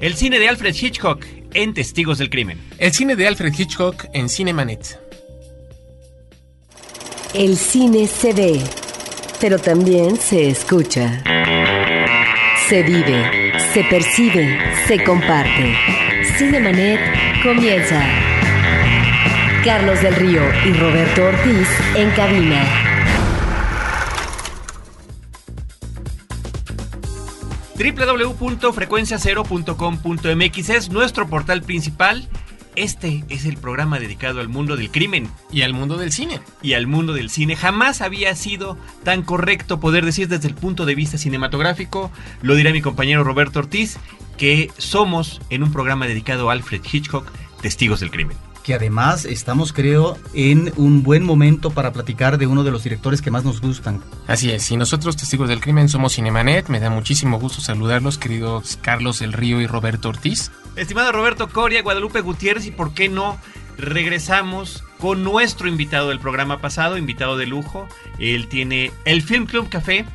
El 0.00 0.14
cine 0.14 0.38
de 0.38 0.48
Alfred 0.48 0.74
Hitchcock 0.74 1.24
en 1.54 1.72
Testigos 1.72 2.18
del 2.18 2.28
Crimen. 2.28 2.60
El 2.78 2.92
cine 2.92 3.16
de 3.16 3.26
Alfred 3.26 3.52
Hitchcock 3.56 4.06
en 4.12 4.28
Cinemanet. 4.28 4.98
El 7.32 7.56
cine 7.56 8.06
se 8.06 8.32
ve, 8.32 8.60
pero 9.40 9.58
también 9.58 10.16
se 10.16 10.48
escucha. 10.48 11.22
Se 12.68 12.82
vive, 12.82 13.52
se 13.72 13.84
percibe, 13.84 14.58
se 14.86 15.02
comparte. 15.02 15.74
Cinemanet 16.36 17.00
comienza. 17.42 18.04
Carlos 19.64 20.02
del 20.02 20.14
Río 20.16 20.42
y 20.66 20.72
Roberto 20.74 21.24
Ortiz 21.24 21.68
en 21.96 22.10
cabina. 22.10 22.83
www.frecuenciacero.com.mx 27.76 30.70
es 30.70 30.90
nuestro 30.90 31.28
portal 31.28 31.62
principal. 31.62 32.28
Este 32.76 33.24
es 33.28 33.44
el 33.44 33.56
programa 33.56 34.00
dedicado 34.00 34.40
al 34.40 34.48
mundo 34.48 34.76
del 34.76 34.90
crimen. 34.90 35.28
Y 35.50 35.62
al 35.62 35.74
mundo 35.74 35.96
del 35.96 36.12
cine. 36.12 36.40
Y 36.62 36.74
al 36.74 36.86
mundo 36.86 37.12
del 37.12 37.30
cine. 37.30 37.56
Jamás 37.56 38.00
había 38.00 38.34
sido 38.34 38.78
tan 39.02 39.22
correcto 39.22 39.80
poder 39.80 40.04
decir 40.04 40.28
desde 40.28 40.48
el 40.48 40.54
punto 40.54 40.86
de 40.86 40.94
vista 40.94 41.18
cinematográfico, 41.18 42.10
lo 42.42 42.54
dirá 42.54 42.72
mi 42.72 42.82
compañero 42.82 43.24
Roberto 43.24 43.60
Ortiz, 43.60 43.98
que 44.36 44.70
somos 44.78 45.40
en 45.50 45.62
un 45.62 45.72
programa 45.72 46.06
dedicado 46.06 46.50
a 46.50 46.52
Alfred 46.52 46.82
Hitchcock, 46.90 47.30
Testigos 47.60 48.00
del 48.00 48.10
Crimen 48.10 48.36
que 48.64 48.74
además 48.74 49.26
estamos, 49.26 49.72
creo, 49.72 50.18
en 50.32 50.72
un 50.76 51.02
buen 51.02 51.22
momento 51.22 51.70
para 51.70 51.92
platicar 51.92 52.38
de 52.38 52.46
uno 52.46 52.64
de 52.64 52.70
los 52.70 52.82
directores 52.82 53.20
que 53.20 53.30
más 53.30 53.44
nos 53.44 53.60
gustan. 53.60 54.00
Así 54.26 54.50
es, 54.50 54.68
y 54.70 54.76
nosotros, 54.76 55.16
Testigos 55.16 55.50
del 55.50 55.60
Crimen, 55.60 55.90
somos 55.90 56.14
Cinemanet. 56.14 56.68
Me 56.68 56.80
da 56.80 56.88
muchísimo 56.88 57.38
gusto 57.38 57.60
saludarlos, 57.60 58.16
queridos 58.16 58.78
Carlos 58.80 59.18
del 59.20 59.34
Río 59.34 59.60
y 59.60 59.66
Roberto 59.66 60.08
Ortiz. 60.08 60.50
Estimado 60.76 61.12
Roberto 61.12 61.48
Coria, 61.48 61.82
Guadalupe 61.82 62.22
Gutiérrez, 62.22 62.66
y 62.66 62.70
por 62.70 62.94
qué 62.94 63.10
no 63.10 63.38
regresamos 63.76 64.82
con 64.98 65.22
nuestro 65.22 65.68
invitado 65.68 66.08
del 66.08 66.18
programa 66.18 66.62
pasado, 66.62 66.96
invitado 66.96 67.36
de 67.36 67.46
lujo. 67.46 67.86
Él 68.18 68.48
tiene 68.48 68.92
el 69.04 69.20
Film 69.20 69.44
Club 69.44 69.68
Café, 69.68 70.06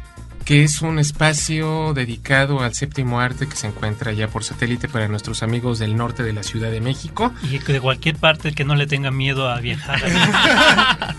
que 0.50 0.64
es 0.64 0.82
un 0.82 0.98
espacio 0.98 1.94
dedicado 1.94 2.62
al 2.62 2.74
séptimo 2.74 3.20
arte 3.20 3.48
que 3.48 3.56
se 3.56 3.68
encuentra 3.68 4.14
ya 4.14 4.30
por 4.30 4.44
satélite 4.44 4.88
para 4.88 5.08
nuestros 5.08 5.44
amigos 5.44 5.78
del 5.78 5.96
norte 5.96 6.24
de 6.24 6.34
la 6.34 6.42
Ciudad 6.42 6.72
de 6.72 6.82
México. 6.82 7.32
Y 7.44 7.60
de 7.60 7.80
cualquier 7.80 8.16
parte 8.16 8.54
que 8.54 8.66
no 8.66 8.74
le 8.74 8.88
tenga 8.88 9.12
miedo 9.12 9.48
a 9.48 9.60
viajar. 9.60 10.02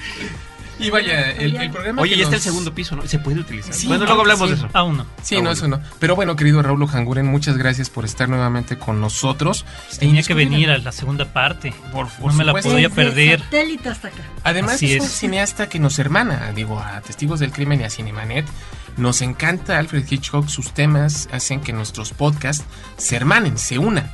Y 0.81 0.89
vaya, 0.89 1.33
el, 1.33 1.71
programa. 1.71 2.01
Oye, 2.01 2.17
ya 2.17 2.25
está 2.25 2.37
el 2.37 2.41
segundo 2.41 2.75
piso, 2.75 2.97
¿no? 2.97 3.07
Se 3.07 3.19
puede 3.19 3.39
utilizar. 3.39 3.75
bueno, 3.87 4.07
luego 4.07 4.23
hablamos 4.23 4.49
de 4.49 4.57
eso. 4.57 4.69
Aún 4.73 4.97
no. 4.97 5.07
Sí, 5.23 5.43
no, 5.43 5.51
eso 5.51 5.69
no. 5.69 5.79
Pero 5.99 6.17
bueno, 6.17 6.37
querido 6.37 6.63
Raúl 6.63 6.87
Janguren, 6.87 7.27
muchas 7.27 7.59
gracias 7.59 7.91
por 7.91 8.07
estar 8.07 8.31
nuevamente 8.31 8.79
con 8.79 8.99
nosotros. 8.99 9.67
Tenía 9.99 10.23
que 10.23 10.33
venir 10.33 10.71
a 10.71 10.79
la 10.79 10.91
segunda 10.91 11.27
parte. 11.27 11.75
Por, 11.93 12.09
no 12.19 12.33
me 12.33 12.45
la 12.45 12.55
podía 12.55 12.89
perder. 12.89 13.43
hasta 13.85 14.09
acá. 14.09 14.23
Además, 14.43 14.83
es, 14.83 15.03
un 15.03 15.07
cineasta 15.07 15.69
que 15.69 15.79
nos 15.79 15.99
hermana, 15.99 16.51
digo, 16.55 16.81
a 16.81 17.03
Testigos 17.03 17.41
del 17.41 17.53
Crimen 17.53 17.83
y 17.83 17.85
a 17.85 17.91
Cinemanet. 17.91 18.47
Nos 19.01 19.23
encanta 19.23 19.79
Alfred 19.79 20.05
Hitchcock, 20.07 20.47
sus 20.49 20.75
temas 20.75 21.27
hacen 21.33 21.63
que 21.63 21.73
nuestros 21.73 22.13
podcasts 22.13 22.67
se 22.99 23.17
hermanen, 23.17 23.57
se 23.57 23.79
unan. 23.79 24.13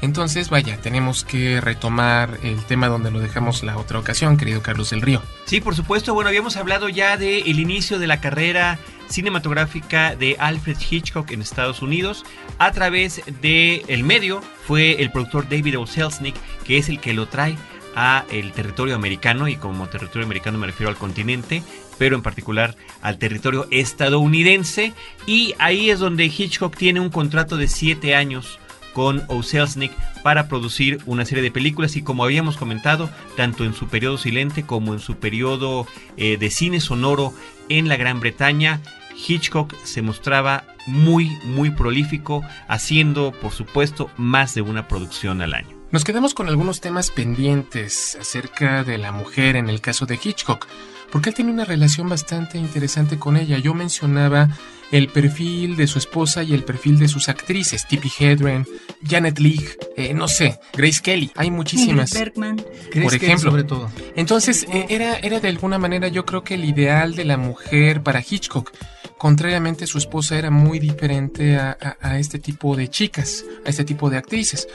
Entonces, 0.00 0.48
vaya, 0.48 0.76
tenemos 0.76 1.24
que 1.24 1.60
retomar 1.60 2.38
el 2.44 2.64
tema 2.64 2.86
donde 2.86 3.10
lo 3.10 3.18
dejamos 3.18 3.64
la 3.64 3.76
otra 3.76 3.98
ocasión, 3.98 4.36
querido 4.36 4.62
Carlos 4.62 4.90
del 4.90 5.02
Río. 5.02 5.20
Sí, 5.46 5.60
por 5.60 5.74
supuesto. 5.74 6.14
Bueno, 6.14 6.28
habíamos 6.28 6.56
hablado 6.56 6.88
ya 6.88 7.16
del 7.16 7.58
inicio 7.58 7.98
de 7.98 8.06
la 8.06 8.20
carrera 8.20 8.78
cinematográfica 9.08 10.14
de 10.14 10.36
Alfred 10.38 10.76
Hitchcock 10.88 11.32
en 11.32 11.42
Estados 11.42 11.82
Unidos 11.82 12.24
a 12.58 12.70
través 12.70 13.22
del 13.40 13.82
el 13.88 14.04
medio 14.04 14.40
fue 14.68 15.02
el 15.02 15.10
productor 15.10 15.48
David 15.48 15.80
O. 15.80 15.86
Selznick 15.86 16.36
que 16.64 16.78
es 16.78 16.88
el 16.88 17.00
que 17.00 17.14
lo 17.14 17.26
trae 17.26 17.56
a 17.94 18.24
el 18.30 18.52
territorio 18.52 18.94
americano 18.94 19.48
y 19.48 19.56
como 19.56 19.88
territorio 19.88 20.24
americano 20.24 20.58
me 20.58 20.66
refiero 20.66 20.90
al 20.90 20.96
continente 20.96 21.62
pero 21.98 22.16
en 22.16 22.22
particular 22.22 22.76
al 23.02 23.18
territorio 23.18 23.66
estadounidense 23.70 24.94
y 25.26 25.54
ahí 25.58 25.90
es 25.90 25.98
donde 25.98 26.26
Hitchcock 26.26 26.76
tiene 26.76 27.00
un 27.00 27.10
contrato 27.10 27.56
de 27.56 27.68
siete 27.68 28.14
años 28.14 28.58
con 28.92 29.22
O'Selznick 29.28 29.92
para 30.22 30.48
producir 30.48 31.00
una 31.06 31.24
serie 31.24 31.42
de 31.42 31.50
películas 31.50 31.94
y 31.96 32.02
como 32.02 32.24
habíamos 32.24 32.56
comentado, 32.56 33.08
tanto 33.36 33.64
en 33.64 33.74
su 33.74 33.86
periodo 33.86 34.18
silente 34.18 34.64
como 34.64 34.92
en 34.92 34.98
su 34.98 35.16
periodo 35.16 35.86
eh, 36.16 36.36
de 36.36 36.50
cine 36.50 36.80
sonoro 36.80 37.32
en 37.68 37.88
la 37.88 37.96
Gran 37.96 38.18
Bretaña, 38.18 38.80
Hitchcock 39.14 39.74
se 39.84 40.02
mostraba 40.02 40.64
muy, 40.86 41.28
muy 41.44 41.70
prolífico, 41.70 42.42
haciendo, 42.66 43.32
por 43.32 43.52
supuesto, 43.52 44.10
más 44.16 44.54
de 44.54 44.62
una 44.62 44.88
producción 44.88 45.42
al 45.42 45.54
año. 45.54 45.77
Nos 45.90 46.04
quedamos 46.04 46.34
con 46.34 46.48
algunos 46.48 46.82
temas 46.82 47.10
pendientes 47.10 48.18
acerca 48.20 48.84
de 48.84 48.98
la 48.98 49.10
mujer 49.10 49.56
en 49.56 49.70
el 49.70 49.80
caso 49.80 50.04
de 50.04 50.20
Hitchcock, 50.22 50.66
porque 51.10 51.30
él 51.30 51.34
tiene 51.34 51.50
una 51.50 51.64
relación 51.64 52.10
bastante 52.10 52.58
interesante 52.58 53.18
con 53.18 53.38
ella. 53.38 53.56
Yo 53.56 53.72
mencionaba 53.72 54.50
el 54.92 55.08
perfil 55.08 55.76
de 55.76 55.86
su 55.86 55.98
esposa 55.98 56.42
y 56.42 56.52
el 56.52 56.62
perfil 56.62 56.98
de 56.98 57.08
sus 57.08 57.30
actrices, 57.30 57.88
Tippi 57.88 58.12
Hedren, 58.18 58.66
Janet 59.02 59.38
Leigh, 59.38 59.78
eh, 59.96 60.12
no 60.12 60.28
sé, 60.28 60.60
Grace 60.74 61.00
Kelly, 61.02 61.30
hay 61.34 61.50
muchísimas. 61.50 62.12
Bergman. 62.12 62.56
Por 63.02 63.14
ejemplo, 63.14 63.50
sobre 63.50 63.64
todo. 63.64 63.90
Entonces, 64.14 64.66
eh, 64.70 64.86
era, 64.90 65.16
era 65.16 65.40
de 65.40 65.48
alguna 65.48 65.78
manera 65.78 66.08
yo 66.08 66.26
creo 66.26 66.44
que 66.44 66.54
el 66.54 66.66
ideal 66.66 67.14
de 67.14 67.24
la 67.24 67.38
mujer 67.38 68.02
para 68.02 68.20
Hitchcock. 68.20 68.72
Contrariamente, 69.18 69.86
su 69.86 69.98
esposa 69.98 70.38
era 70.38 70.50
muy 70.50 70.78
diferente 70.78 71.56
a, 71.56 71.76
este 72.18 72.38
tipo 72.38 72.76
de 72.76 72.88
chicas, 72.88 73.44
a 73.66 73.68
este 73.68 73.84
tipo 73.84 74.08
de 74.10 74.16
actrices. 74.16 74.68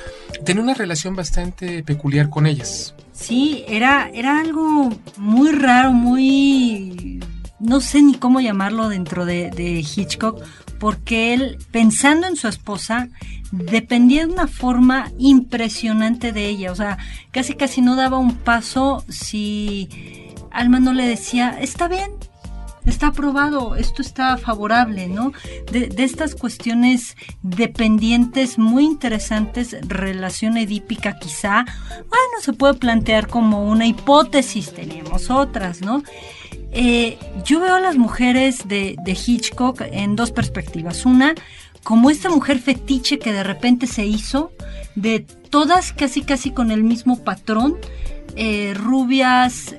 Tenía 0.43 0.61
una 0.61 0.73
relación 0.73 1.15
bastante 1.15 1.81
peculiar 1.83 2.29
con 2.29 2.45
ellas. 2.45 2.93
Sí, 3.13 3.63
era, 3.67 4.09
era 4.13 4.39
algo 4.39 4.89
muy 5.17 5.51
raro, 5.51 5.93
muy 5.93 7.21
no 7.63 7.79
sé 7.79 8.01
ni 8.01 8.15
cómo 8.15 8.41
llamarlo 8.41 8.89
dentro 8.89 9.25
de, 9.25 9.79
Hitchcock, 9.79 10.43
porque 10.79 11.33
él, 11.33 11.57
pensando 11.71 12.27
en 12.27 12.35
su 12.35 12.49
esposa, 12.49 13.07
dependía 13.51 14.25
de 14.27 14.33
una 14.33 14.47
forma 14.47 15.09
impresionante 15.17 16.33
de 16.33 16.49
ella. 16.49 16.73
O 16.73 16.75
sea, 16.75 16.97
casi 17.31 17.53
casi 17.53 17.81
no 17.81 17.95
daba 17.95 18.17
un 18.17 18.35
paso 18.35 19.05
si 19.07 19.87
Alma 20.51 20.81
no 20.81 20.91
le 20.91 21.07
decía, 21.07 21.57
está 21.61 21.87
bien, 21.87 22.11
está 22.85 23.07
aprobado, 23.07 23.75
esto 23.75 24.01
está 24.01 24.37
favorable, 24.37 25.07
¿no? 25.07 25.31
De, 25.71 25.91
estas 25.97 26.35
cuestiones 26.35 27.15
dependientes 27.41 28.57
muy 28.57 28.83
interesantes, 28.83 29.75
relación 29.87 30.57
edípica 30.57 31.17
quizá, 31.17 31.65
bueno, 31.89 32.33
se 32.41 32.53
puede 32.53 32.73
plantear 32.75 33.27
como 33.27 33.69
una 33.69 33.85
hipótesis, 33.85 34.73
tenemos 34.73 35.29
otras, 35.29 35.81
¿no? 35.81 36.03
Eh, 36.71 37.17
yo 37.45 37.59
veo 37.59 37.75
a 37.75 37.79
las 37.79 37.97
mujeres 37.97 38.67
de, 38.67 38.97
Hitchcock 39.05 39.81
en 39.91 40.15
dos 40.15 40.31
perspectivas. 40.31 41.05
Una, 41.05 41.35
como 41.83 42.09
esta 42.09 42.29
mujer 42.29 42.59
fetiche 42.59 43.19
que 43.19 43.31
de 43.31 43.43
repente 43.43 43.85
se 43.85 44.05
hizo, 44.05 44.51
de 44.95 45.19
todas 45.19 45.93
casi 45.93 46.21
casi 46.21 46.51
con 46.51 46.71
el 46.71 46.83
mismo 46.83 47.23
patrón, 47.23 47.77
eh, 48.35 48.73
rubias, 48.75 49.75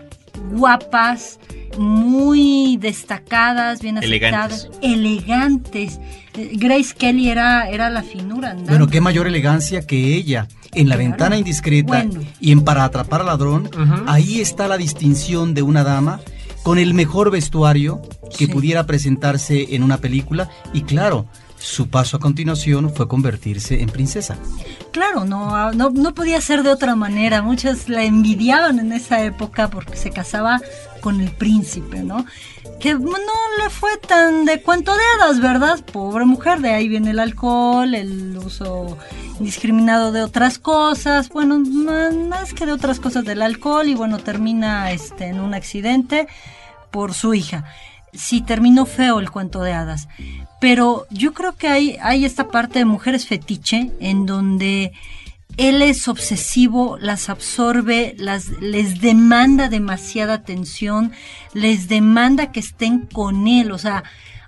guapas, 0.52 1.40
muy 1.78 2.76
destacadas, 2.78 3.80
bien 3.80 3.98
aceptadas, 3.98 4.68
elegantes. 4.82 6.00
Grace 6.54 6.94
Kelly 6.96 7.28
era, 7.28 7.68
era 7.68 7.90
la 7.90 8.02
finura. 8.02 8.56
Bueno, 8.66 8.86
qué 8.86 9.00
mayor 9.00 9.26
elegancia 9.26 9.86
que 9.86 10.14
ella. 10.14 10.48
En 10.72 10.88
la 10.88 10.96
ventana 10.96 11.36
indiscreta 11.36 12.04
y 12.40 12.50
en 12.50 12.64
Para 12.64 12.82
atrapar 12.82 13.20
al 13.20 13.28
ladrón, 13.28 13.70
ahí 14.06 14.40
está 14.40 14.66
la 14.66 14.76
distinción 14.76 15.54
de 15.54 15.62
una 15.62 15.84
dama 15.84 16.20
con 16.64 16.78
el 16.78 16.94
mejor 16.94 17.30
vestuario 17.30 18.02
que 18.36 18.48
pudiera 18.48 18.84
presentarse 18.84 19.76
en 19.76 19.84
una 19.84 19.98
película. 19.98 20.48
Y 20.72 20.82
claro, 20.82 21.26
su 21.64 21.88
paso 21.88 22.18
a 22.18 22.20
continuación 22.20 22.94
fue 22.94 23.08
convertirse 23.08 23.80
en 23.80 23.88
princesa. 23.88 24.36
Claro, 24.92 25.24
no, 25.24 25.72
no, 25.72 26.14
podía 26.14 26.40
ser 26.40 26.62
de 26.62 26.68
otra 26.68 26.94
manera. 26.94 27.40
Muchas 27.40 27.88
la 27.88 28.04
envidiaban 28.04 28.78
en 28.78 28.92
esa 28.92 29.24
época 29.24 29.70
porque 29.70 29.96
se 29.96 30.10
casaba 30.10 30.60
con 31.00 31.22
el 31.22 31.30
príncipe, 31.30 32.02
¿no? 32.02 32.26
Que 32.80 32.92
no 32.94 33.10
le 33.62 33.70
fue 33.70 33.96
tan 33.96 34.44
de 34.44 34.60
cuento 34.60 34.94
de 34.94 35.02
hadas, 35.14 35.40
¿verdad? 35.40 35.80
Pobre 35.90 36.26
mujer, 36.26 36.60
de 36.60 36.74
ahí 36.74 36.86
viene 36.86 37.10
el 37.10 37.18
alcohol, 37.18 37.94
el 37.94 38.36
uso 38.36 38.98
indiscriminado 39.38 40.12
de 40.12 40.22
otras 40.22 40.58
cosas, 40.58 41.30
bueno, 41.30 41.58
más 41.58 42.52
que 42.52 42.66
de 42.66 42.72
otras 42.72 43.00
cosas 43.00 43.24
del 43.24 43.40
alcohol 43.40 43.88
y 43.88 43.94
bueno, 43.94 44.18
termina 44.18 44.92
este, 44.92 45.28
en 45.28 45.40
un 45.40 45.54
accidente 45.54 46.28
por 46.90 47.14
su 47.14 47.32
hija. 47.32 47.64
Sí, 48.12 48.42
terminó 48.42 48.86
feo 48.86 49.18
el 49.18 49.30
cuento 49.30 49.62
de 49.62 49.72
hadas. 49.72 50.08
Pero 50.64 51.06
yo 51.10 51.34
creo 51.34 51.56
que 51.56 51.68
hay, 51.68 51.98
hay 52.00 52.24
esta 52.24 52.48
parte 52.48 52.78
de 52.78 52.86
mujeres 52.86 53.26
fetiche 53.26 53.90
en 54.00 54.24
donde 54.24 54.92
él 55.58 55.82
es 55.82 56.08
obsesivo, 56.08 56.96
las 56.98 57.28
absorbe, 57.28 58.14
las, 58.16 58.48
les 58.62 59.02
demanda 59.02 59.68
demasiada 59.68 60.32
atención, 60.32 61.12
les 61.52 61.86
demanda 61.88 62.50
que 62.50 62.60
estén 62.60 63.00
con 63.00 63.46
él. 63.46 63.72
O 63.72 63.76
sea, 63.76 64.04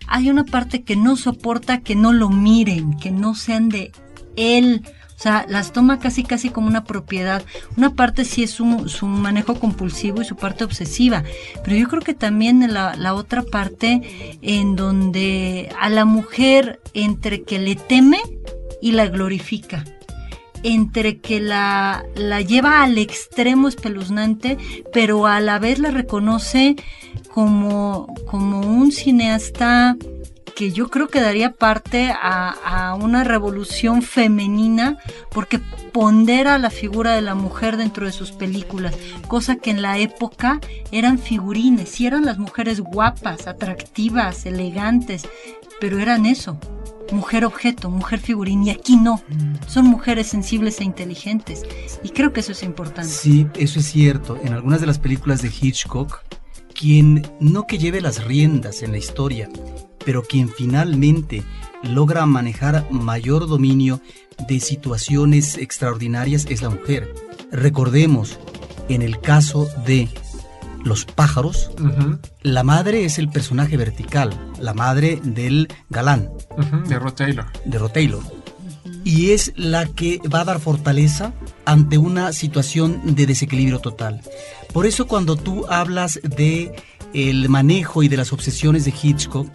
hay 0.06 0.30
una 0.30 0.44
parte 0.44 0.84
que 0.84 0.96
no 0.96 1.16
soporta 1.16 1.82
que 1.82 1.94
no 1.94 2.14
lo 2.14 2.30
miren, 2.30 2.96
que 2.96 3.10
no 3.10 3.34
sean 3.34 3.68
de 3.68 3.92
él. 4.36 4.84
O 5.16 5.18
sea, 5.18 5.46
las 5.48 5.72
toma 5.72 5.98
casi 5.98 6.24
casi 6.24 6.50
como 6.50 6.66
una 6.68 6.84
propiedad. 6.84 7.42
Una 7.76 7.94
parte 7.94 8.24
sí 8.24 8.42
es 8.42 8.50
su, 8.50 8.88
su 8.88 9.06
manejo 9.06 9.58
compulsivo 9.58 10.20
y 10.20 10.26
su 10.26 10.36
parte 10.36 10.64
obsesiva, 10.64 11.24
pero 11.64 11.76
yo 11.76 11.88
creo 11.88 12.02
que 12.02 12.14
también 12.14 12.72
la, 12.72 12.96
la 12.96 13.14
otra 13.14 13.42
parte 13.42 14.38
en 14.42 14.76
donde 14.76 15.70
a 15.80 15.88
la 15.88 16.04
mujer 16.04 16.80
entre 16.92 17.42
que 17.42 17.58
le 17.58 17.76
teme 17.76 18.18
y 18.82 18.92
la 18.92 19.06
glorifica 19.06 19.84
entre 20.62 21.18
que 21.18 21.40
la, 21.40 22.04
la 22.16 22.40
lleva 22.40 22.82
al 22.82 22.98
extremo 22.98 23.68
espeluznante, 23.68 24.58
pero 24.92 25.26
a 25.26 25.40
la 25.40 25.58
vez 25.58 25.78
la 25.78 25.90
reconoce 25.90 26.76
como, 27.32 28.12
como 28.26 28.60
un 28.60 28.90
cineasta 28.90 29.96
que 30.56 30.72
yo 30.72 30.88
creo 30.88 31.06
que 31.08 31.20
daría 31.20 31.52
parte 31.52 32.10
a, 32.10 32.96
una 32.98 33.24
revolución 33.24 34.00
femenina 34.00 34.96
porque 35.30 35.60
pondera 35.92 36.58
la 36.58 36.70
figura 36.70 37.12
de 37.12 37.20
la 37.20 37.34
mujer 37.34 37.76
dentro 37.76 38.06
de 38.06 38.12
sus 38.12 38.32
películas, 38.32 38.96
cosa 39.28 39.56
que 39.56 39.70
en 39.70 39.82
la 39.82 39.98
época 39.98 40.60
eran 40.90 41.18
figurines, 41.18 42.00
y 42.00 42.06
eran 42.06 42.24
las 42.24 42.38
mujeres 42.38 42.80
guapas, 42.80 43.46
atractivas, 43.46 44.46
elegantes, 44.46 45.28
pero 45.78 45.98
eran 45.98 46.24
eso, 46.24 46.58
mujer 47.12 47.44
objeto, 47.44 47.90
mujer 47.90 48.18
figurín, 48.18 48.62
y 48.64 48.70
aquí 48.70 48.96
no. 48.96 49.22
Son 49.66 49.84
mujeres 49.84 50.28
sensibles 50.28 50.80
e 50.80 50.84
inteligentes. 50.84 51.64
Y 52.02 52.08
creo 52.08 52.32
que 52.32 52.40
eso 52.40 52.52
es 52.52 52.62
importante. 52.62 53.10
Sí, 53.10 53.46
eso 53.56 53.78
es 53.78 53.86
cierto. 53.86 54.38
En 54.42 54.54
algunas 54.54 54.80
de 54.80 54.86
las 54.86 54.98
películas 54.98 55.42
de 55.42 55.48
Hitchcock, 55.48 56.22
quien 56.78 57.26
no 57.40 57.66
que 57.66 57.78
lleve 57.78 58.00
las 58.00 58.24
riendas 58.24 58.82
en 58.82 58.92
la 58.92 58.98
historia, 58.98 59.48
pero 60.04 60.22
quien 60.22 60.48
finalmente 60.48 61.42
logra 61.82 62.26
manejar 62.26 62.86
mayor 62.90 63.48
dominio 63.48 64.00
de 64.46 64.60
situaciones 64.60 65.56
extraordinarias 65.56 66.46
es 66.48 66.62
la 66.62 66.70
mujer. 66.70 67.12
Recordemos, 67.50 68.38
en 68.88 69.02
el 69.02 69.20
caso 69.20 69.68
de 69.86 70.08
los 70.84 71.04
pájaros, 71.04 71.70
la 72.42 72.62
madre 72.62 73.04
es 73.04 73.18
el 73.18 73.28
personaje 73.28 73.76
vertical, 73.76 74.30
la 74.60 74.74
madre 74.74 75.20
del 75.22 75.68
galán. 75.90 76.30
De 76.86 76.98
Rod 76.98 77.14
Taylor. 77.14 77.46
De 77.64 77.78
Rod 77.78 77.90
Taylor. 77.90 78.22
Y 79.06 79.30
es 79.30 79.52
la 79.54 79.86
que 79.86 80.20
va 80.34 80.40
a 80.40 80.44
dar 80.44 80.58
fortaleza 80.58 81.32
ante 81.64 81.96
una 81.96 82.32
situación 82.32 83.14
de 83.14 83.26
desequilibrio 83.26 83.78
total. 83.78 84.20
Por 84.72 84.84
eso 84.84 85.06
cuando 85.06 85.36
tú 85.36 85.64
hablas 85.68 86.18
de 86.24 86.74
el 87.14 87.48
manejo 87.48 88.02
y 88.02 88.08
de 88.08 88.16
las 88.16 88.32
obsesiones 88.32 88.84
de 88.84 88.92
Hitchcock, 89.00 89.46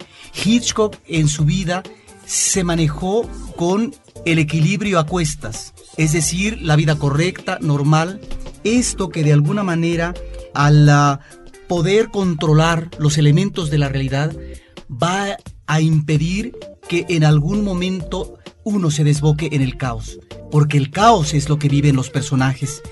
Hitchcock 0.42 0.96
en 1.06 1.28
su 1.28 1.44
vida 1.44 1.82
se 2.24 2.64
manejó 2.64 3.28
con 3.54 3.94
el 4.24 4.38
equilibrio 4.38 4.98
a 4.98 5.04
cuestas, 5.04 5.74
es 5.98 6.12
decir, 6.12 6.62
la 6.62 6.74
vida 6.74 6.98
correcta, 6.98 7.58
normal, 7.60 8.22
esto 8.64 9.10
que 9.10 9.22
de 9.22 9.34
alguna 9.34 9.64
manera 9.64 10.14
al 10.54 11.20
poder 11.68 12.08
controlar 12.08 12.88
los 12.98 13.18
elementos 13.18 13.70
de 13.70 13.76
la 13.76 13.90
realidad 13.90 14.34
va 14.90 15.36
a 15.66 15.80
impedir 15.82 16.56
que 16.88 17.04
en 17.10 17.24
algún 17.24 17.62
momento 17.64 18.38
uno 18.64 18.90
se 18.90 19.04
desboque 19.04 19.50
en 19.52 19.62
el 19.62 19.76
caos, 19.76 20.18
porque 20.50 20.78
el 20.78 20.90
caos 20.90 21.34
es 21.34 21.48
lo 21.48 21.58
que 21.58 21.68
viven 21.68 21.96
los 21.96 22.10
personajes 22.10 22.82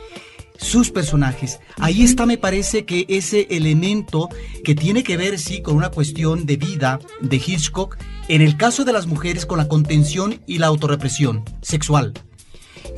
sus 0.61 0.90
personajes. 0.90 1.58
Ahí 1.78 2.02
está, 2.02 2.26
me 2.26 2.37
parece 2.37 2.84
que 2.84 3.06
ese 3.08 3.46
elemento 3.50 4.28
que 4.62 4.75
tiene 4.75 5.02
que 5.02 5.17
ver, 5.17 5.38
sí, 5.38 5.62
con 5.62 5.76
una 5.76 5.90
cuestión 5.90 6.44
de 6.46 6.56
vida 6.56 7.00
de 7.20 7.37
Hitchcock, 7.37 7.96
en 8.28 8.43
el 8.43 8.56
caso 8.56 8.84
de 8.84 8.93
las 8.93 9.06
mujeres 9.06 9.46
con 9.46 9.58
la 9.58 9.69
contención 9.69 10.40
y 10.46 10.58
la 10.58 10.67
autorrepresión 10.67 11.44
sexual 11.62 12.12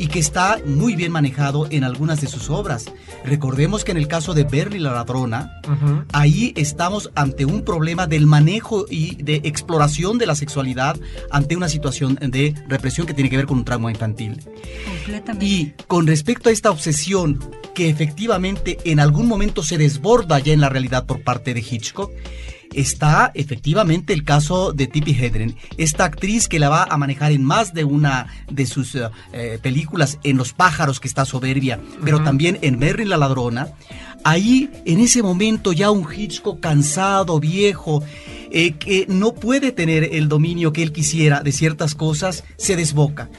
y 0.03 0.09
que 0.09 0.19
está 0.19 0.61
muy 0.67 0.97
bien 0.97 1.13
manejado 1.13 1.69
en 1.71 1.85
algunas 1.85 2.21
de 2.21 2.27
sus 2.27 2.51
obras. 2.51 2.87
Recordemos 3.25 3.85
que 3.85 3.93
en 3.93 3.99
el 3.99 4.09
caso 4.09 4.35
de 4.35 4.43
Berry 4.43 4.81
la 4.81 4.91
ladrona, 4.91 5.61
ahí 6.13 6.53
estamos 6.57 7.13
ante 7.15 7.45
un 7.45 7.63
problema 7.63 8.09
del 8.09 8.27
manejo 8.27 8.85
y 8.91 9.15
de 9.23 9.37
exploración 9.45 10.19
de 10.19 10.27
la 10.27 10.35
sexualidad 10.35 10.97
ante 11.31 11.57
una 11.57 11.69
situación 11.69 12.19
de 12.21 12.53
represión 12.67 13.07
que 13.07 13.15
tiene 13.15 13.31
que 13.31 13.37
ver 13.37 13.47
con 13.47 13.59
un 13.59 13.65
trauma 13.65 13.93
infantil. 13.93 14.43
Completamente. 14.85 15.47
Y 15.47 15.73
con 15.87 16.09
respecto 16.09 16.49
a 16.49 16.53
esta 16.53 16.73
obsesión 16.73 17.39
que 17.73 17.89
efectivamente 17.89 18.79
en 18.85 18.99
algún 18.99 19.29
momento 19.29 19.63
se 19.63 19.79
desborda 19.79 20.41
ya 20.41 20.53
en 20.53 20.61
la 20.61 20.69
realidad 20.69 21.07
por 21.07 21.23
parte 21.23 21.55
de 21.55 21.61
Hitchcock, 21.61 22.11
está 22.75 23.31
efectivamente 23.35 24.13
el 24.13 24.25
caso 24.25 24.73
de 24.73 24.87
Tippi 24.87 25.13
Hedren, 25.13 25.57
esta 25.77 26.05
actriz 26.05 26.49
que 26.49 26.59
la 26.59 26.69
va 26.69 26.85
a 26.85 26.97
manejar 26.97 27.33
en 27.33 27.45
más 27.45 27.75
de 27.75 27.85
una 27.85 28.27
de 28.51 28.67
sus 28.67 28.95
eh, 28.95 29.59
películas, 29.63 30.19
en 30.25 30.37
Los 30.37 30.53
pájaros, 30.53 31.01
que 31.01 31.09
está 31.09 31.25
soberbia, 31.25 31.81
pero 32.05 32.23
también 32.23 32.59
en 32.63 32.79
Merry 32.79 33.05
la 33.05 33.17
ladrona. 33.17 33.69
Ahí, 34.25 34.71
en 34.85 35.01
ese 35.01 35.23
momento, 35.23 35.73
ya 35.73 35.91
un 35.91 36.07
Hitchcock 36.13 36.61
cansado, 36.61 37.41
viejo, 37.41 38.03
eh, 38.51 38.73
que 38.73 39.07
no 39.09 39.35
puede 39.35 39.73
tener 39.73 40.15
el 40.15 40.29
dominio 40.29 40.73
que 40.73 40.83
él 40.83 40.93
quisiera 40.93 41.41
de 41.41 41.53
ciertas 41.53 41.95
cosas, 41.95 42.45
se 42.57 42.77
desboca. 42.77 43.31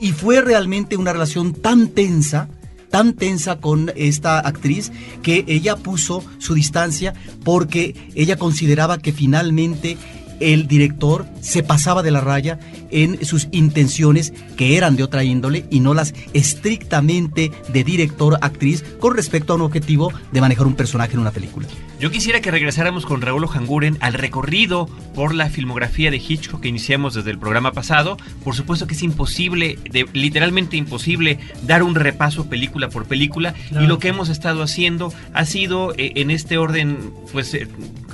Y 0.00 0.12
fue 0.12 0.40
realmente 0.40 0.96
una 0.96 1.12
relación 1.12 1.52
tan 1.52 1.88
tensa 1.88 2.48
tan 2.90 3.14
tensa 3.14 3.56
con 3.56 3.92
esta 3.96 4.38
actriz 4.40 4.92
que 5.22 5.44
ella 5.46 5.76
puso 5.76 6.24
su 6.38 6.54
distancia 6.54 7.14
porque 7.44 7.94
ella 8.14 8.36
consideraba 8.36 8.98
que 8.98 9.12
finalmente 9.12 9.96
el 10.40 10.66
director 10.66 11.26
se 11.40 11.62
pasaba 11.62 12.02
de 12.02 12.10
la 12.10 12.20
raya 12.20 12.58
en 12.90 13.24
sus 13.24 13.48
intenciones 13.52 14.32
que 14.56 14.76
eran 14.76 14.96
de 14.96 15.04
otra 15.04 15.22
índole 15.22 15.66
y 15.70 15.80
no 15.80 15.94
las 15.94 16.14
estrictamente 16.32 17.52
de 17.68 17.84
director-actriz 17.84 18.82
con 18.98 19.14
respecto 19.14 19.52
a 19.52 19.56
un 19.56 19.62
objetivo 19.62 20.12
de 20.32 20.40
manejar 20.40 20.66
un 20.66 20.74
personaje 20.74 21.14
en 21.14 21.20
una 21.20 21.30
película. 21.30 21.68
Yo 22.00 22.10
quisiera 22.10 22.40
que 22.40 22.50
regresáramos 22.50 23.04
con 23.04 23.20
Raúl 23.20 23.44
Ojanguren 23.44 23.98
al 24.00 24.14
recorrido 24.14 24.86
por 25.14 25.34
la 25.34 25.50
filmografía 25.50 26.10
de 26.10 26.16
Hitchcock 26.16 26.62
que 26.62 26.68
iniciamos 26.68 27.12
desde 27.12 27.30
el 27.30 27.38
programa 27.38 27.72
pasado. 27.72 28.16
Por 28.42 28.54
supuesto 28.54 28.86
que 28.86 28.94
es 28.94 29.02
imposible, 29.02 29.78
literalmente 30.14 30.78
imposible, 30.78 31.38
dar 31.60 31.82
un 31.82 31.94
repaso 31.94 32.48
película 32.48 32.88
por 32.88 33.04
película 33.04 33.52
y 33.70 33.86
lo 33.86 33.98
que 33.98 34.08
hemos 34.08 34.30
estado 34.30 34.62
haciendo 34.62 35.12
ha 35.34 35.44
sido 35.44 35.92
eh, 35.98 36.12
en 36.16 36.30
este 36.30 36.56
orden, 36.56 37.12
pues 37.32 37.52
eh, 37.52 37.68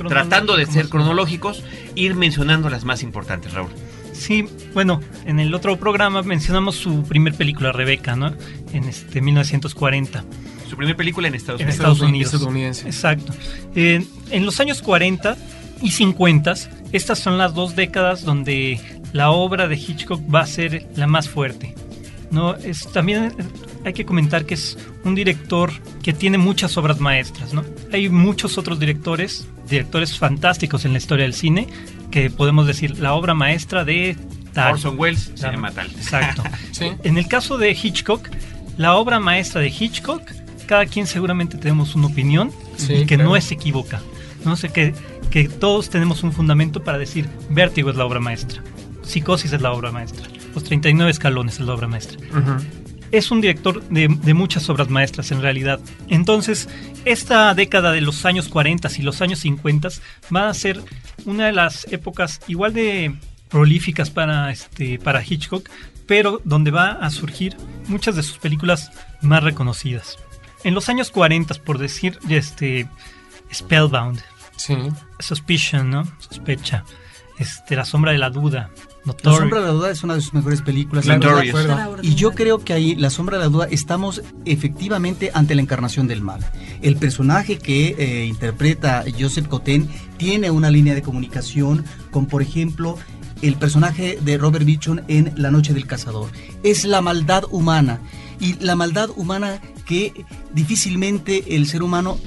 tratando 0.08 0.56
de 0.56 0.66
ser 0.66 0.88
cronológicos, 0.88 1.62
ir 1.94 2.16
mencionando 2.16 2.68
las 2.70 2.82
más 2.82 3.04
importantes, 3.04 3.52
Raúl. 3.52 3.70
Sí, 4.12 4.48
bueno, 4.74 5.00
en 5.26 5.38
el 5.38 5.54
otro 5.54 5.76
programa 5.76 6.22
mencionamos 6.22 6.74
su 6.74 7.04
primer 7.04 7.34
película, 7.34 7.70
Rebeca, 7.70 8.16
¿no? 8.16 8.34
En 8.72 8.82
este 8.82 9.20
1940. 9.20 10.24
Su 10.68 10.76
primera 10.76 10.96
película 10.96 11.28
en 11.28 11.34
Estados 11.34 11.60
en 11.60 11.68
Unidos. 11.68 12.34
Estados 12.34 12.46
Unidos. 12.46 12.84
Exacto. 12.84 13.32
en 13.74 14.44
los 14.44 14.60
años 14.60 14.82
40 14.82 15.36
y 15.82 15.90
50, 15.90 16.54
estas 16.92 17.18
son 17.18 17.38
las 17.38 17.54
dos 17.54 17.76
décadas 17.76 18.24
donde 18.24 18.80
la 19.12 19.30
obra 19.30 19.68
de 19.68 19.76
Hitchcock 19.76 20.20
va 20.32 20.40
a 20.40 20.46
ser 20.46 20.86
la 20.96 21.06
más 21.06 21.28
fuerte. 21.28 21.74
¿no? 22.30 22.54
Es, 22.56 22.90
también 22.92 23.32
hay 23.84 23.92
que 23.92 24.04
comentar 24.04 24.46
que 24.46 24.54
es 24.54 24.76
un 25.04 25.14
director 25.14 25.72
que 26.02 26.12
tiene 26.12 26.38
muchas 26.38 26.76
obras 26.76 27.00
maestras. 27.00 27.52
¿no? 27.52 27.64
Hay 27.92 28.08
muchos 28.08 28.58
otros 28.58 28.78
directores, 28.78 29.46
directores 29.68 30.18
fantásticos 30.18 30.84
en 30.84 30.92
la 30.92 30.98
historia 30.98 31.24
del 31.24 31.34
cine, 31.34 31.66
que 32.10 32.30
podemos 32.30 32.66
decir 32.66 32.98
la 32.98 33.14
obra 33.14 33.34
maestra 33.34 33.84
de 33.84 34.16
Orson 34.56 34.98
Welles, 34.98 35.32
Cinema 35.34 35.70
Tal. 35.70 35.90
Exacto. 35.90 36.42
En 37.04 37.16
el 37.16 37.26
caso 37.26 37.56
de 37.56 37.70
Hitchcock, 37.70 38.28
la 38.76 38.96
obra 38.96 39.18
maestra 39.18 39.62
de 39.62 39.68
Hitchcock 39.68 40.22
cada 40.66 40.86
quien 40.86 41.06
seguramente 41.06 41.56
tenemos 41.56 41.94
una 41.94 42.08
opinión 42.08 42.52
y 42.88 43.06
que 43.06 43.16
no 43.16 43.36
es 43.36 43.50
equivoca. 43.52 44.00
No 44.44 44.56
sé 44.56 44.68
que, 44.70 44.94
que 45.30 45.48
todos 45.48 45.90
tenemos 45.90 46.22
un 46.22 46.32
fundamento 46.32 46.84
para 46.84 46.98
decir 46.98 47.28
Vértigo 47.50 47.90
es 47.90 47.96
la 47.96 48.04
obra 48.04 48.20
maestra, 48.20 48.62
Psicosis 49.02 49.52
es 49.52 49.60
la 49.60 49.72
obra 49.72 49.92
maestra, 49.92 50.26
Los 50.54 50.64
39 50.64 51.10
escalones 51.10 51.54
es 51.54 51.66
la 51.66 51.74
obra 51.74 51.88
maestra. 51.88 52.18
Es 53.12 53.30
un 53.30 53.40
director 53.40 53.82
de, 53.88 54.08
de, 54.08 54.34
muchas 54.34 54.68
obras 54.68 54.90
maestras 54.90 55.30
en 55.30 55.40
realidad. 55.40 55.78
Entonces, 56.08 56.68
esta 57.04 57.54
década 57.54 57.92
de 57.92 58.00
los 58.00 58.24
años 58.26 58.48
40 58.48 58.88
y 58.98 59.02
los 59.02 59.22
años 59.22 59.38
50 59.38 59.88
va 60.34 60.48
a 60.48 60.54
ser 60.54 60.82
una 61.24 61.46
de 61.46 61.52
las 61.52 61.86
épocas 61.92 62.40
igual 62.48 62.74
de 62.74 63.14
prolíficas 63.48 64.10
para, 64.10 64.50
este, 64.50 64.98
para 64.98 65.24
Hitchcock, 65.24 65.68
pero 66.06 66.40
donde 66.44 66.72
va 66.72 66.90
a 66.92 67.10
surgir 67.10 67.56
muchas 67.86 68.16
de 68.16 68.24
sus 68.24 68.38
películas 68.38 68.90
más 69.22 69.42
reconocidas 69.42 70.18
en 70.66 70.74
los 70.74 70.88
años 70.88 71.12
40, 71.12 71.54
por 71.64 71.78
decir, 71.78 72.18
este, 72.28 72.88
Spellbound. 73.54 74.20
Sí. 74.56 74.74
Suspicion, 75.20 75.90
¿no? 75.90 76.04
Sospecha. 76.18 76.84
Este, 77.38 77.76
La 77.76 77.84
sombra 77.84 78.10
de 78.10 78.18
la 78.18 78.30
duda. 78.30 78.70
La 79.22 79.32
sombra 79.32 79.60
de 79.60 79.66
la 79.66 79.72
duda 79.72 79.90
es 79.92 80.02
una 80.02 80.16
de 80.16 80.20
sus 80.20 80.34
mejores 80.34 80.62
películas. 80.62 81.06
Y 82.02 82.16
yo 82.16 82.32
creo 82.32 82.58
que 82.58 82.72
ahí, 82.72 82.96
La 82.96 83.10
sombra 83.10 83.38
de 83.38 83.44
la 83.44 83.48
duda, 83.48 83.68
estamos 83.70 84.22
efectivamente 84.44 85.30
ante 85.34 85.54
la 85.54 85.62
encarnación 85.62 86.08
del 86.08 86.20
mal. 86.20 86.44
El 86.82 86.96
personaje 86.96 87.58
que 87.58 87.94
eh, 87.96 88.24
interpreta 88.24 89.04
Joseph 89.16 89.46
Cotten 89.46 89.88
tiene 90.16 90.50
una 90.50 90.70
línea 90.70 90.96
de 90.96 91.02
comunicación 91.02 91.84
con, 92.10 92.26
por 92.26 92.42
ejemplo, 92.42 92.98
el 93.40 93.54
personaje 93.54 94.18
de 94.20 94.36
Robert 94.36 94.64
Mitchum 94.64 94.98
en 95.06 95.32
La 95.36 95.52
Noche 95.52 95.74
del 95.74 95.86
Cazador. 95.86 96.28
Es 96.64 96.84
la 96.84 97.02
maldad 97.02 97.44
humana. 97.50 98.00
Y 98.40 98.54
la 98.54 98.74
maldad 98.74 99.10
humana 99.14 99.60
que 99.86 100.12
difícilmente 100.52 101.56
el 101.56 101.66
ser 101.66 101.82
humano 101.82 102.18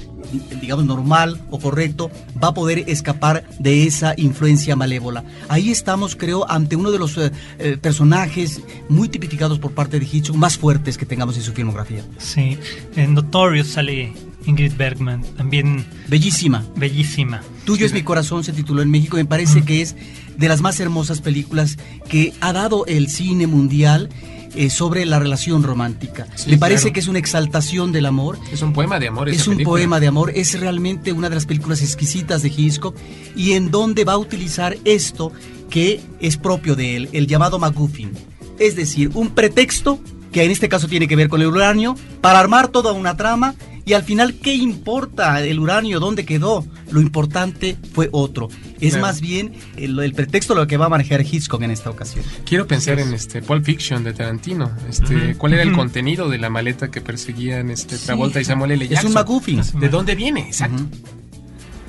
digamos, 0.60 0.84
normal 0.84 1.40
o 1.50 1.58
correcto, 1.58 2.10
va 2.42 2.48
a 2.48 2.54
poder 2.54 2.84
escapar 2.88 3.44
de 3.58 3.86
esa 3.86 4.14
influencia 4.16 4.76
malévola. 4.76 5.24
Ahí 5.48 5.70
estamos, 5.70 6.16
creo, 6.16 6.48
ante 6.50 6.76
uno 6.76 6.90
de 6.90 6.98
los 6.98 7.16
eh, 7.18 7.32
eh, 7.58 7.76
personajes 7.80 8.60
muy 8.88 9.08
tipificados 9.08 9.58
por 9.58 9.72
parte 9.72 9.98
de 9.98 10.06
Hitchcock, 10.10 10.36
más 10.36 10.58
fuertes 10.58 10.98
que 10.98 11.06
tengamos 11.06 11.36
en 11.36 11.42
su 11.42 11.52
filmografía. 11.52 12.04
Sí, 12.18 12.58
en 12.96 13.14
Notorious 13.14 13.68
sale 13.68 14.12
Ingrid 14.46 14.74
Bergman, 14.76 15.22
también... 15.36 15.84
Bellísima. 16.08 16.64
Bellísima. 16.76 17.42
Tuyo 17.64 17.86
es 17.86 17.92
mi 17.92 18.02
corazón, 18.02 18.44
se 18.44 18.52
tituló 18.52 18.82
en 18.82 18.90
México, 18.90 19.16
me 19.16 19.24
parece 19.24 19.62
que 19.62 19.82
es 19.82 19.96
de 20.36 20.48
las 20.48 20.60
más 20.60 20.80
hermosas 20.80 21.20
películas 21.20 21.76
que 22.08 22.32
ha 22.40 22.52
dado 22.52 22.86
el 22.86 23.08
cine 23.08 23.46
mundial 23.46 24.08
eh, 24.54 24.70
sobre 24.70 25.06
la 25.06 25.18
relación 25.18 25.62
romántica. 25.62 26.26
Me 26.46 26.58
parece 26.58 26.92
que 26.92 27.00
es 27.00 27.08
una 27.08 27.18
exaltación 27.18 27.92
del 27.92 28.06
amor. 28.06 28.38
Es 28.52 28.62
un 28.62 28.72
poema 28.72 28.98
de 28.98 29.08
amor. 29.08 29.28
Es 29.28 29.46
un 29.46 29.58
poema 29.62 30.00
de 30.00 30.06
amor. 30.06 30.32
Es 30.34 30.58
realmente 30.58 31.12
una 31.12 31.28
de 31.28 31.36
las 31.36 31.46
películas 31.46 31.82
exquisitas 31.82 32.42
de 32.42 32.48
Hitchcock 32.48 32.96
y 33.36 33.52
en 33.52 33.70
donde 33.70 34.04
va 34.04 34.14
a 34.14 34.18
utilizar 34.18 34.76
esto 34.84 35.32
que 35.68 36.00
es 36.20 36.36
propio 36.36 36.74
de 36.74 36.96
él, 36.96 37.08
el 37.12 37.26
llamado 37.26 37.58
MacGuffin. 37.58 38.12
Es 38.58 38.76
decir, 38.76 39.10
un 39.14 39.30
pretexto 39.30 40.00
que 40.32 40.44
en 40.44 40.50
este 40.50 40.68
caso 40.68 40.88
tiene 40.88 41.08
que 41.08 41.16
ver 41.16 41.28
con 41.28 41.40
el 41.40 41.48
uranio, 41.48 41.96
para 42.20 42.38
armar 42.38 42.68
toda 42.68 42.92
una 42.92 43.16
trama 43.16 43.54
y 43.90 43.92
al 43.92 44.04
final, 44.04 44.34
¿qué 44.34 44.54
importa 44.54 45.44
el 45.44 45.58
uranio? 45.58 45.98
¿Dónde 45.98 46.24
quedó? 46.24 46.64
Lo 46.92 47.00
importante 47.00 47.76
fue 47.92 48.08
otro. 48.12 48.46
Es 48.80 48.96
más 48.96 49.20
bien 49.20 49.52
el, 49.76 50.12
pretexto 50.12 50.54
lo 50.54 50.68
que 50.68 50.76
va 50.76 50.86
a 50.86 50.88
manejar 50.88 51.22
Hitchcock 51.22 51.60
en 51.62 51.72
esta 51.72 51.90
ocasión. 51.90 52.24
Quiero 52.44 52.68
pensar 52.68 53.00
en 53.00 53.12
este 53.12 53.42
Pulp 53.42 53.64
Fiction 53.64 54.04
de 54.04 54.12
Tarantino. 54.12 54.70
Este, 54.88 55.34
¿Cuál 55.34 55.54
era 55.54 55.64
el 55.64 55.72
contenido 55.72 56.28
de 56.28 56.38
la 56.38 56.50
maleta 56.50 56.88
que 56.92 57.00
perseguían 57.00 57.68
este 57.68 57.98
Travolta 57.98 58.40
y 58.40 58.44
Samuel 58.44 58.70
L. 58.70 58.86
Jackson? 58.86 58.98
Es 58.98 59.04
un 59.06 59.14
MacGuffin. 59.14 59.60
¿De 59.80 59.88
dónde 59.88 60.14
viene? 60.14 60.42
Exacto. 60.42 60.84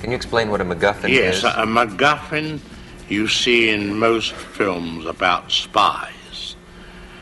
Can 0.02 0.10
you 0.10 0.16
explain 0.16 0.50
what 0.50 0.60
a 0.60 0.64
MacGuffin 0.64 1.08
yes, 1.08 1.44
a 1.44 1.68
MacGuffin 1.68 2.60
you 3.10 3.28
see 3.28 3.70
in 3.70 4.00
most 4.00 4.34
films 4.34 5.06
about 5.06 5.52
spies. 5.52 6.56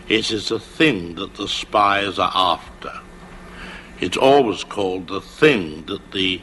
It 0.08 0.32
is 0.32 0.52
a 0.52 0.60
thing 0.60 1.16
that 1.16 1.34
the 1.34 1.50
spies 1.50 2.18
are 2.18 2.32
after. 2.34 2.94
It's 4.00 4.18
always 4.18 4.64
called 4.64 5.08
the 5.08 5.22
thing 5.22 5.86
that 5.86 6.12
the 6.12 6.42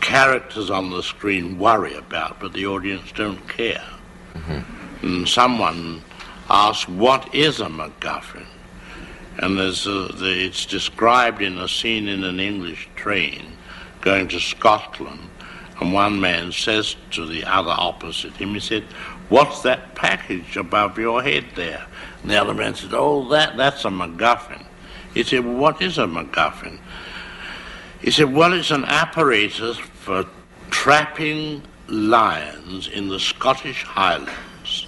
characters 0.00 0.70
on 0.70 0.90
the 0.90 1.02
screen 1.02 1.58
worry 1.58 1.94
about, 1.94 2.40
but 2.40 2.52
the 2.52 2.66
audience 2.66 3.12
don't 3.12 3.48
care. 3.48 3.84
Mm-hmm. 4.34 5.06
And 5.06 5.28
someone 5.28 6.02
asks, 6.48 6.88
What 6.88 7.34
is 7.34 7.60
a 7.60 7.66
MacGuffin? 7.66 8.46
And 9.38 9.58
there's 9.58 9.86
a, 9.86 10.08
the, 10.12 10.44
it's 10.46 10.66
described 10.66 11.40
in 11.40 11.58
a 11.58 11.68
scene 11.68 12.08
in 12.08 12.24
an 12.24 12.40
English 12.40 12.88
train 12.96 13.52
going 14.00 14.28
to 14.28 14.40
Scotland. 14.40 15.30
And 15.80 15.94
one 15.94 16.20
man 16.20 16.52
says 16.52 16.96
to 17.12 17.24
the 17.26 17.44
other 17.44 17.74
opposite 17.76 18.36
him, 18.36 18.54
he 18.54 18.60
said, 18.60 18.82
What's 19.30 19.62
that 19.62 19.94
package 19.94 20.56
above 20.56 20.98
your 20.98 21.22
head 21.22 21.46
there? 21.54 21.86
And 22.22 22.30
the 22.30 22.36
other 22.36 22.52
man 22.52 22.74
said, 22.74 22.90
Oh, 22.92 23.28
that, 23.30 23.56
that's 23.56 23.84
a 23.84 23.88
MacGuffin. 23.88 24.66
He 25.14 25.22
said, 25.22 25.44
well, 25.44 25.56
What 25.56 25.80
is 25.80 25.98
a 25.98 26.04
MacGuffin? 26.04 26.78
He 28.00 28.10
said, 28.10 28.32
Well, 28.32 28.52
it's 28.52 28.70
an 28.70 28.84
apparatus 28.84 29.78
for 29.78 30.26
trapping 30.70 31.62
lions 31.88 32.88
in 32.88 33.08
the 33.08 33.20
Scottish 33.20 33.84
Highlands. 33.84 34.86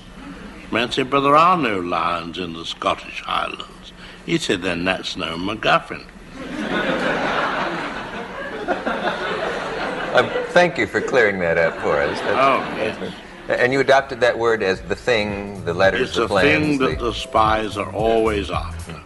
Man 0.71 0.91
said, 0.91 1.11
But 1.11 1.21
there 1.21 1.37
are 1.37 1.59
no 1.59 1.79
lions 1.81 2.39
in 2.39 2.55
the 2.55 2.65
Scottish 2.65 3.23
Highlands. 3.23 3.93
He 4.25 4.39
said, 4.39 4.63
Then 4.63 4.85
that's 4.85 5.17
no 5.17 5.37
MacGuffin. 5.37 6.07
Uh, 10.13 10.29
thank 10.49 10.77
you 10.77 10.87
for 10.87 11.01
clearing 11.01 11.39
that 11.39 11.57
up 11.57 11.75
for 11.79 11.99
us. 11.99 12.19
That's, 12.21 12.37
oh, 12.39 12.77
yes. 12.77 13.15
And 13.49 13.73
you 13.73 13.81
adopted 13.81 14.21
that 14.21 14.39
word 14.39 14.63
as 14.63 14.83
the 14.83 14.95
thing, 14.95 15.65
the 15.65 15.73
letters, 15.73 16.11
it's 16.11 16.17
the 16.17 16.27
plans. 16.29 16.47
It's 16.47 16.57
a 16.57 16.61
thing 16.61 16.79
that 16.79 16.99
the... 16.99 17.07
the 17.07 17.15
spies 17.15 17.79
are 17.79 17.91
always 17.95 18.51
after. 18.51 19.01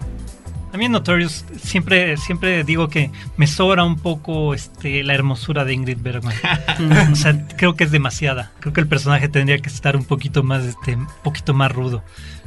A 0.77 0.79
mí 0.79 0.85
en 0.85 0.93
Notorious 0.93 1.47
siempre, 1.57 2.19
siempre 2.19 2.63
digo 2.63 2.89
que 2.89 3.11
me 3.39 3.47
sobra 3.47 3.83
un 3.83 3.97
poco 3.97 4.53
este, 4.53 5.03
la 5.05 5.15
hermosura 5.15 5.65
de 5.65 5.73
Ingrid 5.73 5.97
Bergman. 6.03 6.35
o 7.13 7.17
sea, 7.17 7.49
creo 7.57 7.77
que 7.77 7.85
es 7.85 7.91
demasiada. 7.91 8.53
Creo 8.61 8.75
que 8.75 8.83
el 8.83 8.87
personaje 8.87 9.31
tendría 9.31 9.57
que 9.57 9.71
estar 9.71 9.97
un 9.97 10.05
poquito 10.05 10.43
más, 10.43 10.65
este, 10.65 10.97
un 10.97 11.09
poquito 11.25 11.55
más 11.55 11.73
rudo. 11.73 12.05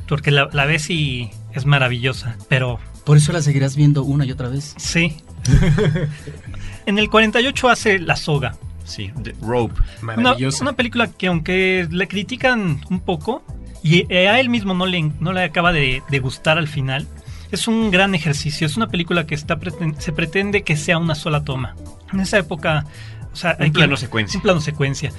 Porque 0.08 0.30
la, 0.30 0.48
la 0.54 0.68
ves 0.68 0.92
y 0.92 1.32
es 1.54 1.66
maravillosa, 1.66 2.38
pero... 2.50 2.80
Por 3.04 3.18
eso 3.18 3.34
la 3.34 3.42
seguirás 3.42 3.76
viendo 3.76 4.04
una 4.04 4.26
y 4.26 4.32
otra 4.32 4.48
vez. 4.48 4.76
Sí. 4.78 5.18
en 6.86 7.00
el 7.00 7.10
48 7.10 7.68
hace 7.68 7.98
La 7.98 8.16
Soga. 8.16 8.58
Sí, 8.84 9.12
The 9.24 9.34
Rope. 9.42 9.74
Maravillosa. 10.02 10.62
Una, 10.62 10.74
película 10.74 11.08
que 11.08 11.26
aunque 11.26 11.88
le 11.90 12.08
critican 12.08 12.80
un 12.92 13.00
poco, 13.00 13.44
y 13.82 14.14
a 14.14 14.40
él 14.40 14.50
mismo 14.50 14.76
no 14.76 14.86
le, 14.86 15.14
no 15.20 15.34
le 15.34 15.42
acaba 15.42 15.74
de, 15.74 16.04
de 16.08 16.20
gustar 16.20 16.60
al 16.60 16.68
final, 16.68 17.08
es 17.52 17.68
un 17.68 17.92
gran 17.92 18.16
ejercicio. 18.16 18.68
Es 18.68 18.78
una 18.78 18.88
película 18.88 19.26
que 19.26 19.36
está 19.36 19.60
se 19.98 20.12
pretende 20.12 20.64
que 20.64 20.78
sea 20.78 20.98
una 20.98 21.16
sola 21.16 21.44
toma. 21.44 21.76
En 22.14 22.20
esa 22.20 22.38
época, 22.38 22.86
o 23.34 23.36
sea, 23.36 23.58
un 23.60 23.72
plano 23.72 23.98
secuencia. 23.98 24.38
Un 24.38 24.44
plano 24.44 24.62
secuencia. 24.62 25.12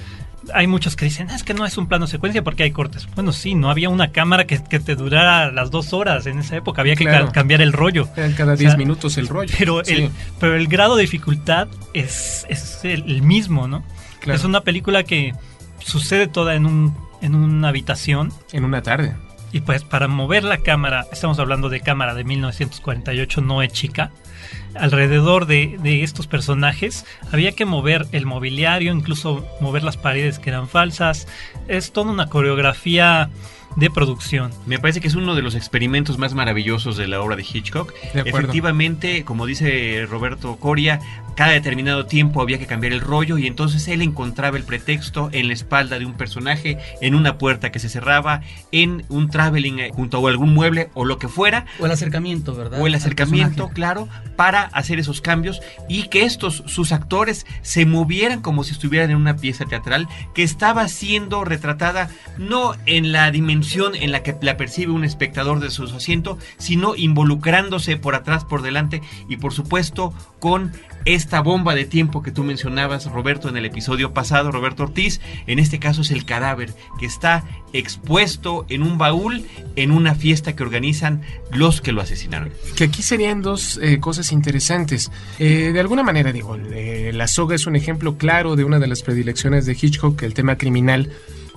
Hay 0.55 0.65
muchos 0.65 0.95
que 0.95 1.05
dicen, 1.05 1.27
ah, 1.29 1.35
es 1.35 1.43
que 1.43 1.53
no 1.53 1.65
es 1.67 1.77
un 1.77 1.87
plano 1.87 2.07
secuencia 2.07 2.43
porque 2.43 2.63
hay 2.63 2.71
cortes. 2.71 3.07
Bueno, 3.13 3.31
sí, 3.31 3.53
no 3.53 3.69
había 3.69 3.89
una 3.89 4.11
cámara 4.11 4.47
que, 4.47 4.57
te 4.57 4.95
durara 4.95 5.51
las 5.51 5.69
dos 5.69 5.93
horas 5.93 6.25
en 6.25 6.39
esa 6.39 6.55
época. 6.55 6.81
Había 6.81 6.95
que 6.95 7.05
cambiar 7.31 7.61
el 7.61 7.73
rollo. 7.73 8.09
cada 8.35 8.55
diez 8.55 8.77
minutos 8.77 9.17
el 9.17 9.27
rollo. 9.27 9.53
Pero, 9.57 9.83
el, 9.83 10.09
pero 10.39 10.55
el 10.55 10.67
grado 10.67 10.95
de 10.95 11.03
dificultad 11.03 11.67
es, 11.93 12.45
el, 12.83 13.21
mismo, 13.21 13.67
¿no? 13.67 13.83
Es 14.25 14.43
una 14.43 14.61
película 14.61 15.03
que 15.03 15.33
sucede 15.79 16.27
toda 16.27 16.55
en, 16.55 16.65
un, 16.65 16.95
en 17.21 17.35
una 17.35 17.69
habitación. 17.69 18.33
En 18.51 18.65
una 18.65 18.81
tarde. 18.81 19.15
Y 19.51 19.61
pues 19.61 19.83
para 19.83 20.07
mover 20.07 20.43
la 20.43 20.59
cámara, 20.59 21.05
estamos 21.11 21.39
hablando 21.39 21.69
de 21.69 21.81
cámara 21.81 22.13
de 22.13 22.23
1948, 22.23 23.41
no 23.41 23.61
es 23.61 23.73
chica, 23.73 24.11
alrededor 24.75 25.45
de, 25.45 25.77
de, 25.81 26.03
estos 26.03 26.27
personajes 26.27 27.05
había 27.31 27.51
que 27.51 27.65
mover 27.65 28.07
el 28.13 28.25
mobiliario, 28.25 28.93
incluso 28.93 29.45
mover 29.59 29.83
las 29.83 29.97
paredes 29.97 30.39
que 30.39 30.49
eran 30.49 30.69
falsas. 30.69 31.27
Es 31.67 31.91
toda 31.91 32.11
una 32.11 32.27
coreografía 32.27 33.29
de 33.75 33.89
producción. 33.89 34.51
Me 34.65 34.79
parece 34.79 34.99
que 34.99 35.07
es 35.07 35.15
uno 35.15 35.35
de 35.35 35.41
los 35.41 35.55
experimentos 35.55 36.17
más 36.17 36.33
maravillosos 36.33 36.97
de 36.97 37.07
la 37.07 37.21
obra 37.21 37.35
de 37.35 37.43
Hitchcock. 37.43 37.93
Efectivamente, 38.13 39.23
como 39.23 39.45
dice 39.45 40.05
Roberto 40.09 40.57
Coria, 40.57 40.99
cada 41.35 41.51
determinado 41.51 42.05
tiempo 42.05 42.41
había 42.41 42.59
que 42.59 42.65
cambiar 42.65 42.93
el 42.93 42.99
rollo 42.99 43.37
y 43.37 43.47
entonces 43.47 43.87
él 43.87 44.01
encontraba 44.01 44.57
el 44.57 44.63
pretexto 44.63 45.29
en 45.31 45.47
la 45.47 45.53
espalda 45.53 45.97
de 45.97 46.05
un 46.05 46.13
personaje, 46.13 46.77
en 46.99 47.15
una 47.15 47.37
puerta 47.37 47.71
que 47.71 47.79
se 47.79 47.89
cerraba, 47.89 48.41
en 48.71 49.05
un 49.09 49.29
traveling 49.29 49.79
eh, 49.79 49.91
junto 49.93 50.25
a 50.25 50.29
algún 50.29 50.53
mueble 50.53 50.89
o 50.93 51.05
lo 51.05 51.17
que 51.17 51.29
fuera. 51.29 51.65
O 51.79 51.85
el 51.85 51.91
acercamiento, 51.91 52.53
¿verdad? 52.53 52.81
O 52.81 52.87
el 52.87 52.95
acercamiento, 52.95 53.69
claro, 53.69 54.09
para 54.35 54.63
hacer 54.63 54.99
esos 54.99 55.21
cambios 55.21 55.61
y 55.87 56.09
que 56.09 56.23
estos, 56.23 56.63
sus 56.65 56.91
actores, 56.91 57.45
se 57.61 57.85
movieran 57.85 58.41
como 58.41 58.63
si 58.63 58.73
estuvieran 58.73 59.11
en 59.11 59.17
una 59.17 59.37
pieza 59.37 59.65
teatral 59.65 60.07
que 60.33 60.43
estaba 60.43 60.87
siendo 60.89 61.45
retratada 61.45 62.09
no 62.37 62.73
en 62.85 63.11
la 63.11 63.31
dimensión 63.31 63.60
en 63.95 64.11
la 64.11 64.23
que 64.23 64.35
la 64.41 64.57
percibe 64.57 64.91
un 64.91 65.03
espectador 65.03 65.59
de 65.59 65.69
su 65.69 65.83
asiento, 65.83 66.37
sino 66.57 66.95
involucrándose 66.95 67.97
por 67.97 68.15
atrás, 68.15 68.43
por 68.45 68.61
delante 68.61 69.01
y 69.29 69.37
por 69.37 69.53
supuesto 69.53 70.13
con 70.39 70.71
esta 71.05 71.41
bomba 71.41 71.75
de 71.75 71.85
tiempo 71.85 72.21
que 72.21 72.31
tú 72.31 72.43
mencionabas, 72.43 73.05
Roberto, 73.05 73.49
en 73.49 73.57
el 73.57 73.65
episodio 73.65 74.13
pasado, 74.13 74.51
Roberto 74.51 74.83
Ortiz, 74.83 75.19
en 75.47 75.59
este 75.59 75.79
caso 75.79 76.01
es 76.01 76.11
el 76.11 76.25
cadáver 76.25 76.73
que 76.99 77.05
está 77.05 77.43
expuesto 77.73 78.65
en 78.69 78.83
un 78.83 78.97
baúl 78.97 79.45
en 79.75 79.91
una 79.91 80.15
fiesta 80.15 80.55
que 80.55 80.63
organizan 80.63 81.21
los 81.51 81.81
que 81.81 81.91
lo 81.91 82.01
asesinaron. 82.01 82.51
Que 82.75 82.85
aquí 82.85 83.01
serían 83.01 83.41
dos 83.41 83.79
eh, 83.81 83.99
cosas 83.99 84.31
interesantes. 84.31 85.11
Eh, 85.39 85.71
de 85.73 85.79
alguna 85.79 86.03
manera, 86.03 86.31
digo, 86.31 86.55
eh, 86.55 87.11
la 87.13 87.27
soga 87.27 87.55
es 87.55 87.65
un 87.65 87.75
ejemplo 87.75 88.17
claro 88.17 88.55
de 88.55 88.63
una 88.63 88.79
de 88.79 88.87
las 88.87 89.01
predilecciones 89.01 89.65
de 89.65 89.77
Hitchcock, 89.79 90.21
el 90.23 90.33
tema 90.33 90.57
criminal 90.57 91.09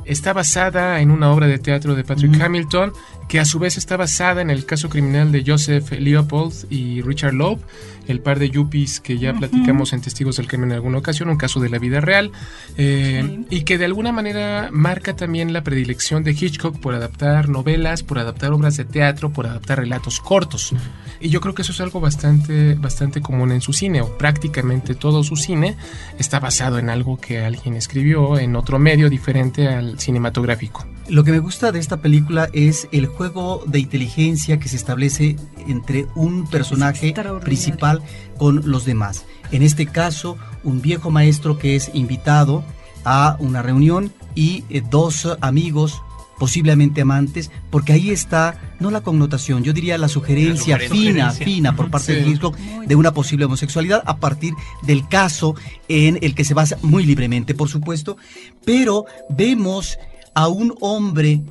está 0.04 0.32
basada 0.32 1.00
en 1.00 1.10
una 1.10 1.30
obra 1.32 1.46
de 1.46 1.58
teatro 1.58 1.94
de 1.94 2.04
Patrick 2.04 2.40
Hamilton, 2.40 2.92
que 3.28 3.40
a 3.40 3.44
su 3.44 3.58
vez 3.58 3.76
está 3.76 3.96
basada 3.96 4.42
en 4.42 4.50
el 4.50 4.66
caso 4.66 4.88
criminal 4.88 5.32
de 5.32 5.44
Joseph 5.46 5.92
Leopold 5.92 6.66
y 6.70 7.00
Richard 7.02 7.34
Loeb, 7.34 7.58
el 8.06 8.20
par 8.20 8.38
de 8.38 8.50
yuppies 8.50 9.00
que 9.00 9.18
ya 9.18 9.32
platicamos 9.32 9.92
en 9.92 10.00
Testigos 10.00 10.36
del 10.36 10.46
Crimen 10.46 10.70
en 10.70 10.76
alguna 10.76 10.98
ocasión, 10.98 11.28
un 11.30 11.36
caso 11.36 11.60
de 11.60 11.70
la 11.70 11.78
vida 11.78 12.00
real, 12.00 12.32
eh, 12.76 13.44
y 13.50 13.62
que 13.62 13.78
de 13.78 13.86
alguna 13.86 14.12
manera 14.12 14.68
marca 14.70 15.16
también 15.16 15.52
la 15.52 15.62
predilección 15.62 16.22
de 16.22 16.32
Hitchcock 16.32 16.78
por 16.78 16.94
adaptar 16.94 17.48
novelas, 17.48 18.02
por 18.02 18.18
adaptar 18.18 18.52
obras 18.52 18.76
de 18.76 18.84
teatro, 18.84 19.32
por 19.32 19.46
adaptar 19.46 19.78
relatos 19.78 20.20
cortos. 20.20 20.74
Y 21.20 21.30
yo 21.30 21.40
creo 21.40 21.54
que 21.54 21.62
eso 21.62 21.72
es 21.72 21.80
algo 21.80 22.00
bastante, 22.00 22.74
bastante 22.74 23.20
común 23.20 23.52
en 23.52 23.60
su 23.60 23.72
cine, 23.72 24.02
o 24.02 24.18
prácticamente 24.18 24.94
todo 24.94 25.24
su 25.24 25.36
cine 25.36 25.76
está 26.18 26.40
basado 26.40 26.78
en 26.78 26.90
algo 26.90 27.18
que 27.18 27.40
alguien 27.40 27.74
escribió 27.76 28.38
en 28.38 28.56
otro 28.56 28.78
medio 28.78 29.08
diferente 29.08 29.68
al 29.68 29.98
cinematográfico. 29.98 30.86
Lo 31.08 31.22
que 31.22 31.32
me 31.32 31.38
gusta 31.38 31.70
de 31.70 31.78
esta 31.78 31.98
película 31.98 32.48
es 32.54 32.88
el 32.90 33.06
juego 33.06 33.62
de 33.66 33.78
inteligencia 33.78 34.58
que 34.58 34.70
se 34.70 34.76
establece 34.76 35.36
entre 35.68 36.06
un 36.14 36.48
personaje 36.48 37.14
principal 37.42 38.00
con 38.38 38.62
los 38.70 38.86
demás. 38.86 39.26
En 39.50 39.62
este 39.62 39.86
caso, 39.86 40.38
un 40.62 40.80
viejo 40.80 41.10
maestro 41.10 41.58
que 41.58 41.76
es 41.76 41.90
invitado 41.92 42.64
a 43.04 43.36
una 43.38 43.60
reunión 43.60 44.12
y 44.34 44.64
eh, 44.70 44.82
dos 44.88 45.28
amigos 45.42 46.00
posiblemente 46.38 47.02
amantes, 47.02 47.50
porque 47.70 47.92
ahí 47.92 48.10
está, 48.10 48.74
no 48.80 48.90
la 48.90 49.02
connotación, 49.02 49.62
yo 49.62 49.72
diría 49.72 49.98
la 49.98 50.08
sugerencia, 50.08 50.78
fina, 50.78 51.30
fina 51.30 51.76
por 51.76 51.90
parte 51.90 52.12
de 52.12 52.28
Hitchcock 52.28 52.56
de 52.56 52.96
una 52.96 53.12
posible 53.12 53.44
homosexualidad 53.44 54.02
a 54.04 54.16
partir 54.16 54.52
del 54.82 55.06
caso 55.06 55.54
en 55.86 56.18
el 56.22 56.34
que 56.34 56.44
se 56.44 56.54
basa 56.54 56.76
muy 56.82 57.06
libremente, 57.06 57.54
por 57.54 57.68
supuesto, 57.68 58.16
pero 58.64 59.04
vemos 59.28 59.96
a 60.34 60.48
un 60.48 60.74
hombre, 60.80 61.42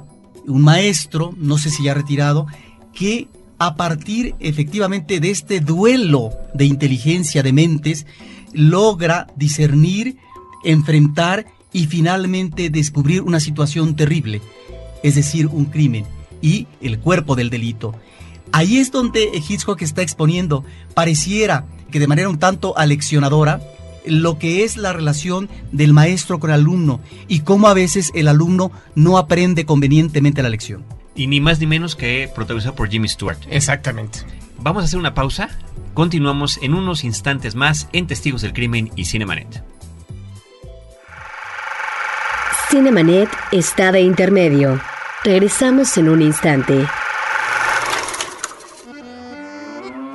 un 0.46 0.62
maestro, 0.62 1.34
no 1.38 1.58
sé 1.58 1.70
si 1.70 1.84
ya 1.84 1.94
retirado, 1.94 2.48
que 2.94 3.28
a 3.60 3.76
partir 3.76 4.36
efectivamente 4.40 5.20
de 5.20 5.30
este 5.30 5.60
duelo 5.60 6.32
de 6.54 6.66
inteligencia 6.66 7.44
de 7.44 7.54
mentes, 7.54 8.06
logra 8.52 9.28
discernir, 9.36 10.18
enfrentar 10.64 11.46
y 11.72 11.88
finalmente 11.88 12.70
descubrir 12.70 13.22
una 13.22 13.40
situación 13.40 13.96
terrible, 13.96 14.42
es 15.02 15.16
decir, 15.16 15.48
un 15.48 15.66
crimen 15.66 16.06
y 16.42 16.68
el 16.82 17.00
cuerpo 17.00 17.36
del 17.36 17.50
delito. 17.50 17.96
Ahí 18.52 18.78
es 18.78 18.92
donde 18.92 19.32
Hitchcock 19.48 19.82
está 19.82 20.02
exponiendo, 20.02 20.64
pareciera 20.94 21.66
que 21.90 22.00
de 22.00 22.08
manera 22.08 22.30
un 22.30 22.40
tanto 22.40 22.78
aleccionadora, 22.78 23.62
lo 24.06 24.40
que 24.40 24.64
es 24.64 24.78
la 24.78 24.94
relación 24.94 25.50
del 25.72 25.94
maestro 25.94 26.40
con 26.40 26.50
el 26.50 26.56
alumno 26.56 27.00
y 27.28 27.42
cómo 27.42 27.68
a 27.68 27.74
veces 27.74 28.12
el 28.16 28.28
alumno 28.28 28.72
no 28.96 29.18
aprende 29.18 29.66
convenientemente 29.66 30.44
la 30.44 30.50
lección. 30.50 30.84
Y 31.16 31.28
ni 31.28 31.40
más 31.40 31.60
ni 31.60 31.68
menos 31.68 31.96
que 31.96 32.30
protagonizado 32.34 32.76
por 32.76 32.90
Jimmy 32.90 33.08
Stewart. 33.08 33.38
Exactamente. 33.50 34.20
Vamos 34.60 34.84
a 34.84 34.86
hacer 34.86 35.00
una 35.00 35.14
pausa. 35.14 35.50
Continuamos 35.94 36.60
en 36.62 36.74
unos 36.74 37.04
instantes 37.04 37.54
más 37.56 37.88
en 37.94 38.08
Testigos 38.08 38.42
del 38.42 38.54
Crimen 38.54 38.92
y 38.96 39.06
Cinemanet. 39.06 39.64
Cinemanet 42.70 43.30
está 43.52 43.92
de 43.92 44.02
intermedio. 44.02 44.82
Regresamos 45.24 45.96
en 45.98 46.10
un 46.10 46.22
instante. 46.24 46.88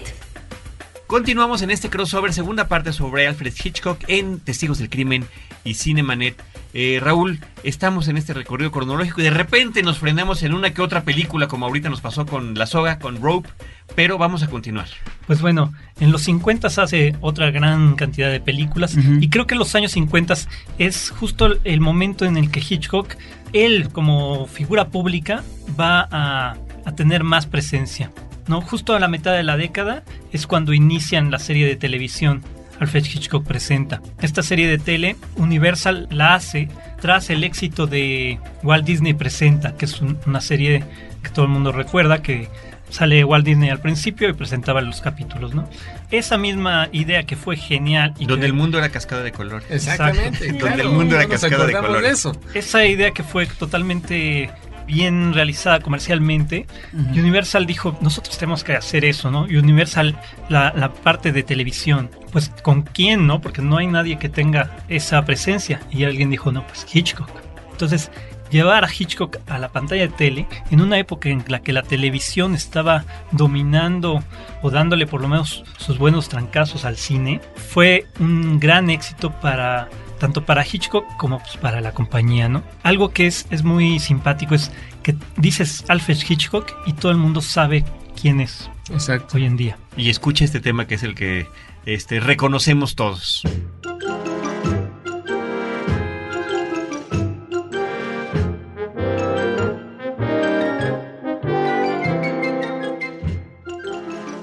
Continuamos 1.07 1.63
en 1.63 1.71
este 1.71 1.89
crossover, 1.89 2.35
segunda 2.35 2.69
parte 2.69 2.93
sobre 2.93 3.27
Alfred 3.27 3.55
Hitchcock 3.65 3.99
en 4.09 4.41
Testigos 4.41 4.77
del 4.77 4.91
Crimen 4.91 5.25
y 5.65 5.73
Cinemanet. 5.73 6.37
Eh, 6.75 7.01
Raúl, 7.03 7.41
estamos 7.63 8.09
en 8.09 8.19
este 8.19 8.35
recorrido 8.35 8.71
cronológico 8.71 9.23
y 9.23 9.25
de 9.25 9.31
repente 9.31 9.83
nos 9.83 9.99
frenamos 9.99 10.43
en 10.43 10.53
una 10.53 10.75
que 10.75 10.83
otra 10.83 11.03
película, 11.03 11.49
como 11.49 11.65
ahorita 11.65 11.89
nos 11.89 12.03
pasó 12.03 12.27
con 12.27 12.55
La 12.55 12.67
Soga, 12.67 12.99
con 12.99 13.23
Rope, 13.23 13.49
pero 13.97 14.19
vamos 14.19 14.43
a 14.43 14.49
continuar. 14.49 14.87
Pues 15.27 15.41
bueno, 15.41 15.73
en 15.99 16.13
los 16.13 16.23
50 16.23 16.69
hace 16.69 17.17
otra 17.23 17.51
gran 17.51 17.97
cantidad 17.97 18.31
de 18.31 18.41
películas 18.41 18.97
y 18.97 19.31
creo 19.31 19.47
que 19.47 19.55
en 19.55 19.61
los 19.61 19.75
años 19.75 19.93
50 19.93 20.35
es 20.79 21.11
justo 21.11 21.57
el 21.65 21.81
momento 21.81 22.25
en 22.27 22.37
el 22.37 22.51
que 22.51 22.61
Hitchcock 22.61 23.17
él 23.53 23.91
como 23.91 24.47
figura 24.47 24.89
pública 24.89 25.43
va 25.79 26.09
a, 26.11 26.57
tener 26.97 27.23
más 27.23 27.47
presencia. 27.47 28.11
¿no? 28.49 28.61
Justo 28.61 28.97
a 28.97 28.99
la 28.99 29.07
mitad 29.07 29.33
de 29.33 29.45
la 29.45 29.57
década 29.57 30.03
es 30.33 30.49
cuando 30.49 30.73
inician 30.73 31.31
la 31.31 31.39
serie 31.39 31.67
de 31.67 31.77
televisión. 31.77 32.43
Alfred 32.81 33.05
Hitchcock 33.05 33.47
presenta. 33.47 34.03
Esta 34.21 34.43
serie 34.43 34.67
de 34.67 34.79
tele, 34.79 35.15
Universal 35.37 36.09
la 36.11 36.35
hace 36.35 36.69
tras 37.01 37.31
el 37.31 37.45
éxito 37.45 37.87
de 37.87 38.41
Walt 38.65 38.85
Disney 38.85 39.15
Presenta, 39.15 39.77
que 39.77 39.85
es 39.85 40.01
una 40.01 40.41
serie 40.41 40.83
que 41.23 41.29
todo 41.29 41.45
el 41.45 41.51
mundo 41.51 41.71
recuerda, 41.71 42.23
que 42.23 42.49
sale 42.91 43.25
Walt 43.25 43.45
Disney 43.45 43.71
al 43.71 43.81
principio 43.81 44.29
y 44.29 44.33
presentaba 44.33 44.81
los 44.81 45.01
capítulos, 45.01 45.55
¿no? 45.55 45.69
Esa 46.11 46.37
misma 46.37 46.89
idea 46.93 47.25
que 47.25 47.37
fue 47.37 47.57
genial. 47.57 48.15
Y 48.19 48.27
donde 48.27 48.47
el 48.47 48.53
mundo 48.53 48.79
era 48.79 48.91
cascada 48.91 49.23
de 49.23 49.33
color. 49.33 49.63
Exactamente. 49.71 50.53
donde 50.53 50.83
el 50.83 50.89
mundo 50.91 51.17
era 51.17 51.27
cascada 51.27 51.67
de 51.67 51.73
color. 51.73 52.05
Eso. 52.05 52.33
Esa 52.55 52.85
idea 52.85 53.13
que 53.13 53.23
fue 53.23 53.47
totalmente 53.47 54.51
bien 54.87 55.33
realizada 55.33 55.81
comercialmente, 55.81 56.67
Universal 56.93 57.65
dijo, 57.65 57.97
nosotros 58.01 58.37
tenemos 58.39 58.65
que 58.65 58.75
hacer 58.75 59.05
eso, 59.05 59.31
¿no? 59.31 59.43
Universal, 59.43 60.19
la, 60.49 60.73
la, 60.75 60.93
parte 60.93 61.31
de 61.31 61.45
televisión, 61.45 62.11
pues 62.33 62.51
¿con 62.63 62.83
quién, 62.83 63.27
no? 63.27 63.41
Porque 63.41 63.63
no 63.63 63.79
hay 63.79 63.87
nadie 63.87 64.19
que 64.19 64.29
tenga 64.29 64.79
esa 64.89 65.25
presencia. 65.25 65.81
Y 65.93 66.05
alguien 66.05 66.29
dijo, 66.29 66.51
no, 66.51 66.67
pues 66.67 66.87
Hitchcock. 66.93 67.31
Entonces, 67.71 68.11
llevar 68.51 68.85
a 68.85 68.89
Hitchcock 68.89 69.39
a 69.49 69.59
la 69.59 69.71
pantalla 69.71 70.03
de 70.03 70.09
tele 70.09 70.47
en 70.71 70.81
una 70.81 70.99
época 70.99 71.29
en 71.29 71.45
la 71.49 71.61
que 71.61 71.73
la 71.73 71.83
televisión 71.83 72.55
estaba 72.55 73.05
dominando 73.33 74.23
o 74.63 74.71
dándole 74.71 75.07
por 75.07 75.21
lo 75.21 75.29
menos 75.29 75.65
sus 75.79 75.99
buenos 75.99 76.29
trancazos 76.29 76.85
al 76.85 76.97
cine, 76.97 77.41
fue 77.55 78.07
un 78.19 78.59
gran 78.61 78.91
éxito 78.91 79.31
para 79.31 79.89
tanto 80.19 80.45
para 80.45 80.65
Hitchcock 80.65 81.05
como 81.17 81.39
pues, 81.39 81.57
para 81.57 81.81
la 81.81 81.93
compañía, 81.93 82.49
¿no? 82.49 82.63
Algo 82.83 83.11
que 83.11 83.27
es, 83.27 83.47
es 83.51 83.65
muy 83.65 83.99
simpático 83.99 84.55
es 84.55 84.71
que 85.03 85.17
dices 85.37 85.85
Alfred 85.89 86.19
Hitchcock 86.29 86.71
y 86.87 86.93
todo 86.93 87.11
el 87.11 87.19
mundo 87.19 87.41
sabe 87.41 87.85
quién 88.21 88.41
es 88.41 88.71
Exacto. 88.91 89.37
hoy 89.37 89.47
en 89.47 89.57
día. 89.57 89.79
Y 89.97 90.11
escucha 90.11 90.45
este 90.45 90.61
tema 90.61 90.87
que 90.87 90.97
es 90.97 91.03
el 91.03 91.15
que 91.15 91.47
este, 91.87 92.21
reconocemos 92.21 92.95
todos. 92.95 93.43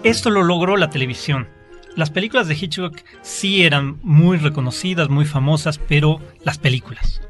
Esto 0.08 0.30
lo 0.30 0.42
logró 0.42 0.78
la 0.78 0.90
televisión. 0.90 1.50
Las 1.98 2.12
películas 2.12 2.48
de 2.48 2.56
Hitchcock 2.56 2.98
sí 3.24 3.64
eran 3.64 4.00
muy 4.04 4.38
reconocidas, 4.38 5.10
muy 5.10 5.26
famosas, 5.26 5.80
pero 5.80 6.22
las 6.46 6.58
películas. 6.58 7.22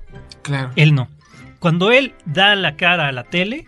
Claro. 0.43 0.69
Él 0.75 0.93
no. 0.93 1.09
Cuando 1.57 1.91
él 1.91 2.13
da 2.25 2.55
la 2.55 2.75
cara 2.75 3.07
a 3.07 3.11
la 3.11 3.23
tele, 3.23 3.65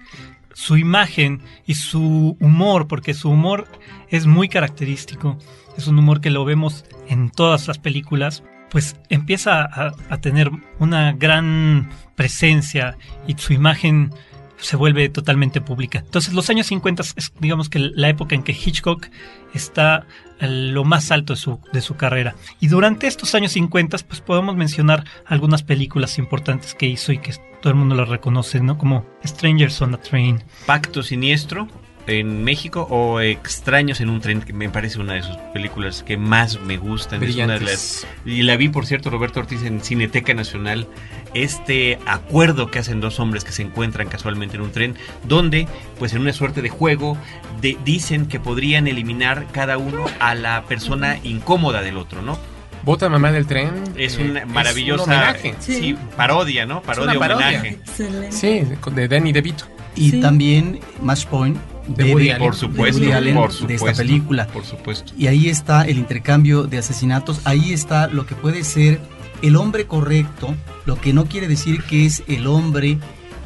su 0.53 0.77
imagen 0.77 1.41
y 1.65 1.73
su 1.73 2.37
humor, 2.39 2.87
porque 2.87 3.15
su 3.15 3.31
humor 3.31 3.67
es 4.09 4.27
muy 4.27 4.47
característico, 4.47 5.39
es 5.75 5.87
un 5.87 5.97
humor 5.97 6.21
que 6.21 6.29
lo 6.29 6.45
vemos 6.45 6.85
en 7.07 7.31
todas 7.31 7.67
las 7.67 7.79
películas, 7.79 8.43
pues 8.69 8.95
empieza 9.09 9.63
a, 9.63 9.91
a 10.09 10.21
tener 10.21 10.51
una 10.77 11.13
gran 11.13 11.89
presencia 12.15 12.95
y 13.25 13.33
su 13.39 13.53
imagen 13.53 14.11
se 14.59 14.75
vuelve 14.75 15.09
totalmente 15.09 15.61
pública. 15.61 15.99
Entonces 15.99 16.33
los 16.33 16.49
años 16.49 16.67
50 16.67 17.03
es 17.15 17.31
digamos 17.39 17.69
que 17.69 17.79
la 17.79 18.09
época 18.09 18.35
en 18.35 18.43
que 18.43 18.51
Hitchcock 18.51 19.07
está 19.53 20.05
a 20.39 20.47
lo 20.47 20.83
más 20.83 21.11
alto 21.11 21.33
de 21.33 21.39
su, 21.39 21.59
de 21.73 21.81
su 21.81 21.95
carrera. 21.95 22.35
Y 22.59 22.67
durante 22.67 23.07
estos 23.07 23.35
años 23.35 23.53
50 23.53 23.97
pues 24.07 24.21
podemos 24.21 24.55
mencionar 24.55 25.05
algunas 25.25 25.63
películas 25.63 26.17
importantes 26.17 26.75
que 26.75 26.87
hizo 26.87 27.11
y 27.11 27.19
que 27.19 27.33
todo 27.61 27.71
el 27.71 27.79
mundo 27.79 27.95
las 27.95 28.07
reconoce, 28.07 28.61
¿no? 28.61 28.77
Como 28.77 29.05
Strangers 29.25 29.81
on 29.81 29.93
a 29.93 29.97
Train. 29.97 30.43
Pacto 30.65 31.03
Siniestro 31.03 31.67
en 32.09 32.43
México 32.43 32.87
o 32.89 33.21
Extraños 33.21 34.01
en 34.01 34.09
un 34.09 34.19
tren, 34.21 34.41
que 34.41 34.53
me 34.53 34.69
parece 34.69 34.99
una 34.99 35.13
de 35.13 35.23
sus 35.23 35.35
películas 35.53 36.03
que 36.03 36.17
más 36.17 36.59
me 36.61 36.77
gustan. 36.77 37.23
Es 37.23 37.35
una 37.35 37.53
de 37.59 37.61
las, 37.61 38.07
y 38.25 38.43
la 38.43 38.57
vi, 38.57 38.69
por 38.69 38.85
cierto, 38.85 39.09
Roberto 39.09 39.39
Ortiz 39.39 39.63
en 39.63 39.81
Cineteca 39.81 40.33
Nacional. 40.33 40.87
Este 41.33 41.99
acuerdo 42.05 42.71
que 42.71 42.79
hacen 42.79 43.01
dos 43.01 43.19
hombres 43.19 43.43
que 43.43 43.51
se 43.51 43.61
encuentran 43.61 44.07
casualmente 44.07 44.55
en 44.55 44.61
un 44.63 44.71
tren, 44.71 44.95
donde, 45.27 45.67
pues 45.99 46.13
en 46.13 46.21
una 46.21 46.33
suerte 46.33 46.61
de 46.61 46.69
juego, 46.69 47.17
de, 47.61 47.77
dicen 47.85 48.25
que 48.25 48.39
podrían 48.39 48.87
eliminar 48.87 49.45
cada 49.51 49.77
uno 49.77 50.05
a 50.19 50.35
la 50.35 50.63
persona 50.63 51.17
incómoda 51.23 51.81
del 51.81 51.97
otro, 51.97 52.21
¿no? 52.21 52.37
Bota 52.83 53.09
Mamá 53.09 53.31
del 53.31 53.45
Tren. 53.45 53.69
Es 53.97 54.17
una 54.17 54.45
maravillosa 54.45 55.31
es 55.31 55.43
un 55.45 55.61
sí. 55.61 55.95
parodia, 56.15 56.65
¿no? 56.65 56.81
Parodia, 56.81 57.19
parodia. 57.19 57.47
homenaje. 57.47 57.69
Excelente. 57.69 58.31
Sí, 58.31 58.63
de 58.91 59.07
Danny 59.07 59.33
DeVito. 59.33 59.65
Y 59.95 60.11
Sí. 60.11 60.21
también 60.21 60.79
Match 61.01 61.25
Point 61.25 61.57
De 61.95 62.13
Woody 62.13 62.30
Allen. 62.30 62.47
Por 62.47 62.56
supuesto, 62.56 62.99
de 62.99 63.08
Woody 63.08 63.17
Allen, 63.17 63.36
por 63.36 63.52
de 63.52 63.58
supuesto. 63.58 63.88
esta 63.88 64.04
película. 64.04 64.47
Por 64.47 64.65
supuesto. 64.65 65.13
Y 65.17 65.28
ahí 65.28 65.49
está 65.49 65.84
el 65.84 65.97
intercambio 65.97 66.63
de 66.63 66.78
asesinatos, 66.78 67.41
ahí 67.45 67.73
está 67.73 68.08
lo 68.08 68.25
que 68.25 68.36
puede 68.36 68.63
ser 68.63 68.99
el 69.41 69.56
hombre 69.56 69.86
correcto, 69.86 70.56
lo 70.86 70.99
que 70.99 71.13
no 71.13 71.25
quiere 71.25 71.47
decir 71.47 71.84
que 71.84 72.06
es 72.06 72.23
el 72.28 72.47
hombre 72.47 72.97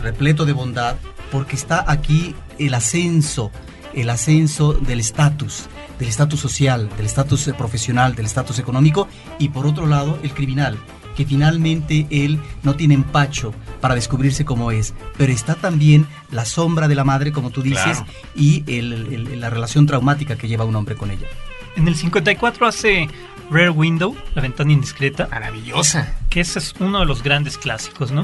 repleto 0.02 0.46
de 0.46 0.54
bondad, 0.54 0.96
porque 1.32 1.56
está 1.56 1.84
aquí 1.88 2.36
el 2.60 2.74
ascenso, 2.74 3.52
el 3.94 4.10
ascenso 4.10 4.74
del 4.74 5.00
estatus, 5.00 5.68
del 6.00 6.10
estatus 6.10 6.40
social, 6.40 6.90
del 6.98 7.06
estatus 7.06 7.50
profesional, 7.58 8.16
del 8.16 8.26
estatus 8.26 8.60
económico, 8.60 9.08
y 9.40 9.50
por 9.50 9.66
otro 9.66 9.88
lado 9.88 10.20
el 10.24 10.34
criminal, 10.34 10.78
que 11.16 11.26
finalmente 11.26 12.08
él 12.10 12.40
no 12.64 12.76
tiene 12.76 12.96
empacho 12.96 13.54
para 13.84 13.96
descubrirse 13.96 14.46
como 14.46 14.72
es, 14.72 14.93
pero 15.17 15.34
está 15.34 15.56
también 15.56 16.08
la 16.32 16.46
sombra 16.46 16.88
de 16.88 16.96
la 16.96 17.04
madre, 17.04 17.34
como 17.34 17.50
tú 17.50 17.62
dices, 17.62 18.02
y 18.34 18.63
la 18.72 19.50
relación 19.50 19.86
traumática 19.86 20.38
que 20.38 20.48
lleva 20.48 20.63
un 20.63 20.74
hombre 20.78 20.96
con 20.96 21.12
ella. 21.12 21.28
En 21.76 21.89
el 21.89 21.96
54 21.98 22.65
hace 22.65 23.10
Rare 23.52 23.72
Window, 23.72 24.15
La 24.36 24.41
ventana 24.41 24.72
indiscreta. 24.72 25.28
Maravillosa. 25.30 26.15
Que 26.30 26.39
ese 26.39 26.60
es 26.60 26.74
uno 26.80 27.02
de 27.02 27.06
los 27.06 27.24
grandes 27.24 27.58
clásicos, 27.58 28.13
¿no? 28.13 28.24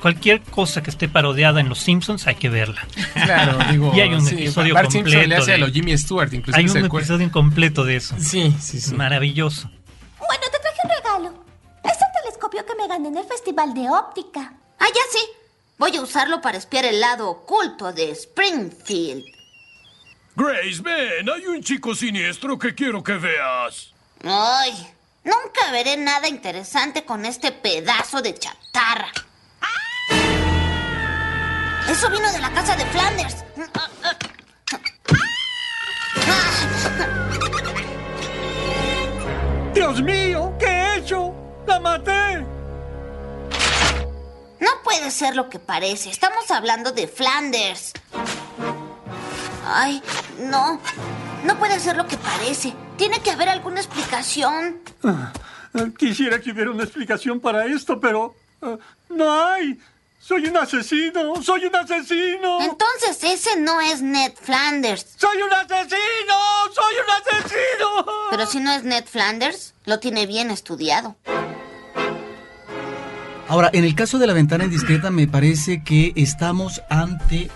Cualquier 0.00 0.40
cosa 0.40 0.82
que 0.82 0.88
esté 0.88 1.06
parodiada 1.06 1.60
en 1.60 1.68
Los 1.68 1.80
Simpsons 1.80 2.26
hay 2.26 2.36
que 2.36 2.48
verla. 2.48 2.80
Claro, 3.12 3.58
digo. 3.70 3.92
y 3.94 4.00
hay 4.00 4.14
un 4.14 4.26
episodio 4.26 4.74
completo. 4.74 5.26
le 5.26 5.36
hace 5.36 5.52
a 5.52 5.58
lo 5.58 5.66
Jimmy 5.66 5.98
Stewart, 5.98 6.32
incluso. 6.32 6.58
Hay 6.58 6.66
un 6.66 6.78
episodio 6.78 7.26
incompleto 7.26 7.84
de 7.84 7.96
eso. 7.96 8.16
Sí, 8.18 8.56
sí, 8.58 8.80
sí. 8.80 8.94
Maravilloso. 8.94 9.68
Bueno, 10.18 10.44
te 10.50 10.58
traje 10.58 10.80
un 10.82 10.90
regalo. 10.90 11.44
Es 11.84 11.92
el 11.92 12.22
telescopio 12.22 12.64
que 12.64 12.74
me 12.74 12.88
gané 12.88 13.08
en 13.08 13.18
el 13.18 13.24
Festival 13.24 13.74
de 13.74 13.90
Óptica. 13.90 14.54
Ah, 14.78 14.86
ya 14.86 15.02
sí. 15.10 15.24
Voy 15.78 15.96
a 15.96 16.02
usarlo 16.02 16.40
para 16.40 16.58
espiar 16.58 16.84
el 16.84 17.00
lado 17.00 17.28
oculto 17.30 17.92
de 17.92 18.10
Springfield. 18.10 19.24
Grace, 20.34 20.80
ven, 20.82 21.28
hay 21.28 21.46
un 21.46 21.62
chico 21.62 21.94
siniestro 21.94 22.58
que 22.58 22.74
quiero 22.74 23.02
que 23.02 23.14
veas. 23.14 23.92
Ay, 24.24 24.72
nunca 25.24 25.70
veré 25.72 25.96
nada 25.96 26.28
interesante 26.28 27.04
con 27.04 27.24
este 27.24 27.52
pedazo 27.52 28.22
de 28.22 28.34
chatarra. 28.34 29.12
Eso 31.88 32.10
vino 32.10 32.30
de 32.30 32.38
la 32.38 32.52
casa 32.52 32.76
de 32.76 32.84
Flanders. 32.86 33.36
¡Dios 39.74 40.02
mío! 40.02 40.54
¿Qué 40.58 40.66
he 40.66 40.96
hecho? 40.98 41.34
¡La 41.66 41.80
maté! 41.80 42.57
No 44.60 44.70
puede 44.82 45.10
ser 45.10 45.36
lo 45.36 45.48
que 45.48 45.58
parece. 45.58 46.10
Estamos 46.10 46.50
hablando 46.50 46.92
de 46.92 47.06
Flanders. 47.06 47.92
Ay, 49.64 50.02
no. 50.38 50.80
No 51.44 51.58
puede 51.58 51.78
ser 51.78 51.96
lo 51.96 52.06
que 52.06 52.16
parece. 52.16 52.74
Tiene 52.96 53.20
que 53.20 53.30
haber 53.30 53.48
alguna 53.48 53.80
explicación. 53.80 54.80
Ah, 55.04 55.32
quisiera 55.96 56.40
que 56.40 56.50
hubiera 56.50 56.70
una 56.70 56.84
explicación 56.84 57.40
para 57.40 57.66
esto, 57.66 58.00
pero 58.00 58.34
ah, 58.62 58.76
no 59.08 59.44
hay. 59.44 59.78
Soy 60.20 60.46
un 60.46 60.56
asesino, 60.56 61.40
soy 61.42 61.66
un 61.66 61.76
asesino. 61.76 62.60
Entonces 62.60 63.22
ese 63.22 63.56
no 63.56 63.80
es 63.80 64.02
Ned 64.02 64.32
Flanders. 64.40 65.06
Soy 65.16 65.40
un 65.40 65.52
asesino, 65.52 66.36
soy 66.74 66.94
un 67.04 67.36
asesino. 67.36 68.06
Pero 68.30 68.46
si 68.46 68.60
no 68.60 68.72
es 68.72 68.82
Ned 68.82 69.04
Flanders, 69.06 69.74
lo 69.84 70.00
tiene 70.00 70.26
bien 70.26 70.50
estudiado. 70.50 71.16
Ahora, 73.48 73.70
en 73.72 73.84
el 73.84 73.94
caso 73.94 74.18
de 74.18 74.26
la 74.26 74.34
ventana 74.34 74.64
indiscreta 74.64 75.10
me 75.10 75.26
parece 75.26 75.82
que 75.82 76.12
estamos 76.16 76.82
ante, 76.90 77.50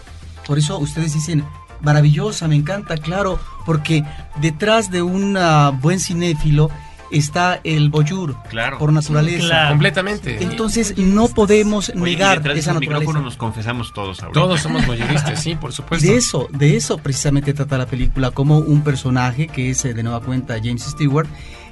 por 0.47 0.59
eso 0.59 0.79
ustedes 0.79 1.13
dicen, 1.13 1.45
maravillosa, 1.83 2.49
me 2.49 2.57
encanta, 2.57 2.97
claro, 2.97 3.39
porque 3.67 4.05
detrás 4.41 4.91
de 4.91 5.03
un 5.03 5.39
buen 5.81 6.01
cinéfilo 6.01 6.71
está 7.11 7.61
el 7.63 7.91
boyur 7.91 8.37
claro. 8.49 8.79
por 8.79 8.93
naturaleza. 8.93 9.69
Completamente. 9.69 10.43
Entonces 10.43 10.97
no 10.97 11.29
podemos 11.29 11.95
negar 11.95 12.39
esa 12.57 12.73
naturaleza. 12.73 13.21
nos 13.21 13.37
confesamos 13.37 13.93
todos 13.93 14.19
Todos 14.33 14.61
somos 14.61 14.87
boyuristas, 14.87 15.43
sí, 15.43 15.55
por 15.55 15.73
supuesto. 15.73 16.07
de 16.07 16.17
eso, 16.17 16.49
de 16.51 16.77
eso 16.77 16.99
precisamente 16.99 17.53
trata 17.53 17.79
la 17.79 17.87
película, 17.87 18.31
como 18.31 18.59
un 18.59 18.83
personaje 18.83 19.47
que 19.47 19.71
es 19.71 19.85
eh, 19.85 19.95
de 19.95 20.03
nueva 20.03 20.21
cuenta 20.21 20.55
James 20.55 20.85
Stewart 20.85 21.29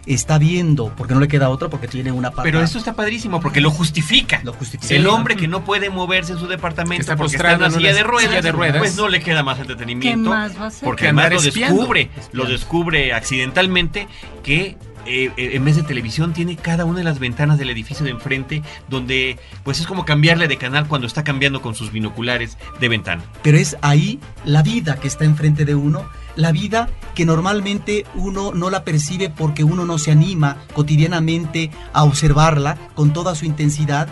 está 0.07 0.39
viendo, 0.39 0.93
porque 0.97 1.15
no 1.15 1.21
le 1.21 1.29
queda 1.29 1.49
otra, 1.49 1.69
porque 1.69 1.89
tiene 1.89 2.13
una 2.13 2.31
pata. 2.31 2.43
Pero 2.43 2.63
esto 2.63 2.79
está 2.79 2.95
padrísimo, 2.95 3.41
porque 3.41 3.61
lo 3.61 3.71
justifica. 3.71 4.41
Lo 4.45 4.53
justifica. 4.53 4.95
El 4.95 5.07
hombre 5.07 5.37
que 5.37 5.49
no 5.49 5.65
puede 5.65 5.91
moverse 5.91 6.33
en 6.33 6.39
su 6.39 6.47
departamento 6.47 7.17
porque 7.17 7.37
está 7.37 7.53
en 7.53 7.59
una 7.59 7.71
silla, 7.71 7.95
de 7.95 8.03
ruedas, 8.03 8.43
de 8.43 8.53
ruedas, 8.53 8.79
pues 8.79 8.97
no 8.97 9.09
le 9.09 9.21
queda 9.21 9.43
más 9.43 9.59
entretenimiento. 9.59 10.31
¿Qué 10.31 10.37
más 10.37 10.59
va 10.59 10.65
a 10.65 10.67
hacer? 10.69 10.85
Porque 10.85 11.05
además 11.05 11.33
lo 11.33 11.41
descubre, 11.41 12.11
lo 12.33 12.45
descubre 12.47 13.13
accidentalmente 13.13 14.09
que 14.43 14.77
eh, 15.07 15.33
eh, 15.37 15.51
en 15.55 15.65
vez 15.65 15.77
de 15.77 15.83
televisión 15.83 16.33
tiene 16.33 16.57
cada 16.57 16.85
una 16.85 16.99
de 16.99 17.05
las 17.05 17.19
ventanas 17.19 17.59
del 17.59 17.71
edificio 17.71 18.05
de 18.05 18.11
enfrente 18.11 18.63
donde 18.89 19.39
pues 19.65 19.81
es 19.81 19.87
como 19.87 20.05
cambiarle 20.05 20.47
de 20.47 20.57
canal 20.57 20.87
cuando 20.89 21.07
está 21.07 21.25
cambiando 21.25 21.63
con 21.63 21.75
sus 21.75 21.91
binoculares 21.91 22.59
de 22.81 22.89
ventana. 22.89 23.23
Pero 23.43 23.57
es 23.57 23.77
ahí 23.81 24.21
la 24.45 24.63
vida 24.63 24.97
que 25.01 25.09
está 25.09 25.25
enfrente 25.25 25.65
de 25.65 25.75
uno, 25.75 26.09
la 26.41 26.53
vida 26.53 26.89
que 27.15 27.25
normalmente 27.25 28.05
uno 28.15 28.53
no 28.55 28.71
la 28.71 28.85
percibe 28.85 29.31
porque 29.31 29.65
uno 29.65 29.85
no 29.85 29.99
se 29.99 30.11
anima 30.11 30.59
cotidianamente 30.75 31.71
a 31.93 32.05
observarla 32.05 32.77
con 32.95 33.13
toda 33.13 33.35
su 33.35 33.45
intensidad 33.45 34.09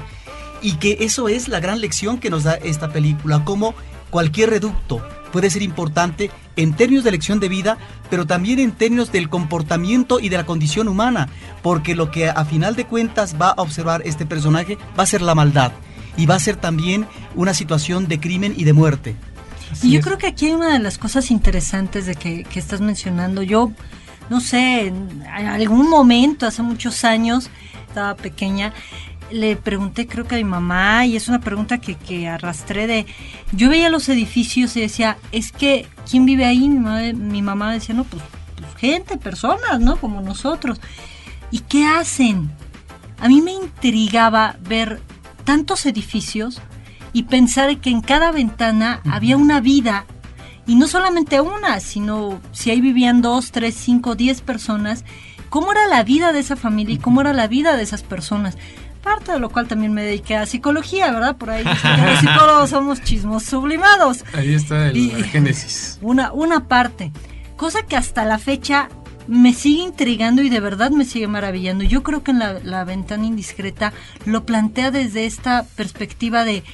y 0.61 0.75
que 0.75 0.99
eso 1.01 1.29
es 1.29 1.49
la 1.49 1.61
gran 1.61 1.81
lección 1.81 2.19
que 2.19 2.31
nos 2.31 2.45
da 2.45 2.55
esta 2.55 2.91
película, 2.91 3.45
como 3.45 3.75
cualquier 4.11 4.51
reducto 4.51 5.03
puede 5.33 5.51
ser 5.51 5.63
importante 5.63 6.31
en 6.57 6.75
términos 6.75 7.05
de 7.05 7.11
elección 7.11 7.41
de 7.41 7.49
vida, 7.49 7.79
pero 8.11 8.27
también 8.27 8.59
en 8.59 8.73
términos 8.73 9.13
del 9.13 9.29
comportamiento 9.29 10.21
y 10.21 10.29
de 10.29 10.37
la 10.37 10.47
condición 10.47 10.89
humana, 10.89 11.29
porque 11.63 11.95
lo 11.95 12.11
que 12.11 12.29
a 12.29 12.45
final 12.45 12.75
de 12.75 12.87
cuentas 12.87 13.37
va 13.41 13.51
a 13.51 13.63
observar 13.63 14.03
este 14.05 14.27
personaje 14.27 14.79
va 14.99 15.05
a 15.05 15.07
ser 15.07 15.23
la 15.23 15.35
maldad 15.35 15.73
y 16.17 16.27
va 16.27 16.35
a 16.35 16.41
ser 16.41 16.57
también 16.57 17.07
una 17.37 17.55
situación 17.55 18.09
de 18.09 18.19
crimen 18.19 18.55
y 18.57 18.65
de 18.65 18.73
muerte. 18.73 19.17
Y 19.83 19.91
yo 19.91 20.01
creo 20.01 20.19
que 20.19 20.27
aquí 20.27 20.47
hay 20.47 20.53
una 20.53 20.73
de 20.73 20.79
las 20.79 20.99
cosas 20.99 21.31
interesantes 21.31 22.07
de 22.07 22.15
que, 22.15 22.45
que 22.45 22.59
estás 22.59 22.81
mencionando. 22.81 23.43
Yo, 23.43 23.73
no 24.31 24.41
sé, 24.41 24.87
en 24.87 25.23
algún 25.27 25.89
momento, 25.89 26.47
hace 26.47 26.63
muchos 26.63 27.05
años, 27.05 27.51
estaba 27.89 28.17
pequeña, 28.17 28.73
le 29.31 29.57
pregunté 29.57 30.07
creo 30.07 30.27
que 30.27 30.37
a 30.37 30.39
mi 30.39 30.45
mamá 30.45 31.07
y 31.07 31.17
es 31.17 31.29
una 31.29 31.41
pregunta 31.41 31.79
que, 31.79 31.95
que 31.97 32.29
arrastré 32.29 32.87
de 32.87 33.07
yo 33.53 33.69
veía 33.69 33.91
los 33.91 34.09
edificios 34.09 34.77
y 34.77 34.81
decía 34.81 35.19
es 35.33 35.53
que 35.53 35.87
quién 36.09 36.25
vive 36.25 36.45
ahí 36.45 36.69
mi 36.69 37.43
mamá, 37.43 37.73
decía 37.73 37.95
no 37.95 38.05
pues, 38.05 38.23
pues, 38.57 38.75
gente 38.77 39.17
personas 39.17 39.81
no 39.81 39.97
como 39.97 40.21
nosotros 40.21 40.81
y 41.51 41.61
qué 41.61 41.87
hacen 41.87 42.51
a 43.21 43.29
mí 43.29 43.43
me 43.43 43.53
intrigaba 43.53 44.57
ver 44.61 45.01
tantos 45.45 45.87
edificios 45.87 46.61
y 47.13 47.25
pensar 47.25 47.79
que 47.79 47.91
en 47.91 48.01
cada 48.01 48.33
ventana 48.33 49.01
había 49.11 49.37
una 49.37 49.61
vida 49.61 50.07
y 50.67 50.75
no 50.77 50.87
solamente 50.87 51.41
una 51.41 51.81
sino 51.81 52.41
si 52.53 52.71
ahí 52.71 52.81
vivían 52.81 53.23
dos 53.23 53.51
tres 53.51 53.75
cinco 53.75 54.15
diez 54.15 54.41
personas 54.41 55.05
cómo 55.49 55.73
era 55.73 55.87
la 55.87 56.03
vida 56.03 56.33
de 56.33 56.41
esa 56.41 56.57
familia 56.57 56.95
y 56.95 56.99
cómo 56.99 57.21
era 57.23 57.33
la 57.33 57.47
vida 57.47 57.77
de 57.77 57.83
esas 57.83 58.03
personas 58.03 58.57
parte 59.09 59.33
de 59.33 59.39
lo 59.39 59.49
cual 59.49 59.67
también 59.67 59.95
me 59.95 60.03
dediqué 60.03 60.37
a 60.37 60.45
psicología, 60.45 61.11
¿verdad? 61.11 61.37
Por 61.37 61.51
ahí 61.51 61.65
los 61.65 62.19
psicólogos 62.21 62.71
somos 62.71 63.03
chismos 63.03 63.45
sublimados. 63.45 64.25
Ahí 64.35 64.55
está 64.55 64.89
el, 64.89 65.25
génesis. 65.25 65.99
Una, 66.03 66.33
una 66.33 66.69
parte, 66.69 67.13
cosa 67.57 67.83
que 67.83 67.97
hasta 67.97 68.25
la 68.25 68.39
fecha 68.39 68.89
me 69.27 69.53
sigue 69.53 69.83
intrigando 69.83 70.43
y 70.43 70.51
de 70.51 70.61
verdad 70.61 70.91
me 70.91 71.05
sigue 71.05 71.27
maravillando. 71.27 71.85
Yo 71.85 72.03
creo 72.03 72.23
que 72.23 72.33
en 72.33 72.39
la, 72.39 72.55
la 72.63 72.85
ventana 72.85 73.27
indiscreta 73.27 73.93
lo 74.25 74.45
plantea 74.45 74.91
desde 74.91 75.27
esta 75.27 75.65
perspectiva 75.77 76.45
de 76.45 76.65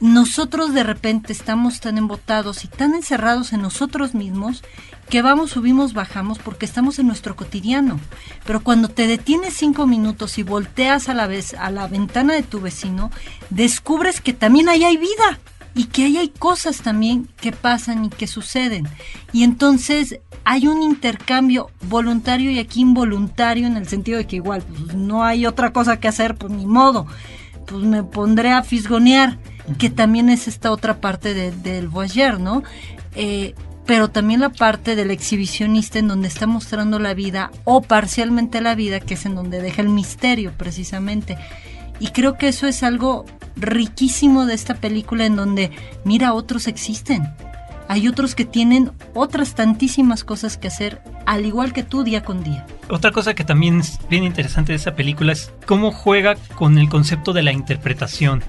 nosotros 0.00 0.74
de 0.74 0.84
repente 0.84 1.32
estamos 1.32 1.80
tan 1.80 1.98
embotados 1.98 2.64
y 2.64 2.68
tan 2.68 2.94
encerrados 2.94 3.52
en 3.52 3.62
nosotros 3.62 4.14
mismos 4.14 4.62
que 5.08 5.22
vamos, 5.22 5.50
subimos, 5.50 5.94
bajamos 5.94 6.38
porque 6.38 6.66
estamos 6.66 6.98
en 6.98 7.06
nuestro 7.06 7.34
cotidiano. 7.34 7.98
Pero 8.44 8.62
cuando 8.62 8.88
te 8.88 9.06
detienes 9.06 9.54
cinco 9.54 9.86
minutos 9.86 10.38
y 10.38 10.42
volteas 10.42 11.08
a 11.08 11.14
la 11.14 11.26
vez 11.26 11.54
a 11.54 11.70
la 11.70 11.88
ventana 11.88 12.34
de 12.34 12.42
tu 12.42 12.60
vecino, 12.60 13.10
descubres 13.50 14.20
que 14.20 14.32
también 14.32 14.68
ahí 14.68 14.84
hay 14.84 14.96
vida 14.96 15.38
y 15.74 15.84
que 15.84 16.04
ahí 16.04 16.16
hay 16.16 16.28
cosas 16.28 16.82
también 16.82 17.28
que 17.40 17.52
pasan 17.52 18.04
y 18.04 18.08
que 18.10 18.26
suceden. 18.26 18.88
Y 19.32 19.44
entonces 19.44 20.20
hay 20.44 20.66
un 20.66 20.82
intercambio 20.82 21.70
voluntario 21.82 22.50
y 22.50 22.58
aquí 22.58 22.80
involuntario 22.80 23.66
en 23.66 23.76
el 23.76 23.88
sentido 23.88 24.18
de 24.18 24.26
que 24.26 24.36
igual 24.36 24.62
pues, 24.62 24.94
no 24.94 25.24
hay 25.24 25.46
otra 25.46 25.72
cosa 25.72 26.00
que 26.00 26.08
hacer, 26.08 26.34
pues 26.36 26.52
ni 26.52 26.66
modo, 26.66 27.06
pues 27.66 27.84
me 27.84 28.02
pondré 28.02 28.50
a 28.50 28.62
fisgonear, 28.62 29.38
que 29.76 29.90
también 29.90 30.30
es 30.30 30.48
esta 30.48 30.70
otra 30.70 31.00
parte 31.00 31.34
del 31.52 31.88
voyeur, 31.88 32.40
¿no? 32.40 32.62
Eh, 33.14 33.54
pero 33.86 34.08
también 34.08 34.40
la 34.40 34.50
parte 34.50 34.96
del 34.96 35.10
exhibicionista 35.10 35.98
en 35.98 36.08
donde 36.08 36.28
está 36.28 36.46
mostrando 36.46 36.98
la 36.98 37.14
vida 37.14 37.50
o 37.64 37.80
parcialmente 37.80 38.60
la 38.60 38.74
vida, 38.74 39.00
que 39.00 39.14
es 39.14 39.24
en 39.24 39.34
donde 39.34 39.62
deja 39.62 39.80
el 39.80 39.88
misterio 39.88 40.52
precisamente. 40.56 41.38
Y 41.98 42.08
creo 42.08 42.36
que 42.36 42.48
eso 42.48 42.66
es 42.66 42.82
algo 42.82 43.24
riquísimo 43.56 44.46
de 44.46 44.54
esta 44.54 44.74
película 44.74 45.24
en 45.24 45.36
donde, 45.36 45.70
mira, 46.04 46.34
otros 46.34 46.66
existen. 46.68 47.32
Hay 47.88 48.06
otros 48.06 48.34
que 48.34 48.44
tienen 48.44 48.92
otras 49.14 49.54
tantísimas 49.54 50.22
cosas 50.22 50.58
que 50.58 50.68
hacer, 50.68 51.00
al 51.24 51.46
igual 51.46 51.72
que 51.72 51.82
tú 51.82 52.04
día 52.04 52.22
con 52.22 52.44
día. 52.44 52.66
otra 52.90 53.10
cosa 53.10 53.34
que 53.34 53.44
también 53.44 53.80
es 53.80 53.98
bien 54.10 54.24
interesante 54.24 54.72
de 54.72 54.76
esa 54.76 54.94
película 54.94 55.32
es 55.32 55.50
cómo 55.66 55.90
juega 55.90 56.36
con 56.54 56.76
el 56.76 56.90
concepto 56.90 57.32
de 57.32 57.42
la 57.42 57.52
interpretación. 57.52 58.44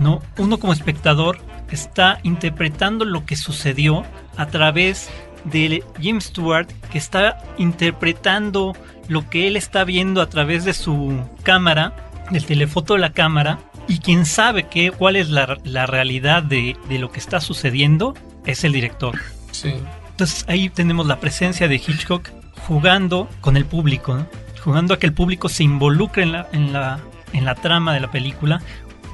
¿No? 0.00 0.20
Uno 0.38 0.58
como 0.58 0.72
espectador 0.72 1.38
está 1.70 2.18
interpretando 2.24 3.04
lo 3.04 3.24
que 3.24 3.36
sucedió 3.36 4.04
a 4.36 4.46
través 4.46 5.10
de 5.44 5.84
Jim 6.00 6.20
Stewart, 6.20 6.66
que 6.90 6.98
está 6.98 7.38
interpretando 7.58 8.74
lo 9.08 9.28
que 9.30 9.46
él 9.46 9.56
está 9.56 9.84
viendo 9.84 10.20
a 10.20 10.28
través 10.28 10.64
de 10.64 10.74
su 10.74 11.22
cámara, 11.42 11.94
del 12.30 12.44
telefoto 12.44 12.94
de 12.94 13.00
la 13.00 13.12
cámara, 13.12 13.60
y 13.88 13.98
quien 13.98 14.26
sabe 14.26 14.64
que, 14.64 14.90
cuál 14.90 15.16
es 15.16 15.30
la, 15.30 15.58
la 15.64 15.86
realidad 15.86 16.42
de, 16.42 16.76
de, 16.88 16.98
lo 16.98 17.10
que 17.10 17.18
está 17.18 17.40
sucediendo 17.40 18.14
es 18.46 18.64
el 18.64 18.72
director. 18.72 19.18
Sí. 19.50 19.74
Entonces 20.10 20.44
ahí 20.48 20.68
tenemos 20.68 21.06
la 21.06 21.18
presencia 21.18 21.66
de 21.66 21.76
Hitchcock 21.76 22.30
jugando 22.66 23.28
con 23.40 23.56
el 23.56 23.64
público, 23.64 24.14
¿no? 24.14 24.26
jugando 24.62 24.94
a 24.94 24.98
que 24.98 25.06
el 25.06 25.14
público 25.14 25.48
se 25.48 25.64
involucre 25.64 26.22
en 26.22 26.32
la, 26.32 26.46
en, 26.52 26.72
la, 26.72 27.00
en 27.32 27.44
la 27.44 27.54
trama 27.54 27.94
de 27.94 28.00
la 28.00 28.10
película 28.10 28.60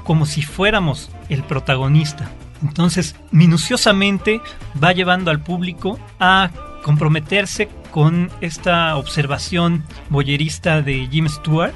como 0.07 0.25
si 0.25 0.41
fuéramos 0.41 1.11
el 1.27 1.43
protagonista. 1.43 2.31
Entonces, 2.63 3.17
minuciosamente 3.31 4.39
va 4.81 4.93
llevando 4.93 5.31
al 5.31 5.41
público 5.41 5.99
a 6.17 6.49
comprometerse 6.81 7.67
con 7.91 8.31
esta 8.39 8.95
observación 8.95 9.83
boyerista 10.09 10.81
de 10.81 11.09
Jim 11.11 11.27
Stewart, 11.27 11.73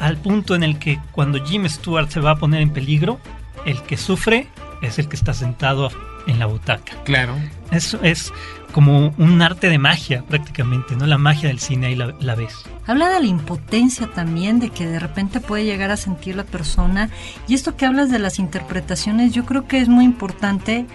al 0.00 0.16
punto 0.16 0.54
en 0.54 0.62
el 0.62 0.78
que 0.78 0.98
cuando 1.12 1.44
Jim 1.44 1.68
Stewart 1.68 2.08
se 2.08 2.20
va 2.20 2.30
a 2.30 2.36
poner 2.36 2.62
en 2.62 2.70
peligro, 2.70 3.20
el 3.66 3.82
que 3.82 3.98
sufre 3.98 4.48
es 4.80 4.98
el 4.98 5.08
que 5.08 5.16
está 5.16 5.34
sentado 5.34 5.90
en 6.26 6.38
la 6.38 6.46
butaca. 6.46 6.96
Claro. 7.04 7.36
Eso 7.70 7.98
es 8.02 8.32
como 8.72 9.14
un 9.18 9.42
arte 9.42 9.68
de 9.68 9.78
magia 9.78 10.24
prácticamente, 10.26 10.96
¿no? 10.96 11.06
La 11.06 11.18
magia 11.18 11.48
del 11.48 11.58
cine 11.58 11.88
ahí 11.88 11.94
la, 11.94 12.14
la, 12.18 12.34
ves. 12.34 12.64
Habla 12.88 13.10
de 13.10 13.20
la 13.20 13.26
impotencia 13.26 14.08
también, 14.12 14.58
de 14.58 14.70
que 14.70 14.86
de 14.86 14.98
repente 14.98 15.40
puede 15.40 15.64
llegar 15.64 15.92
a 15.92 15.96
sentir 15.96 16.34
la 16.34 16.42
persona. 16.42 17.10
Y 17.46 17.54
esto 17.54 17.76
que 17.76 17.86
hablas 17.86 18.10
de 18.10 18.18
las 18.18 18.40
interpretaciones, 18.40 19.32
yo 19.32 19.44
creo 19.44 19.68
que 19.68 19.78
es 19.78 19.88
muy 19.88 20.04
importante 20.04 20.86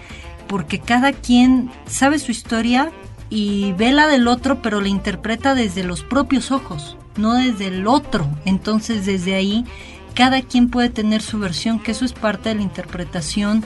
porque 0.46 0.78
cada 0.78 1.12
quien 1.12 1.70
sabe 1.86 2.18
su 2.18 2.30
historia 2.30 2.92
y 3.30 3.72
ve 3.78 3.92
la 3.92 4.06
del 4.06 4.28
otro, 4.28 4.60
pero 4.60 4.82
la 4.82 4.88
interpreta 4.88 5.54
desde 5.54 5.82
los 5.84 6.02
propios 6.02 6.50
ojos, 6.50 6.98
no 7.16 7.32
desde 7.32 7.68
el 7.68 7.86
otro. 7.86 8.28
Entonces 8.44 9.06
desde 9.06 9.34
ahí 9.34 9.64
cada 10.14 10.42
quien 10.42 10.68
puede 10.68 10.90
tener 10.90 11.22
su 11.22 11.38
versión, 11.38 11.78
que 11.78 11.92
eso 11.92 12.04
es 12.04 12.12
parte 12.12 12.50
de 12.50 12.56
la 12.56 12.62
interpretación 12.62 13.64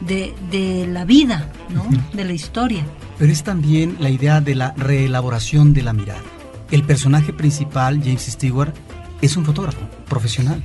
de, 0.00 0.32
de 0.52 0.86
la 0.86 1.04
vida, 1.04 1.50
¿no? 1.68 1.84
De 2.12 2.24
la 2.24 2.32
historia 2.32 2.84
pero 3.20 3.32
es 3.32 3.42
también 3.42 3.98
la 4.00 4.08
idea 4.08 4.40
de 4.40 4.54
la 4.54 4.72
reelaboración 4.78 5.74
de 5.74 5.82
la 5.82 5.92
mirada. 5.92 6.22
El 6.70 6.84
personaje 6.84 7.32
principal, 7.32 8.00
James 8.00 8.26
Stewart, 8.26 8.72
es 9.20 9.36
un 9.36 9.44
fotógrafo 9.44 9.80
profesional. 10.08 10.62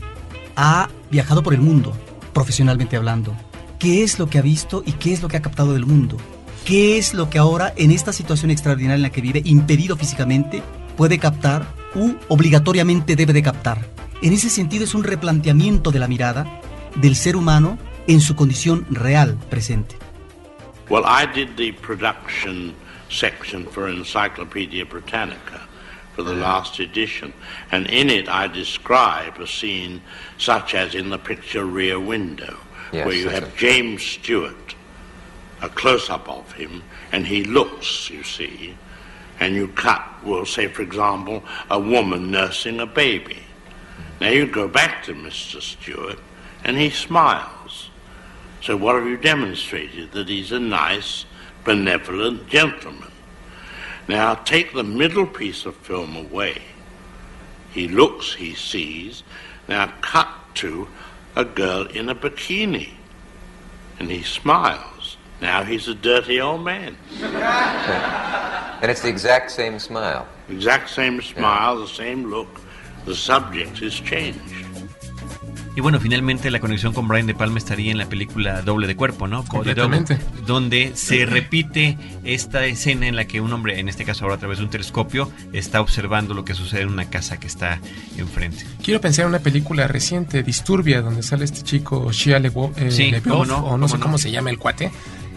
Ha 0.55 0.87
viajado 1.09 1.41
por 1.41 1.55
el 1.55 1.61
mundo, 1.61 1.93
profesionalmente 2.31 2.95
hablando. 2.95 3.35
¿Qué 3.79 4.03
es 4.03 4.19
lo 4.19 4.29
que 4.29 4.37
ha 4.37 4.43
visto 4.43 4.83
y 4.85 4.93
qué 4.93 5.13
es 5.13 5.23
lo 5.23 5.27
que 5.27 5.37
ha 5.37 5.41
captado 5.41 5.73
del 5.73 5.87
mundo? 5.87 6.17
¿Qué 6.63 6.97
es 6.97 7.15
lo 7.15 7.29
que 7.29 7.39
ahora, 7.39 7.73
en 7.75 7.91
esta 7.91 8.13
situación 8.13 8.51
extraordinaria 8.51 8.95
en 8.95 9.01
la 9.01 9.11
que 9.11 9.21
vive, 9.21 9.41
impedido 9.45 9.97
físicamente, 9.97 10.61
puede 10.95 11.17
captar 11.17 11.65
u 11.95 12.13
obligatoriamente 12.27 13.15
debe 13.15 13.33
de 13.33 13.43
captar? 13.43 13.85
En 14.21 14.31
ese 14.31 14.49
sentido 14.49 14.83
es 14.83 14.93
un 14.93 15.03
replanteamiento 15.03 15.91
de 15.91 15.99
la 15.99 16.07
mirada 16.07 16.61
del 16.95 17.15
ser 17.15 17.35
humano 17.35 17.79
en 18.07 18.21
su 18.21 18.35
condición 18.35 18.85
real 18.91 19.37
presente. 19.49 19.97
Well, 20.87 21.03
I 21.05 21.25
did 21.33 21.55
the 21.57 21.73
production 21.73 22.75
section 23.09 23.65
for 23.65 23.89
Encyclopedia 23.89 24.85
Britannica 24.85 25.64
for 26.15 26.23
the 26.23 26.33
last 26.33 26.79
edition, 26.79 27.33
and 27.71 27.87
in 27.87 28.09
it 28.09 28.29
I 28.29 28.47
describe 28.47 29.37
a 29.37 29.45
scene 29.47 30.01
such 30.37 30.73
as 30.73 30.95
in 30.95 31.09
the 31.09 31.17
picture 31.17 31.65
Rear 31.65 31.99
Window, 31.99 32.57
Yes, 32.93 33.05
where 33.05 33.15
you 33.15 33.27
have 33.27 33.55
James 33.57 34.01
Stewart, 34.01 34.75
a 35.61 35.67
close 35.67 36.09
up 36.09 36.29
of 36.29 36.53
him, 36.53 36.83
and 37.11 37.27
he 37.27 37.43
looks, 37.43 38.09
you 38.09 38.23
see, 38.23 38.77
and 39.41 39.55
you 39.55 39.67
cut, 39.69 40.01
well, 40.23 40.45
say, 40.45 40.67
for 40.67 40.81
example, 40.81 41.43
a 41.69 41.79
woman 41.79 42.31
nursing 42.31 42.79
a 42.79 42.85
baby. 42.85 43.43
Now 44.21 44.29
you 44.29 44.47
go 44.47 44.69
back 44.69 45.03
to 45.05 45.13
Mr. 45.13 45.61
Stewart, 45.61 46.19
and 46.63 46.77
he 46.77 46.89
smiles. 46.89 47.89
So 48.61 48.77
what 48.77 48.95
have 48.95 49.05
you 49.05 49.17
demonstrated? 49.17 50.13
That 50.13 50.29
he's 50.29 50.53
a 50.53 50.59
nice, 50.59 51.25
benevolent 51.65 52.47
gentleman. 52.47 53.11
Now 54.07 54.35
take 54.35 54.73
the 54.73 54.83
middle 54.83 55.25
piece 55.25 55.65
of 55.65 55.75
film 55.75 56.15
away. 56.15 56.61
He 57.71 57.87
looks, 57.87 58.33
he 58.33 58.53
sees. 58.53 59.23
Now 59.67 59.91
cut 60.01 60.29
to 60.55 60.87
a 61.35 61.43
girl 61.43 61.87
in 61.87 62.09
a 62.09 62.15
bikini. 62.15 62.91
And 63.99 64.11
he 64.11 64.23
smiles. 64.23 65.17
Now 65.41 65.63
he's 65.63 65.87
a 65.87 65.95
dirty 65.95 66.39
old 66.39 66.63
man. 66.63 66.97
And 68.81 68.91
it's 68.91 69.01
the 69.01 69.09
exact 69.09 69.51
same 69.51 69.79
smile. 69.79 70.27
Exact 70.49 70.89
same 70.89 71.21
smile, 71.21 71.79
the 71.79 71.87
same 71.87 72.29
look. 72.29 72.61
The 73.05 73.15
subject 73.15 73.81
is 73.81 73.99
changed. 73.99 74.64
Y 75.75 75.81
bueno, 75.81 75.99
finalmente 75.99 76.49
la 76.51 76.61
conexión 76.61 76.93
con 76.93 77.07
Brian 77.07 77.27
De 77.27 77.35
Palma 77.35 77.57
estaría 77.57 77.91
en 77.91 77.97
la 77.97 78.05
película 78.07 78.61
Doble 78.61 78.87
de 78.87 78.95
Cuerpo, 78.95 79.27
¿no? 79.27 79.37
Double, 79.43 79.49
Completamente. 79.49 80.17
donde 80.47 80.93
se 80.95 81.25
repite 81.25 81.97
esta 82.23 82.65
escena 82.65 83.07
en 83.07 83.15
la 83.17 83.25
que 83.25 83.41
un 83.41 83.51
hombre, 83.51 83.79
en 83.79 83.89
este 83.89 84.05
caso 84.05 84.23
ahora 84.23 84.35
a 84.35 84.39
través 84.39 84.59
de 84.59 84.63
un 84.63 84.69
telescopio, 84.69 85.29
está 85.51 85.81
observando 85.81 86.33
lo 86.33 86.45
que 86.45 86.53
sucede 86.53 86.81
en 86.83 86.87
una 86.89 87.09
casa 87.09 87.37
que 87.37 87.47
está 87.47 87.79
enfrente. 88.17 88.65
Quiero 88.81 89.01
pensar 89.01 89.23
en 89.23 89.29
una 89.29 89.39
película 89.39 89.85
reciente, 89.87 90.43
Disturbia, 90.43 91.01
donde 91.01 91.23
sale 91.23 91.43
este 91.43 91.61
chico 91.61 92.09
Shia 92.11 92.39
LeBeouf, 92.39 92.77
eh, 92.77 92.91
Sí, 92.91 93.11
no, 93.25 93.41
o 93.41 93.45
no 93.45 93.61
cómo 93.71 93.87
sé 93.89 93.97
no. 93.97 94.03
cómo 94.03 94.17
se 94.17 94.31
llama 94.31 94.49
el 94.51 94.57
cuate, 94.57 94.91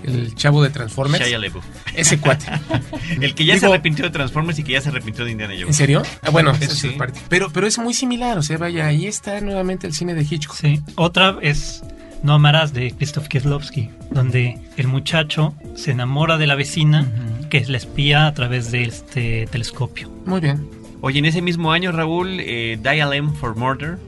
el 0.08 0.34
chavo 0.34 0.62
de 0.62 0.70
Transformers. 0.70 1.26
Shia 1.26 1.38
LaBeouf. 1.38 1.64
Ese 1.94 2.18
cuate. 2.18 2.46
El 3.20 3.34
que 3.34 3.44
ya 3.44 3.58
se 3.58 3.66
arrepintió 3.66 4.04
de 4.04 4.10
Transformers 4.10 4.58
y 4.58 4.64
que 4.64 4.72
ya 4.72 4.80
se 4.80 4.88
arrepintió 4.88 5.24
de 5.24 5.32
Indiana 5.32 5.54
Jones. 5.54 5.68
¿En 5.68 5.74
serio? 5.74 6.02
Ah, 6.22 6.30
bueno, 6.30 6.52
Eso 6.60 6.72
es 6.72 6.78
sí. 6.78 6.88
parte. 6.90 7.20
Pero, 7.28 7.50
pero 7.50 7.66
es 7.66 7.78
muy 7.78 7.94
similar, 7.94 8.38
o 8.38 8.42
sea, 8.42 8.58
vaya, 8.58 8.86
ahí 8.86 9.06
está 9.06 9.40
nuevamente 9.40 9.86
el 9.86 9.94
cine 9.94 10.14
de 10.14 10.22
Hitchcock. 10.22 10.56
Sí. 10.56 10.80
Otra 10.96 11.38
es 11.42 11.82
No 12.22 12.34
amarás 12.34 12.72
de 12.72 12.90
Krzysztof 12.92 13.28
Kieslowski, 13.28 13.90
donde 14.10 14.58
el 14.76 14.88
muchacho 14.88 15.54
se 15.74 15.92
enamora 15.92 16.36
de 16.38 16.46
la 16.46 16.54
vecina 16.54 17.06
que 17.48 17.58
es 17.58 17.68
la 17.68 17.78
espía 17.78 18.26
a 18.26 18.34
través 18.34 18.70
de 18.70 18.82
este 18.84 19.46
telescopio. 19.46 20.10
Muy 20.26 20.40
bien. 20.40 20.68
Oye, 21.00 21.18
en 21.18 21.24
ese 21.24 21.42
mismo 21.42 21.72
año, 21.72 21.92
Raúl, 21.92 22.40
eh, 22.40 22.78
Dial 22.82 23.12
M 23.14 23.32
for 23.32 23.56
Murder, 23.56 23.98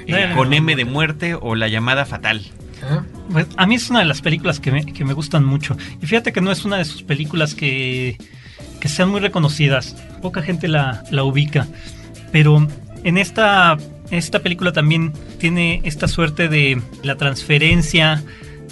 eh, 0.00 0.04
Dial 0.06 0.22
M 0.24 0.34
con 0.34 0.52
M 0.52 0.76
de 0.76 0.84
muerte 0.84 1.34
o 1.34 1.54
La 1.54 1.68
llamada 1.68 2.06
fatal. 2.06 2.42
Pues, 3.32 3.46
a 3.56 3.66
mí 3.66 3.74
es 3.74 3.90
una 3.90 4.00
de 4.00 4.04
las 4.04 4.20
películas 4.20 4.60
que 4.60 4.72
me, 4.72 4.84
que 4.86 5.04
me 5.04 5.12
gustan 5.12 5.44
mucho. 5.44 5.76
Y 6.00 6.06
fíjate 6.06 6.32
que 6.32 6.40
no 6.40 6.50
es 6.50 6.64
una 6.64 6.76
de 6.78 6.84
sus 6.84 7.02
películas 7.02 7.54
que, 7.54 8.16
que 8.80 8.88
sean 8.88 9.10
muy 9.10 9.20
reconocidas. 9.20 9.96
Poca 10.22 10.42
gente 10.42 10.68
la, 10.68 11.04
la 11.10 11.24
ubica. 11.24 11.66
Pero 12.32 12.66
en 13.04 13.18
esta, 13.18 13.76
esta 14.10 14.40
película 14.40 14.72
también 14.72 15.12
tiene 15.38 15.80
esta 15.84 16.08
suerte 16.08 16.48
de 16.48 16.80
la 17.02 17.16
transferencia 17.16 18.22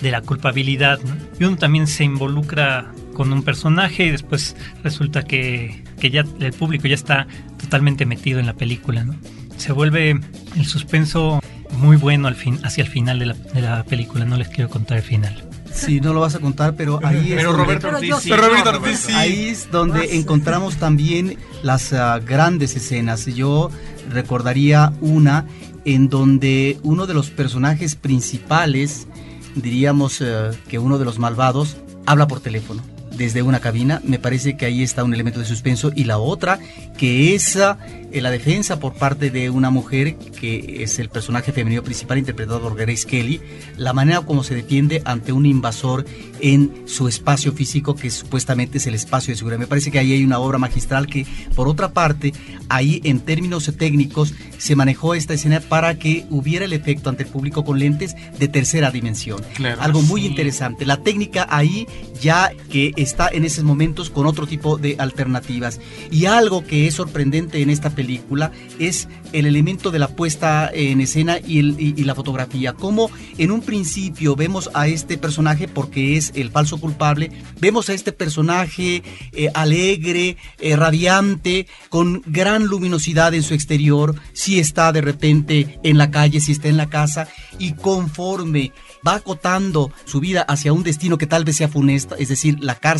de 0.00 0.10
la 0.10 0.20
culpabilidad. 0.20 0.98
Y 1.38 1.44
uno 1.44 1.56
también 1.56 1.86
se 1.86 2.04
involucra 2.04 2.92
con 3.14 3.32
un 3.32 3.42
personaje 3.42 4.04
y 4.06 4.10
después 4.10 4.56
resulta 4.84 5.22
que, 5.24 5.82
que 5.98 6.10
ya 6.10 6.24
el 6.38 6.52
público 6.52 6.86
ya 6.86 6.94
está 6.94 7.26
totalmente 7.58 8.04
metido 8.04 8.38
en 8.38 8.46
la 8.46 8.52
película. 8.52 9.04
¿no? 9.04 9.16
Se 9.56 9.72
vuelve 9.72 10.20
el 10.56 10.66
suspenso 10.66 11.40
muy 11.76 11.96
bueno 11.96 12.28
al 12.28 12.34
fin, 12.34 12.58
hacia 12.64 12.82
el 12.84 12.90
final 12.90 13.18
de 13.18 13.26
la, 13.26 13.34
de 13.34 13.60
la 13.62 13.84
película. 13.84 14.24
No 14.24 14.36
les 14.36 14.48
quiero 14.48 14.68
contar 14.70 14.98
el 14.98 15.02
final. 15.04 15.42
Sí, 15.72 16.00
no 16.00 16.14
lo 16.14 16.20
vas 16.20 16.34
a 16.34 16.38
contar, 16.38 16.74
pero 16.74 17.00
ahí 17.04 17.32
es 17.32 17.36
Pero 17.36 17.50
donde- 17.52 17.64
Roberto 17.64 17.86
Pero 17.88 17.96
Ortiz 17.98 18.08
yo 18.08 18.16
sí. 18.16 18.22
sí. 18.24 18.30
Pero 18.30 18.48
Roberto 18.48 18.72
No, 18.72 18.78
Ortiz 18.78 18.98
sí. 18.98 19.12
Ahí 19.12 19.48
es 19.48 19.70
donde 19.70 20.16
encontramos 20.16 20.76
también 20.76 21.36
las 21.62 21.92
ah, 21.92 22.18
grandes 22.18 22.74
escenas. 22.76 23.26
Yo 23.26 23.70
recordaría 24.10 24.92
una 25.02 25.44
en 25.84 26.08
donde 26.08 26.78
uno 26.82 27.06
de 27.06 27.12
los 27.14 27.30
personajes 27.30 27.94
principales, 27.94 29.06
diríamos 29.54 30.20
eh, 30.20 30.50
que 30.68 30.78
uno 30.78 30.98
de 30.98 31.04
los 31.04 31.18
malvados, 31.18 31.76
habla 32.06 32.26
por 32.26 32.40
teléfono 32.40 32.82
desde 33.16 33.42
una 33.42 33.60
cabina. 33.60 34.00
Me 34.04 34.18
parece 34.18 34.56
que 34.56 34.66
ahí 34.66 34.82
está 34.82 35.04
un 35.04 35.14
elemento 35.14 35.40
de 35.40 35.46
suspenso. 35.46 35.92
Y 35.94 36.04
la 36.04 36.18
otra, 36.18 36.58
que 36.98 37.34
es 37.34 37.56
eh, 37.56 38.20
la 38.20 38.30
defensa 38.30 38.78
por 38.80 38.94
parte 38.94 39.30
de 39.30 39.50
una 39.50 39.70
mujer 39.70 40.16
que 40.16 40.82
es 40.82 40.98
el 40.98 41.08
personaje 41.08 41.52
femenino 41.52 41.82
principal 41.82 42.18
interpretado 42.18 42.60
por 42.60 42.76
Grace 42.76 43.06
Kelly, 43.06 43.40
la 43.76 43.92
manera 43.92 44.20
como 44.22 44.42
se 44.44 44.54
defiende 44.54 45.02
ante 45.04 45.32
un 45.32 45.46
invasor 45.46 46.04
en 46.40 46.82
su 46.86 47.08
espacio 47.08 47.52
físico 47.52 47.94
que 47.94 48.10
supuestamente 48.10 48.78
es 48.78 48.86
el 48.86 48.94
espacio 48.94 49.32
de 49.32 49.38
seguridad. 49.38 49.58
Me 49.58 49.66
parece 49.66 49.90
que 49.90 49.98
ahí 49.98 50.12
hay 50.12 50.24
una 50.24 50.38
obra 50.38 50.58
magistral 50.58 51.06
que, 51.06 51.26
por 51.54 51.68
otra 51.68 51.92
parte, 51.92 52.32
ahí 52.68 53.00
en 53.04 53.20
términos 53.20 53.70
técnicos 53.78 54.34
se 54.58 54.76
manejó 54.76 55.14
esta 55.14 55.34
escena 55.34 55.60
para 55.60 55.98
que 55.98 56.26
hubiera 56.30 56.64
el 56.64 56.72
efecto 56.72 57.08
ante 57.10 57.22
el 57.24 57.28
público 57.28 57.64
con 57.64 57.78
lentes 57.78 58.14
de 58.38 58.48
tercera 58.48 58.90
dimensión. 58.90 59.40
Claro. 59.54 59.80
Algo 59.82 60.02
muy 60.02 60.22
Sí. 60.22 60.26
interesante. 60.28 60.84
La 60.86 60.98
técnica 61.02 61.46
ahí 61.50 61.86
ya 62.20 62.50
que 62.70 62.92
está 63.06 63.28
en 63.32 63.44
esos 63.44 63.64
momentos 63.64 64.10
con 64.10 64.26
otro 64.26 64.46
tipo 64.46 64.76
de 64.76 64.96
alternativas. 64.98 65.80
Y 66.10 66.26
algo 66.26 66.64
que 66.64 66.86
es 66.86 66.94
sorprendente 66.94 67.62
en 67.62 67.70
esta 67.70 67.90
película 67.90 68.52
es 68.78 69.08
el 69.32 69.46
elemento 69.46 69.90
de 69.90 69.98
la 69.98 70.08
puesta 70.08 70.70
en 70.72 71.00
escena 71.00 71.38
y, 71.38 71.62
la 72.04 72.14
fotografía. 72.14 72.72
Como 72.72 73.10
en 73.38 73.50
un 73.50 73.62
principio 73.62 74.36
vemos 74.36 74.70
a 74.74 74.88
este 74.88 75.18
personaje, 75.18 75.68
porque 75.68 76.16
es 76.16 76.32
el 76.34 76.50
falso 76.50 76.78
culpable, 76.78 77.30
vemos 77.60 77.88
a 77.88 77.94
este 77.94 78.12
personaje 78.12 79.02
eh, 79.32 79.50
alegre, 79.54 80.36
eh, 80.58 80.76
radiante, 80.76 81.66
con 81.88 82.22
gran 82.26 82.66
luminosidad 82.66 83.34
en 83.34 83.42
su 83.42 83.54
exterior, 83.54 84.14
si 84.32 84.58
está 84.58 84.92
de 84.92 85.00
repente 85.00 85.78
en 85.82 85.98
la 85.98 86.10
calle, 86.10 86.40
si 86.40 86.52
está 86.52 86.68
en 86.68 86.76
la 86.76 86.88
casa, 86.88 87.28
y 87.58 87.72
conforme 87.72 88.72
va 89.06 89.16
acotando 89.16 89.92
su 90.04 90.20
vida 90.20 90.42
hacia 90.42 90.72
un 90.72 90.82
destino 90.82 91.18
que 91.18 91.26
tal 91.26 91.44
vez 91.44 91.56
sea 91.56 91.68
funesto, 91.68 92.16
es 92.16 92.28
decir, 92.28 92.58
la 92.60 92.74
cárcel 92.74 92.95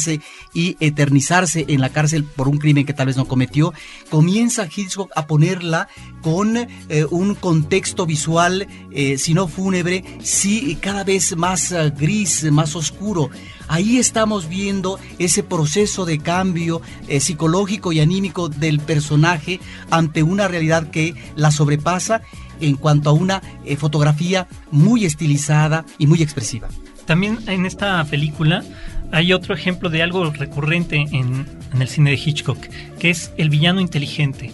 y 0.52 0.76
eternizarse 0.80 1.64
en 1.68 1.80
la 1.80 1.90
cárcel 1.90 2.24
por 2.24 2.48
un 2.48 2.58
crimen 2.58 2.86
que 2.86 2.92
tal 2.92 3.06
vez 3.06 3.16
no 3.16 3.26
cometió, 3.26 3.72
comienza 4.10 4.68
Hitchcock 4.74 5.10
a 5.14 5.26
ponerla 5.26 5.88
con 6.22 6.56
eh, 6.56 6.66
un 7.10 7.34
contexto 7.34 8.06
visual, 8.06 8.66
eh, 8.90 9.18
si 9.18 9.34
no 9.34 9.48
fúnebre, 9.48 10.04
sí 10.22 10.76
cada 10.80 11.04
vez 11.04 11.36
más 11.36 11.72
eh, 11.72 11.92
gris, 11.96 12.44
más 12.50 12.76
oscuro. 12.76 13.30
Ahí 13.68 13.98
estamos 13.98 14.48
viendo 14.48 14.98
ese 15.18 15.42
proceso 15.42 16.04
de 16.04 16.18
cambio 16.18 16.80
psicológico 17.18 17.90
y 17.90 17.98
anímico 17.98 18.48
del 18.48 18.78
personaje 18.78 19.58
ante 19.90 20.22
una 20.22 20.46
realidad 20.46 20.90
que 20.92 21.14
la 21.34 21.50
sobrepasa 21.50 22.22
en 22.60 22.76
cuanto 22.76 23.10
a 23.10 23.12
una 23.12 23.42
eh, 23.64 23.76
fotografía 23.76 24.48
muy 24.70 25.04
estilizada 25.04 25.84
y 25.98 26.06
muy 26.06 26.22
expresiva. 26.22 26.68
También 27.04 27.38
en 27.46 27.66
esta 27.66 28.04
película 28.04 28.64
hay 29.12 29.32
otro 29.32 29.54
ejemplo 29.54 29.88
de 29.88 30.02
algo 30.02 30.30
recurrente 30.30 30.96
en, 30.96 31.46
el 31.78 31.88
cine 31.88 32.10
de 32.10 32.16
Hitchcock, 32.16 32.58
que 32.98 33.10
es 33.10 33.32
el 33.36 33.50
villano 33.50 33.80
inteligente. 33.80 34.52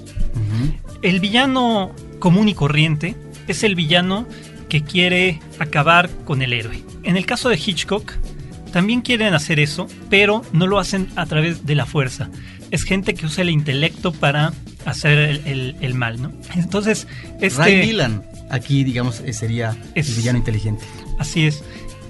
El 1.03 1.21
villano 1.21 1.93
común 2.19 2.49
y 2.49 2.55
corriente 2.55 3.17
es 3.49 3.63
el 3.63 3.75
villano 3.75 4.27
que 4.69 4.83
quiere 4.83 5.41
acabar 5.59 6.09
con 6.25 6.43
el 6.43 6.53
héroe. 6.53 6.83
En 7.03 7.17
el 7.17 7.27
caso 7.27 7.49
de 7.49 7.57
Hitchcock, 7.57 8.13
también 8.73 9.03
quieren 9.03 9.35
hacer 9.35 9.61
eso, 9.61 9.87
pero 10.09 10.43
no 10.53 10.67
lo 10.67 10.79
hacen 10.79 11.09
a 11.17 11.27
través 11.27 11.67
de 11.67 11.75
la 11.75 11.87
fuerza. 11.87 12.31
Es 12.71 12.85
gente 12.85 13.15
que 13.15 13.27
usa 13.27 13.43
el 13.43 13.51
intelecto 13.51 14.13
para 14.13 14.53
hacer 14.87 15.43
el, 15.45 15.95
mal, 15.95 16.23
¿no? 16.23 16.33
Entonces, 16.55 17.07
este... 17.41 17.61
Ray 17.61 17.87
Millan, 17.87 18.25
aquí, 18.51 18.83
digamos, 18.83 19.21
eh, 19.21 19.33
sería 19.33 19.77
el 19.95 20.05
villano 20.05 20.39
inteligente. 20.39 20.85
Así 21.19 21.47
es. 21.47 21.63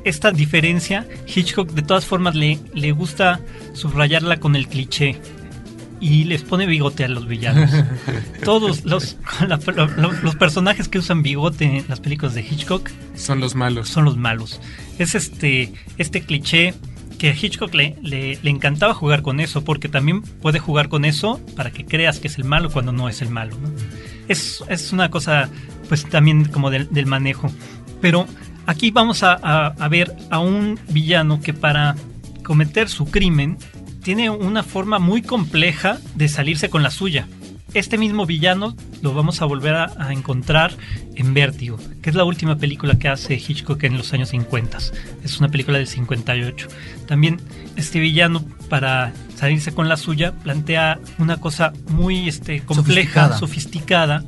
Esta 0.05 0.33
diferencia, 0.33 1.07
Hitchcock 1.27 1.71
de 1.73 1.83
todas 1.83 2.05
formas 2.07 2.35
le, 2.35 2.59
le 2.75 2.93
gusta 2.93 3.41
subrayarla 3.73 4.41
con 4.41 4.57
el 4.57 4.67
cliché 4.69 5.21
y 6.01 6.25
les 6.25 6.43
pone 6.43 6.67
bigote 6.67 7.05
a 7.05 7.09
los 7.09 7.29
villanos. 7.29 7.71
Todos 8.45 8.85
los, 8.85 9.17
los, 10.23 10.37
personajes 10.37 10.89
que 10.89 10.99
usan 10.99 11.23
bigote 11.23 11.65
en 11.65 11.85
las 11.89 12.01
películas 12.01 12.35
de 12.35 12.43
Hitchcock 12.43 12.91
son 13.15 13.39
los 13.39 13.55
malos. 13.55 13.89
Son 13.89 14.05
los 14.05 14.17
malos. 14.17 14.61
Es 14.99 15.15
este, 15.15 15.73
este 15.99 16.23
cliché 16.23 16.75
que 17.23 17.31
a 17.31 17.37
Hitchcock 17.37 17.73
le, 17.73 17.97
le, 18.03 18.37
encantaba 18.51 18.95
jugar 18.95 19.23
con 19.23 19.39
eso, 19.39 19.63
porque 19.63 19.89
también 19.89 20.23
puede 20.23 20.59
jugar 20.59 20.89
con 20.89 21.05
eso 21.05 21.41
para 21.55 21.71
que 21.71 21.85
creas 21.85 22.19
que 22.19 22.27
es 22.27 22.37
el 22.37 22.45
malo 22.45 22.69
cuando 22.69 22.91
no 22.91 23.09
es 23.09 23.23
el 23.23 23.31
malo. 23.31 23.57
Es, 24.27 24.61
una 24.93 25.09
cosa, 25.09 25.49
pues 25.89 26.05
también 26.05 26.47
como 26.47 26.71
del, 26.71 27.07
manejo. 27.07 27.49
Pero 28.01 28.27
aquí 28.67 28.91
vamos 28.91 29.23
a, 29.23 29.35
a 29.35 29.89
ver 29.89 30.15
a 30.31 30.39
un 30.39 30.79
villano 30.89 31.41
que 31.41 31.55
para 31.55 31.97
cometer 32.45 32.89
su 32.89 33.07
crimen 33.07 33.59
tiene 34.03 34.31
una 34.31 34.63
forma 34.63 34.99
muy 34.99 35.23
compleja 35.23 35.99
de 36.15 36.29
salirse 36.29 36.71
con 36.71 36.83
la 36.83 36.91
suya 36.91 37.27
este 37.75 37.97
mismo 37.97 38.27
villano 38.27 38.77
lo 39.01 39.15
vamos 39.15 39.41
a 39.41 39.47
volver 39.47 39.75
a, 39.75 40.13
encontrar 40.13 40.73
en 41.15 41.33
Vértigo, 41.33 41.79
que 42.03 42.11
es 42.11 42.17
la 42.17 42.25
última 42.25 42.59
película 42.59 42.99
que 42.99 43.09
hace 43.09 43.35
Hitchcock 43.35 43.83
en 43.85 43.97
los 43.97 44.13
años 44.13 44.29
50. 44.31 44.79
Es 45.25 45.39
una 45.39 45.49
película 45.49 45.79
del 45.79 45.87
58. 45.87 46.69
También 47.07 47.41
este 47.77 47.99
villano, 47.99 48.45
para 48.69 49.13
salirse 49.37 49.73
con 49.73 49.89
la 49.89 49.97
suya, 49.97 50.33
plantea 50.33 51.01
una 51.19 51.39
cosa 51.39 51.73
muy 51.89 52.29
este, 52.29 52.61
compleja, 52.61 53.39
sofisticada. 53.39 54.23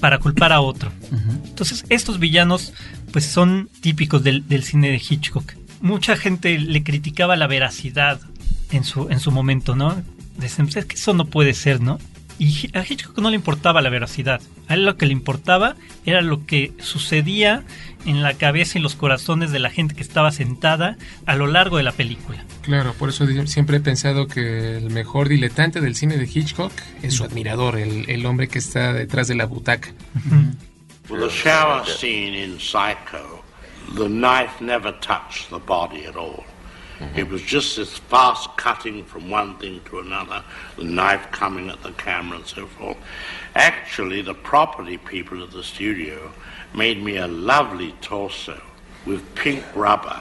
Para 0.00 0.18
culpar 0.18 0.52
a 0.52 0.60
otro. 0.60 0.92
Entonces, 1.44 1.84
estos 1.88 2.18
villanos 2.18 2.72
pues 3.12 3.26
son 3.26 3.68
típicos 3.80 4.22
del, 4.22 4.44
cine 4.62 4.90
de 4.90 4.96
Hitchcock. 4.96 5.54
Mucha 5.80 6.16
gente 6.16 6.58
le 6.58 6.82
criticaba 6.82 7.36
la 7.36 7.46
veracidad 7.46 8.20
en 8.70 8.84
su, 8.84 9.08
en 9.10 9.20
su 9.20 9.30
momento, 9.30 9.76
¿no? 9.76 10.02
Decían, 10.36 10.66
pues, 10.66 10.76
es 10.76 10.84
que 10.84 10.96
eso 10.96 11.14
no 11.14 11.26
puede 11.26 11.54
ser, 11.54 11.80
¿no? 11.80 11.98
Y 12.38 12.70
a 12.76 12.84
Hitchcock 12.88 13.18
no 13.18 13.30
le 13.30 13.36
importaba 13.36 13.82
la 13.82 13.90
veracidad. 13.90 14.40
A 14.68 14.74
él 14.74 14.84
lo 14.84 14.96
que 14.96 15.06
le 15.06 15.12
importaba 15.12 15.74
era 16.06 16.20
lo 16.20 16.46
que 16.46 16.72
sucedía 16.78 17.64
en 18.06 18.22
la 18.22 18.34
cabeza 18.34 18.78
y 18.78 18.82
los 18.82 18.94
corazones 18.94 19.50
de 19.50 19.58
la 19.58 19.70
gente 19.70 19.94
que 19.94 20.02
estaba 20.02 20.30
sentada 20.30 20.96
a 21.26 21.34
lo 21.34 21.48
largo 21.48 21.78
de 21.78 21.82
la 21.82 21.92
película. 21.92 22.44
Claro, 22.62 22.92
por 22.94 23.08
eso 23.08 23.26
siempre 23.46 23.78
he 23.78 23.80
pensado 23.80 24.28
que 24.28 24.76
el 24.76 24.90
mejor 24.90 25.28
diletante 25.28 25.80
del 25.80 25.96
cine 25.96 26.16
de 26.16 26.24
Hitchcock 26.32 26.72
es 27.02 27.14
su 27.14 27.24
admirador, 27.24 27.76
el, 27.76 28.08
el 28.08 28.24
hombre 28.26 28.48
que 28.48 28.58
está 28.58 28.92
detrás 28.92 29.26
de 29.26 29.34
la 29.34 29.46
butaca. 29.46 29.88
the 31.08 31.28
shower 31.30 31.84
scene 31.86 32.34
in 32.34 32.58
Psycho, 32.60 33.42
the 33.94 34.08
knife 34.08 34.60
never 34.60 34.92
touched 35.00 35.48
the 35.50 35.58
body 35.58 36.04
at 36.04 36.16
all. 36.16 36.44
Mm-hmm. 36.98 37.18
It 37.18 37.28
was 37.28 37.42
just 37.42 37.76
this 37.76 37.96
fast 37.96 38.56
cutting 38.56 39.04
from 39.04 39.30
one 39.30 39.56
thing 39.58 39.80
to 39.86 40.00
another, 40.00 40.42
the 40.76 40.84
knife 40.84 41.30
coming 41.30 41.70
at 41.70 41.82
the 41.82 41.92
camera 41.92 42.38
and 42.38 42.46
so 42.46 42.66
forth. 42.66 42.96
Actually, 43.54 44.22
the 44.22 44.34
property 44.34 44.98
people 44.98 45.42
at 45.42 45.52
the 45.52 45.62
studio 45.62 46.32
made 46.74 47.02
me 47.02 47.16
a 47.16 47.28
lovely 47.28 47.92
torso 48.00 48.60
with 49.06 49.34
pink 49.34 49.64
rubber, 49.74 50.20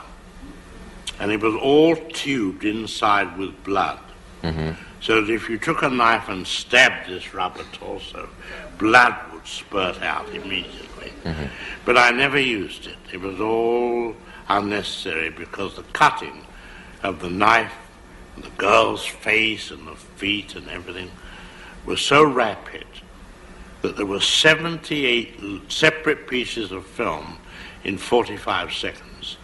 and 1.19 1.31
it 1.31 1.41
was 1.41 1.55
all 1.55 1.95
tubed 1.95 2.63
inside 2.63 3.37
with 3.37 3.63
blood. 3.63 3.99
Mm-hmm. 4.43 4.71
So 4.99 5.21
that 5.21 5.31
if 5.31 5.49
you 5.49 5.57
took 5.57 5.83
a 5.83 5.89
knife 5.89 6.29
and 6.29 6.45
stabbed 6.45 7.09
this 7.09 7.33
rubber 7.33 7.63
torso, 7.71 8.29
blood 8.77 9.15
would 9.31 9.45
spurt 9.45 10.01
out 10.01 10.27
immediately. 10.29 11.11
Mm-hmm. 11.23 11.45
But 11.85 11.97
I 11.97 12.11
never 12.11 12.39
used 12.39 12.87
it. 12.87 12.97
It 13.11 13.21
was 13.21 13.39
all 13.39 14.15
unnecessary 14.49 15.29
because 15.29 15.75
the 15.75 15.83
cutting 15.93 16.46
of 17.03 17.19
the 17.19 17.29
knife, 17.29 17.73
and 18.35 18.43
the 18.43 18.49
girl's 18.51 19.05
face 19.05 19.71
and 19.71 19.87
the 19.87 19.95
feet 19.95 20.55
and 20.55 20.69
everything 20.69 21.11
was 21.85 22.01
so 22.01 22.23
rapid 22.23 22.85
that 23.81 23.95
there 23.95 24.05
were 24.05 24.19
78 24.19 25.71
separate 25.71 26.27
pieces 26.27 26.71
of 26.71 26.85
film 26.85 27.37
in 27.83 27.97
45 27.97 28.73
seconds. 28.73 29.37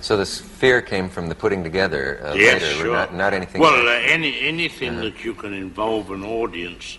So 0.00 0.16
this 0.16 0.40
fear 0.40 0.80
came 0.80 1.08
from 1.08 1.28
the 1.28 1.34
putting 1.34 1.64
together 1.64 2.20
uh, 2.24 2.34
yes, 2.34 2.62
later, 2.62 2.74
sure. 2.74 2.92
not, 2.92 3.14
not, 3.14 3.34
anything. 3.34 3.60
Well, 3.60 3.88
uh, 3.88 3.92
any 3.92 4.38
anything 4.40 4.90
uh-huh. 4.90 5.02
that 5.02 5.24
you 5.24 5.34
can 5.34 5.52
involve 5.52 6.10
an 6.12 6.24
audience 6.24 6.98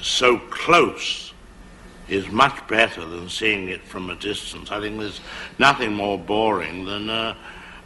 so 0.00 0.38
close 0.38 1.34
is 2.08 2.28
much 2.28 2.66
better 2.68 3.04
than 3.04 3.28
seeing 3.28 3.68
it 3.68 3.82
from 3.82 4.10
a 4.10 4.14
distance. 4.16 4.70
I 4.70 4.80
think 4.80 4.98
there's 4.98 5.20
nothing 5.58 5.92
more 5.92 6.18
boring 6.18 6.84
than 6.84 7.10
uh, 7.10 7.34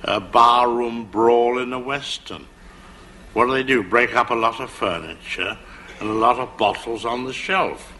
a 0.03 0.21
barroom 0.21 1.07
brawl 1.11 1.59
in 1.59 1.73
a 1.73 1.79
western. 1.79 2.47
What 3.33 3.47
do 3.47 3.53
they 3.53 3.63
do? 3.63 3.83
Break 3.83 4.17
up 4.17 4.31
a 4.31 4.35
lot 4.35 4.61
of 4.61 4.71
furniture 4.71 5.57
and 6.01 6.11
a 6.11 6.15
lot 6.15 6.39
of 6.39 6.57
bottles 6.57 7.05
on 7.05 7.25
the 7.25 7.33
shelf. 7.33 7.93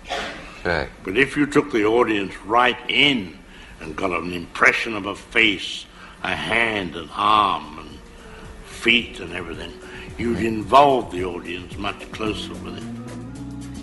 Right. 0.65 0.89
But 1.05 1.17
if 1.17 1.37
you 1.37 1.47
took 1.47 1.73
the 1.73 1.85
audience 1.85 2.35
right 2.45 2.79
in 2.89 3.39
and 3.81 3.97
got 3.97 4.11
an 4.11 4.33
impression 4.33 4.95
of 4.95 5.07
a 5.07 5.15
face, 5.15 5.87
a 6.23 6.35
hand, 6.35 6.97
an 6.97 7.09
arm, 7.15 7.79
and 7.79 7.99
feet 8.67 9.21
and 9.21 9.33
everything, 9.33 9.73
you'd 10.19 10.43
involve 10.43 11.11
the 11.13 11.25
audience 11.25 11.77
much 11.77 12.11
closer 12.13 12.53
with 12.65 12.77
it. 12.77 12.85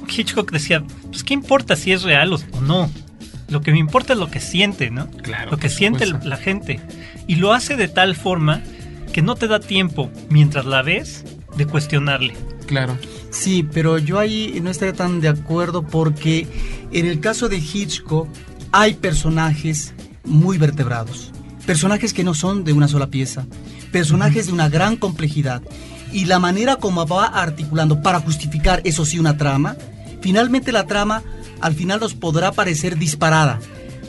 Hitchcock 0.10 0.52
decía, 0.52 0.84
pues 1.12 1.24
qué 1.24 1.34
importa 1.34 1.76
si 1.76 1.92
es 1.92 2.04
real 2.04 2.34
o 2.34 2.62
no. 2.62 2.90
Lo 3.50 3.62
que 3.62 3.72
me 3.72 3.80
importa 3.80 4.14
es 4.14 4.20
lo 4.20 4.30
que 4.30 4.40
siente, 4.40 4.90
¿no? 4.90 5.10
Claro. 5.24 5.52
Lo 5.52 5.58
que 5.58 5.70
siente 5.70 6.06
la 6.06 6.38
gente. 6.38 6.82
Y 7.28 7.36
lo 7.36 7.54
hace 7.54 7.76
de 7.76 7.88
tal 7.88 8.16
forma 8.16 8.64
que 9.14 9.22
no 9.22 9.36
te 9.36 9.48
da 9.48 9.60
tiempo, 9.60 10.10
mientras 10.30 10.66
la 10.66 10.82
ves, 10.82 11.24
de 11.56 11.66
cuestionarle. 11.66 12.36
Claro. 12.66 12.98
Sí, 13.30 13.68
pero 13.72 13.98
yo 13.98 14.20
ahí 14.20 14.60
no 14.62 14.70
estaría 14.70 14.94
tan 14.94 15.22
de 15.22 15.30
acuerdo 15.30 15.84
porque 15.84 16.48
en 16.92 17.06
el 17.06 17.20
caso 17.20 17.50
de 17.50 17.58
Hitchcock 17.58 18.28
hay 18.72 18.96
personajes 18.96 19.94
muy 20.24 20.58
vertebrados. 20.58 21.32
Personajes 21.66 22.14
que 22.14 22.24
no 22.24 22.34
son 22.34 22.64
de 22.64 22.74
una 22.74 22.88
sola 22.88 23.08
pieza. 23.08 23.46
Personajes 23.92 24.48
de 24.48 24.54
una 24.54 24.70
gran 24.70 24.96
complejidad. 24.96 25.62
Y 26.12 26.26
la 26.26 26.40
manera 26.40 26.78
como 26.78 27.06
va 27.06 27.26
articulando 27.26 28.02
para 28.02 28.20
justificar, 28.20 28.82
eso 28.86 29.06
sí, 29.06 29.20
una 29.20 29.38
trama, 29.38 29.76
finalmente 30.22 30.72
la 30.72 30.86
trama 30.86 31.24
al 31.60 31.74
final 31.74 32.00
nos 32.00 32.14
podrá 32.14 32.52
parecer 32.52 32.98
disparada, 32.98 33.60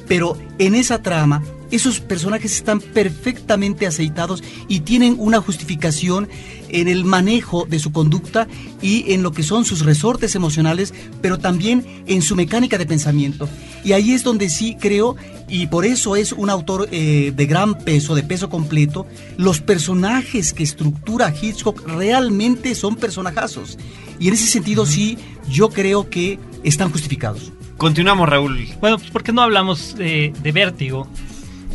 pero 0.06 0.38
en 0.58 0.74
esa 0.74 1.02
trama 1.02 1.42
esos 1.70 2.00
personajes 2.00 2.56
están 2.56 2.80
perfectamente 2.80 3.86
aceitados 3.86 4.42
y 4.68 4.80
tienen 4.80 5.16
una 5.18 5.40
justificación 5.40 6.28
en 6.68 6.88
el 6.88 7.04
manejo 7.04 7.66
de 7.66 7.78
su 7.78 7.92
conducta 7.92 8.46
y 8.82 9.12
en 9.12 9.22
lo 9.22 9.32
que 9.32 9.42
son 9.42 9.64
sus 9.64 9.84
resortes 9.84 10.34
emocionales, 10.34 10.92
pero 11.20 11.38
también 11.38 12.04
en 12.06 12.22
su 12.22 12.36
mecánica 12.36 12.78
de 12.78 12.86
pensamiento. 12.86 13.48
Y 13.84 13.92
ahí 13.92 14.12
es 14.12 14.22
donde 14.22 14.48
sí 14.48 14.76
creo, 14.78 15.16
y 15.48 15.66
por 15.68 15.84
eso 15.84 16.16
es 16.16 16.32
un 16.32 16.50
autor 16.50 16.88
eh, 16.90 17.32
de 17.34 17.46
gran 17.46 17.78
peso, 17.78 18.14
de 18.14 18.22
peso 18.22 18.50
completo, 18.50 19.06
los 19.36 19.60
personajes 19.60 20.52
que 20.52 20.62
estructura 20.62 21.34
Hitchcock 21.34 21.86
realmente 21.86 22.74
son 22.74 22.96
personajazos. 22.96 23.78
Y 24.18 24.28
en 24.28 24.34
ese 24.34 24.46
sentido 24.46 24.84
sí, 24.84 25.16
yo 25.48 25.70
creo 25.70 26.10
que 26.10 26.38
están 26.64 26.90
justificados. 26.90 27.52
Continuamos, 27.76 28.28
Raúl. 28.28 28.68
Bueno, 28.80 28.98
pues 28.98 29.10
¿por 29.10 29.22
qué 29.22 29.32
no 29.32 29.42
hablamos 29.42 29.94
de, 29.96 30.32
de 30.42 30.52
Vértigo? 30.52 31.06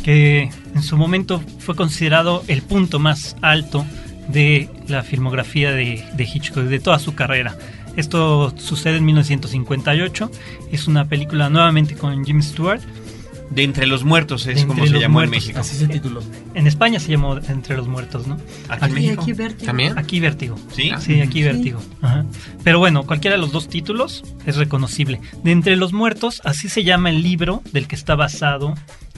Que 0.04 0.50
en 0.74 0.82
su 0.82 0.96
momento 0.96 1.42
fue 1.58 1.74
considerado 1.74 2.44
el 2.46 2.62
punto 2.62 2.98
más 2.98 3.36
alto 3.40 3.84
de 4.28 4.68
la 4.86 5.02
filmografía 5.02 5.72
de, 5.72 6.04
de 6.14 6.24
Hitchcock, 6.24 6.64
de 6.64 6.78
toda 6.78 6.98
su 6.98 7.14
carrera. 7.14 7.56
Esto 7.96 8.52
sucede 8.58 8.98
en 8.98 9.04
1958. 9.04 10.30
Es 10.72 10.88
una 10.88 11.06
película 11.06 11.48
nuevamente 11.48 11.94
con 11.94 12.24
Jim 12.24 12.42
Stewart. 12.42 12.82
De 13.50 13.62
Entre 13.62 13.86
los 13.86 14.04
Muertos 14.04 14.46
es 14.46 14.64
como 14.64 14.84
se 14.84 14.98
llamó 14.98 15.22
en. 15.22 15.30
México. 15.30 15.60
Así 15.60 15.76
se 15.76 15.86
tituló. 15.86 16.22
En 16.54 16.66
España 16.66 16.98
se 16.98 17.12
llamó 17.12 17.36
Entre 17.36 17.76
los 17.76 17.86
Muertos, 17.86 18.26
¿no? 18.26 18.38
¿Aquí 18.68 18.90
México? 18.90 19.22
aquí 19.22 19.32
Vértigo. 19.32 19.66
¿También? 19.66 19.98
Aquí 19.98 20.18
Vértigo. 20.18 20.56
¿Sí? 20.72 20.90
Sí, 20.98 21.20
aquí 21.20 21.42
Vértigo. 21.42 21.80
Ajá. 22.00 22.24
Pero 22.64 22.78
bueno, 22.78 23.04
cualquiera 23.04 23.36
de 23.36 23.40
los 23.40 23.52
dos 23.52 23.68
títulos 23.68 24.24
es 24.46 24.56
reconocible. 24.56 25.20
De 25.44 25.52
Entre 25.52 25.76
los 25.76 25.92
Muertos, 25.92 26.40
así 26.44 26.68
se 26.68 26.82
llama 26.82 27.10
el 27.10 27.22
libro 27.22 27.62
del 27.72 27.86
que 27.86 27.94
está 27.94 28.16
basado 28.16 28.74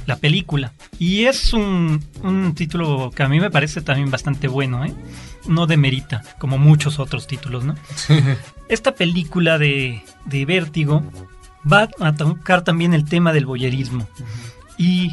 la 0.07 0.17
película. 0.17 0.73
Y 0.99 1.25
es 1.25 1.53
un, 1.53 2.05
un 2.23 2.55
título 2.55 3.11
que 3.15 3.23
a 3.23 3.29
mí 3.29 3.41
me 3.41 3.51
parece 3.51 3.81
también 3.83 4.11
bastante 4.11 4.49
bueno, 4.49 4.85
¿eh? 4.85 4.95
No 5.47 5.67
demerita, 5.67 6.23
como 6.39 6.59
muchos 6.59 6.99
otros 6.99 7.27
títulos, 7.27 7.65
¿no? 7.65 7.75
Esta 8.69 8.95
película 8.95 9.59
de, 9.59 10.03
de 10.25 10.45
Vértigo 10.45 11.05
va 11.71 11.89
a 12.01 12.15
tocar 12.15 12.63
también 12.63 12.95
el 12.95 13.05
tema 13.05 13.33
del 13.33 13.47
boyerismo. 13.47 14.09
Y 14.79 15.13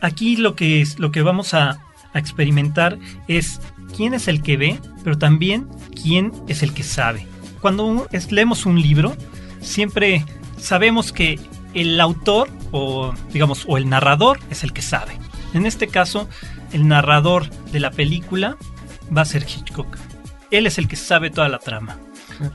aquí 0.00 0.36
lo 0.36 0.54
que, 0.54 0.80
es, 0.80 0.98
lo 0.98 1.10
que 1.12 1.22
vamos 1.22 1.54
a, 1.54 1.78
a 2.12 2.18
experimentar 2.18 2.98
es 3.28 3.60
quién 3.96 4.14
es 4.14 4.28
el 4.28 4.42
que 4.42 4.56
ve, 4.56 4.80
pero 5.02 5.18
también 5.18 5.68
quién 6.00 6.32
es 6.48 6.62
el 6.62 6.72
que 6.72 6.82
sabe. 6.82 7.26
Cuando 7.60 8.08
leemos 8.30 8.66
un 8.66 8.80
libro, 8.80 9.16
siempre 9.60 10.24
sabemos 10.58 11.12
que 11.12 11.38
el 11.74 12.00
autor 12.00 12.48
o 12.72 13.12
digamos 13.32 13.64
o 13.66 13.76
el 13.76 13.88
narrador 13.88 14.38
es 14.50 14.64
el 14.64 14.72
que 14.72 14.82
sabe. 14.82 15.18
En 15.52 15.66
este 15.66 15.88
caso, 15.88 16.28
el 16.72 16.88
narrador 16.88 17.48
de 17.72 17.80
la 17.80 17.90
película 17.90 18.56
va 19.16 19.22
a 19.22 19.26
ser 19.26 19.42
Hitchcock. 19.42 19.96
Él 20.50 20.66
es 20.66 20.78
el 20.78 20.88
que 20.88 20.96
sabe 20.96 21.30
toda 21.30 21.48
la 21.48 21.58
trama. 21.58 21.98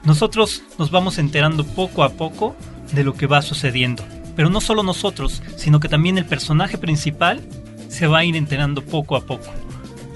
Nosotros 0.04 0.64
nos 0.78 0.92
vamos 0.92 1.18
enterando 1.18 1.66
poco 1.66 2.04
a 2.04 2.10
poco 2.10 2.56
de 2.92 3.04
lo 3.04 3.14
que 3.14 3.28
va 3.28 3.42
sucediendo. 3.42 4.04
Pero 4.36 4.50
no 4.50 4.62
solo 4.62 4.84
nosotros, 4.84 5.42
sino 5.56 5.80
que 5.80 5.90
también 5.90 6.18
el 6.18 6.26
personaje 6.26 6.78
principal 6.78 7.42
se 7.88 8.08
va 8.08 8.20
a 8.20 8.26
ir 8.26 8.36
enterando 8.36 8.84
poco 8.84 9.16
a 9.16 9.26
poco. 9.26 9.52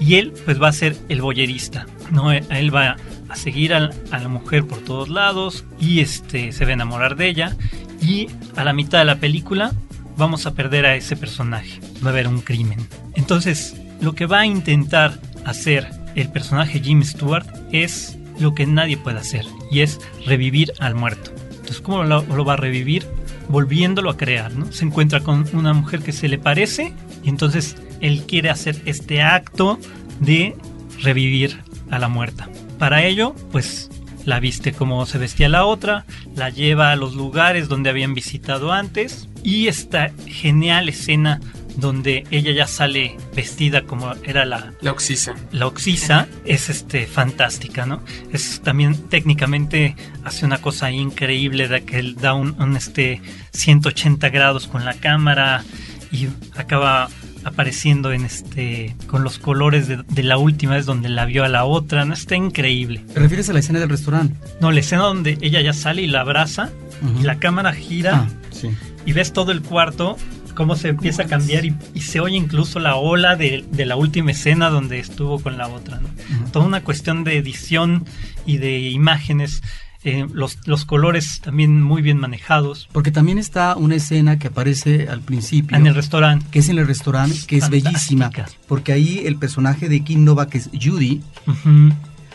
Y 0.00 0.16
él 0.16 0.32
pues 0.44 0.60
va 0.60 0.68
a 0.68 0.72
ser 0.72 0.96
el 1.08 1.22
boyerista, 1.22 1.86
¿no? 2.10 2.32
Él 2.32 2.74
va 2.74 2.96
a 3.28 3.36
seguir 3.36 3.74
a, 3.74 3.90
a 4.10 4.18
la 4.18 4.28
mujer 4.28 4.66
por 4.66 4.78
todos 4.78 5.08
lados 5.08 5.64
y 5.78 6.00
este 6.00 6.52
se 6.52 6.64
va 6.64 6.70
a 6.70 6.74
enamorar 6.74 7.16
de 7.16 7.28
ella 7.28 7.56
y 8.04 8.28
a 8.56 8.64
la 8.64 8.72
mitad 8.72 8.98
de 8.98 9.04
la 9.06 9.16
película 9.16 9.72
vamos 10.16 10.46
a 10.46 10.54
perder 10.54 10.86
a 10.86 10.94
ese 10.94 11.16
personaje. 11.16 11.80
Va 12.04 12.08
a 12.08 12.12
haber 12.12 12.28
un 12.28 12.40
crimen. 12.40 12.86
Entonces, 13.14 13.76
lo 14.00 14.14
que 14.14 14.26
va 14.26 14.40
a 14.40 14.46
intentar 14.46 15.18
hacer 15.44 15.88
el 16.14 16.28
personaje 16.28 16.80
Jim 16.80 17.02
Stewart 17.02 17.46
es 17.72 18.18
lo 18.38 18.54
que 18.54 18.66
nadie 18.66 18.96
puede 18.96 19.18
hacer 19.18 19.44
y 19.70 19.80
es 19.80 20.00
revivir 20.26 20.72
al 20.80 20.94
muerto. 20.94 21.32
Entonces, 21.50 21.80
¿cómo 21.80 22.04
lo, 22.04 22.44
va 22.44 22.52
a 22.54 22.56
revivir? 22.56 23.06
Volviéndolo 23.48 24.10
a 24.10 24.16
crear, 24.16 24.52
¿no? 24.54 24.70
Se 24.72 24.84
encuentra 24.84 25.20
con 25.20 25.46
una 25.54 25.72
mujer 25.72 26.02
que 26.02 26.12
se 26.12 26.28
le 26.28 26.38
parece 26.38 26.92
y 27.22 27.28
entonces 27.28 27.76
él 28.00 28.24
quiere 28.26 28.50
hacer 28.50 28.80
este 28.84 29.22
acto 29.22 29.78
de 30.20 30.56
revivir 31.02 31.60
a 31.90 31.98
la 31.98 32.08
muerta. 32.08 32.48
Para 32.78 33.04
ello, 33.04 33.34
pues 33.52 33.90
la 34.24 34.40
viste 34.40 34.72
como 34.72 35.06
se 35.06 35.18
vestía 35.18 35.48
la 35.48 35.64
otra, 35.64 36.04
la 36.34 36.50
lleva 36.50 36.90
a 36.90 36.96
los 36.96 37.14
lugares 37.14 37.68
donde 37.68 37.90
habían 37.90 38.14
visitado 38.14 38.72
antes 38.72 39.28
y 39.42 39.68
esta 39.68 40.12
genial 40.26 40.88
escena 40.88 41.40
donde 41.76 42.24
ella 42.30 42.52
ya 42.52 42.66
sale 42.66 43.16
vestida 43.34 43.82
como 43.82 44.12
era 44.22 44.44
la, 44.44 44.72
La 44.80 44.92
Oxisa. 44.92 45.34
la 45.50 45.66
Oxisa 45.66 46.28
es 46.44 46.68
este 46.70 47.06
fantástica, 47.06 47.84
¿no? 47.84 48.00
Es 48.32 48.60
también 48.62 49.08
técnicamente 49.08 49.96
hace 50.24 50.46
una 50.46 50.58
cosa 50.58 50.90
increíble 50.92 51.68
de 51.68 51.84
que 51.84 51.98
él 51.98 52.14
da 52.16 52.34
un, 52.34 52.60
un, 52.60 52.76
este 52.76 53.20
180 53.52 54.28
grados 54.30 54.68
con 54.68 54.84
la 54.84 54.94
cámara 54.94 55.64
y 56.12 56.28
acaba 56.56 57.08
apareciendo 57.44 58.12
en 58.12 58.24
este 58.24 58.96
con 59.06 59.22
los 59.24 59.38
colores 59.38 59.86
de, 59.88 60.02
de 60.08 60.22
la 60.22 60.38
última 60.38 60.74
vez 60.74 60.86
donde 60.86 61.08
la 61.08 61.24
vio 61.26 61.44
a 61.44 61.48
la 61.48 61.64
otra, 61.64 62.04
no 62.04 62.14
está 62.14 62.36
increíble. 62.36 63.04
¿Te 63.12 63.20
refieres 63.20 63.48
a 63.50 63.52
la 63.52 63.58
escena 63.60 63.80
del 63.80 63.88
restaurante? 63.90 64.34
No, 64.60 64.72
la 64.72 64.80
escena 64.80 65.02
donde 65.02 65.38
ella 65.40 65.60
ya 65.60 65.72
sale 65.72 66.02
y 66.02 66.06
la 66.06 66.20
abraza 66.22 66.70
Ujú. 67.02 67.20
y 67.20 67.22
la 67.24 67.38
cámara 67.38 67.72
gira 67.72 68.26
Ah, 68.26 68.28
sí. 68.50 68.70
y 69.06 69.12
ves 69.12 69.32
todo 69.32 69.52
el 69.52 69.62
cuarto 69.62 70.16
cómo 70.54 70.76
se 70.76 70.88
empieza 70.90 71.24
a 71.24 71.26
cambiar 71.26 71.64
y, 71.64 71.74
y 71.94 72.00
se 72.02 72.20
oye 72.20 72.36
incluso 72.36 72.78
la 72.78 72.94
ola 72.94 73.34
de, 73.34 73.64
de 73.72 73.86
la 73.86 73.96
última 73.96 74.30
escena 74.30 74.70
donde 74.70 75.00
estuvo 75.00 75.40
con 75.40 75.58
la 75.58 75.66
otra. 75.66 75.98
¿no? 76.00 76.08
Toda 76.52 76.64
una 76.64 76.82
cuestión 76.84 77.24
de 77.24 77.36
edición 77.38 78.04
y 78.46 78.58
de 78.58 78.78
imágenes, 78.90 79.62
eh, 80.04 80.26
los, 80.32 80.58
los 80.66 80.84
colores 80.84 81.40
también 81.42 81.80
muy 81.82 82.02
bien 82.02 82.18
manejados. 82.18 82.88
Porque 82.92 83.10
también 83.10 83.38
está 83.38 83.74
una 83.76 83.96
escena 83.96 84.38
que 84.38 84.48
aparece 84.48 85.08
al 85.08 85.20
principio. 85.22 85.76
En 85.76 85.86
el 85.86 85.94
restaurante. 85.94 86.46
Que 86.50 86.58
es 86.58 86.68
en 86.68 86.78
el 86.78 86.86
restaurante, 86.86 87.36
que 87.46 87.56
es 87.56 87.70
bellísima. 87.70 88.30
Porque 88.68 88.92
ahí 88.92 89.22
el 89.24 89.36
personaje 89.36 89.88
de 89.88 90.04
Kim 90.04 90.24
Nova, 90.24 90.48
que 90.48 90.58
es 90.58 90.70
Judy, 90.80 91.22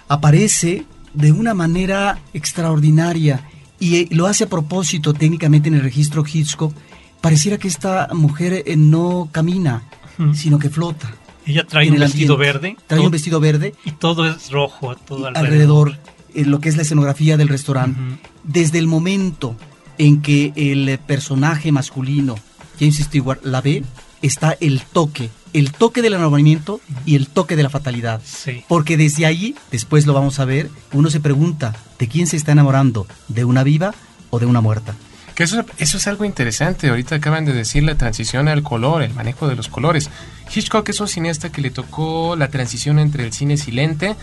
aparece 0.07 0.86
de 1.13 1.32
una 1.32 1.53
manera 1.53 2.20
extraordinaria 2.34 3.41
y 3.80 3.95
eh, 3.95 4.07
lo 4.11 4.28
hace 4.28 4.43
a 4.45 4.49
propósito 4.49 5.13
técnicamente 5.13 5.70
en 5.70 5.76
el 5.76 5.82
registro 5.82 6.24
Hitchcock. 6.26 6.74
Pareciera 7.22 7.57
que 7.57 7.67
esta 7.67 8.09
mujer 8.13 8.63
eh, 8.65 8.76
no 8.78 9.30
camina, 9.32 9.84
sino 10.34 10.59
que 10.59 10.70
flota. 10.70 11.11
Ella 11.45 11.65
trae 11.65 11.89
un 11.89 11.97
vestido 11.97 12.36
ambiente. 12.36 12.59
verde. 12.59 12.78
Trae 12.88 12.97
todo- 12.99 13.05
un 13.07 13.11
vestido 13.11 13.39
verde 13.39 13.74
Y 13.86 13.91
todo 13.93 14.28
es 14.30 14.51
rojo, 14.51 14.95
todo 14.95 15.28
alrededor. 15.28 15.45
alrededor, 15.45 15.97
en 16.34 16.51
lo 16.51 16.59
que 16.59 16.69
es 16.69 16.75
la 16.75 16.84
escenografía 16.84 17.38
del 17.38 17.47
restaurante. 17.47 17.99
Desde 18.43 18.80
el 18.80 18.88
momento 18.88 19.55
en 19.97 20.21
que 20.21 20.53
el 20.55 20.88
eh, 20.89 20.97
personaje 20.97 21.71
masculino, 21.71 22.36
James 22.80 22.97
Stewart, 22.97 23.39
la 23.43 23.61
ve, 23.61 23.84
está 24.21 24.57
el 24.59 24.82
toque, 24.82 25.30
el 25.53 25.71
toque 25.71 26.01
del 26.01 26.13
enamoramiento 26.13 26.82
y 27.05 27.15
el 27.15 27.27
toque 27.27 27.55
de 27.55 27.63
la 27.63 27.69
fatalidad. 27.69 28.21
Sí. 28.23 28.63
Porque 28.67 28.97
desde 28.97 29.25
ahí, 29.25 29.55
después 29.71 30.05
lo 30.05 30.13
vamos 30.13 30.39
a 30.39 30.45
ver, 30.45 30.69
uno 30.93 31.09
se 31.09 31.19
pregunta, 31.19 31.75
¿de 31.97 32.07
quién 32.07 32.27
se 32.27 32.38
está 32.38 32.51
enamorando? 32.51 33.07
¿De 33.27 33.45
una 33.45 33.63
viva 33.63 33.93
o 34.30 34.39
de 34.39 34.45
una 34.45 34.61
muerta? 34.61 34.95
Que 35.36 35.43
eso, 35.43 35.63
eso 35.77 35.97
es 35.97 36.07
algo 36.07 36.25
interesante. 36.25 36.89
Ahorita 36.89 37.15
acaban 37.15 37.45
de 37.45 37.53
decir 37.53 37.84
la 37.84 37.95
transición 37.95 38.49
al 38.49 38.61
color, 38.61 39.03
el 39.03 39.13
manejo 39.13 39.47
de 39.47 39.55
los 39.55 39.69
colores. 39.69 40.09
Hitchcock 40.53 40.89
es 40.89 40.99
un 40.99 41.07
cineasta 41.07 41.49
que 41.49 41.61
le 41.61 41.69
tocó 41.69 42.36
la 42.36 42.49
transición 42.49 42.99
entre 42.99 43.23
el 43.23 43.32
cine 43.32 43.55
silente, 43.55 44.15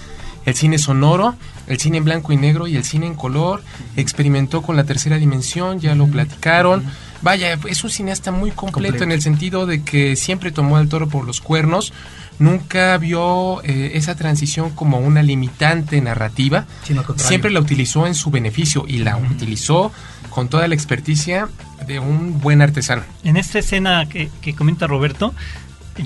el 0.47 0.55
cine 0.55 0.79
sonoro, 0.79 1.35
el 1.67 1.79
cine 1.79 1.99
en 1.99 2.05
blanco 2.05 2.33
y 2.33 2.37
negro 2.37 2.67
y 2.69 2.77
el 2.77 2.85
cine 2.85 3.07
en 3.07 3.15
color. 3.15 3.63
Experimentó 3.97 4.63
con 4.63 4.77
la 4.77 4.85
tercera 4.85 5.19
dimensión, 5.19 5.81
ya 5.81 5.95
lo 5.95 6.07
platicaron. 6.07 6.85
Vaya, 7.21 7.59
es 7.69 7.83
un 7.83 7.91
cineasta 7.91 8.31
muy 8.31 8.51
completo, 8.53 8.73
Completo. 8.73 9.05
en 9.05 9.13
el 9.13 9.23
sentido 9.23 9.67
de 9.67 9.83
que 9.83 10.17
siempre 10.17 10.53
tomó 10.53 10.77
al 10.77 10.89
toro 10.89 11.09
por 11.09 11.27
los 11.27 11.41
cuernos. 11.41 11.93
Nunca 12.39 12.97
vio 12.99 13.63
eh, 13.65 13.93
esa 13.95 14.15
transición 14.15 14.71
como 14.71 14.99
una 14.99 15.23
limitante 15.23 16.01
narrativa. 16.01 16.67
Sino. 16.85 17.05
Siempre 17.17 17.51
la 17.51 17.61
utilizó 17.61 18.07
en 18.07 18.15
su 18.15 18.31
beneficio 18.31 18.85
y 18.87 18.99
la 18.99 19.17
utilizó 19.17 19.91
con 20.31 20.49
toda 20.49 20.69
la 20.69 20.75
experticia 20.75 21.49
de 21.89 21.99
un 21.99 22.41
buen 22.41 22.63
artesano. 22.63 23.03
En 23.25 23.37
esta 23.37 23.59
escena 23.59 24.07
que, 24.09 24.31
que 24.43 24.55
comenta 24.55 24.87
Roberto, 24.87 25.35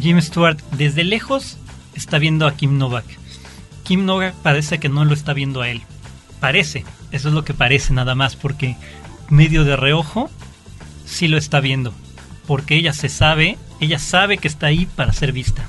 Jim 0.01 0.19
Stewart 0.23 0.59
desde 0.79 1.05
lejos 1.05 1.59
está 1.95 2.19
viendo 2.19 2.47
a 2.47 2.55
Kim 2.55 2.79
Novak. 2.79 3.20
Kim 3.91 4.05
Novak 4.05 4.35
parece 4.35 4.79
que 4.79 4.89
no 4.89 5.05
lo 5.05 5.15
está 5.15 5.33
viendo 5.33 5.63
a 5.63 5.69
él. 5.69 5.83
Parece, 6.39 6.85
eso 7.11 7.27
es 7.27 7.35
lo 7.35 7.43
que 7.45 7.55
parece 7.55 7.93
nada 7.93 8.15
más, 8.15 8.37
porque 8.37 8.77
medio 9.31 9.65
de 9.65 9.75
reojo 9.75 10.31
sí 11.05 11.27
lo 11.27 11.37
está 11.37 11.59
viendo. 11.59 11.93
Porque 12.47 12.77
ella 12.77 12.93
se 12.93 13.09
sabe, 13.09 13.59
ella 13.81 13.99
sabe 13.99 14.39
que 14.39 14.47
está 14.47 14.69
ahí 14.69 14.87
para 14.87 15.13
ser 15.13 15.33
vista. 15.33 15.69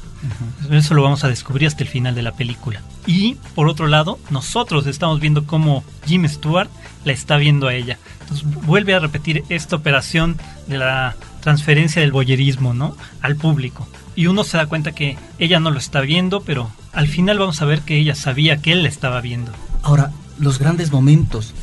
Eso 0.70 0.94
lo 0.94 1.02
vamos 1.02 1.24
a 1.24 1.30
descubrir 1.30 1.68
hasta 1.68 1.82
el 1.82 1.90
final 1.90 2.14
de 2.14 2.22
la 2.22 2.34
película. 2.34 2.84
Y 3.08 3.38
por 3.56 3.68
otro 3.68 3.88
lado, 3.88 4.20
nosotros 4.30 4.86
estamos 4.86 5.20
viendo 5.20 5.48
cómo 5.48 5.84
Jim 6.06 6.28
Stewart 6.30 6.70
la 7.06 7.14
está 7.14 7.38
viendo 7.38 7.70
a 7.70 7.74
ella. 7.74 7.98
Entonces 8.20 8.46
vuelve 8.68 8.94
a 8.94 9.00
repetir 9.00 9.46
esta 9.50 9.78
operación 9.78 10.38
de 10.68 10.78
la 10.78 11.16
transferencia 11.40 12.04
del 12.04 12.12
boyerismo, 12.12 12.76
¿no? 12.76 12.96
Al 13.24 13.36
público. 13.36 13.88
y 14.16 14.28
uno 14.28 14.44
se 14.44 14.58
da 14.58 14.68
cuenta 14.68 14.92
que 14.92 15.18
ella 15.40 15.60
no 15.60 15.72
lo 15.72 15.80
está 15.80 16.02
viendo, 16.02 16.42
pero 16.42 16.70
al 16.94 17.08
final 17.08 17.40
vamos 17.40 17.62
a 17.62 17.66
ver 17.66 17.82
que 17.82 17.98
ella 17.98 18.16
sabía 18.16 18.58
que 18.58 18.72
él 18.72 18.84
la 18.84 18.90
estaba 18.90 19.22
viendo. 19.22 19.52
Ahora, 19.84 20.12
los 20.40 20.60
grandes 20.60 20.92
momentos. 20.92 21.54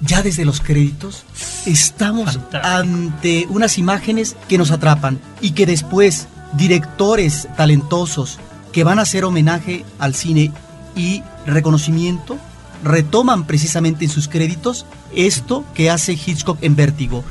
Ya 0.00 0.22
desde 0.22 0.44
los 0.44 0.60
créditos 0.60 1.24
estamos 1.64 2.38
ante 2.62 3.46
unas 3.48 3.78
imágenes 3.78 4.36
que 4.48 4.58
nos 4.58 4.70
atrapan 4.70 5.18
y 5.40 5.52
que 5.52 5.66
después 5.66 6.28
directores 6.52 7.48
talentosos 7.56 8.38
que 8.72 8.84
van 8.84 8.98
a 8.98 9.02
hacer 9.02 9.24
homenaje 9.24 9.84
al 9.98 10.14
cine 10.14 10.52
y 10.94 11.22
reconocimiento 11.46 12.36
retoman 12.82 13.46
precisamente 13.46 14.04
en 14.04 14.10
sus 14.10 14.28
créditos 14.28 14.84
esto 15.14 15.64
que 15.74 15.90
hace 15.90 16.12
Hitchcock 16.12 16.58
en 16.60 16.76
Vértigo. 16.76 17.24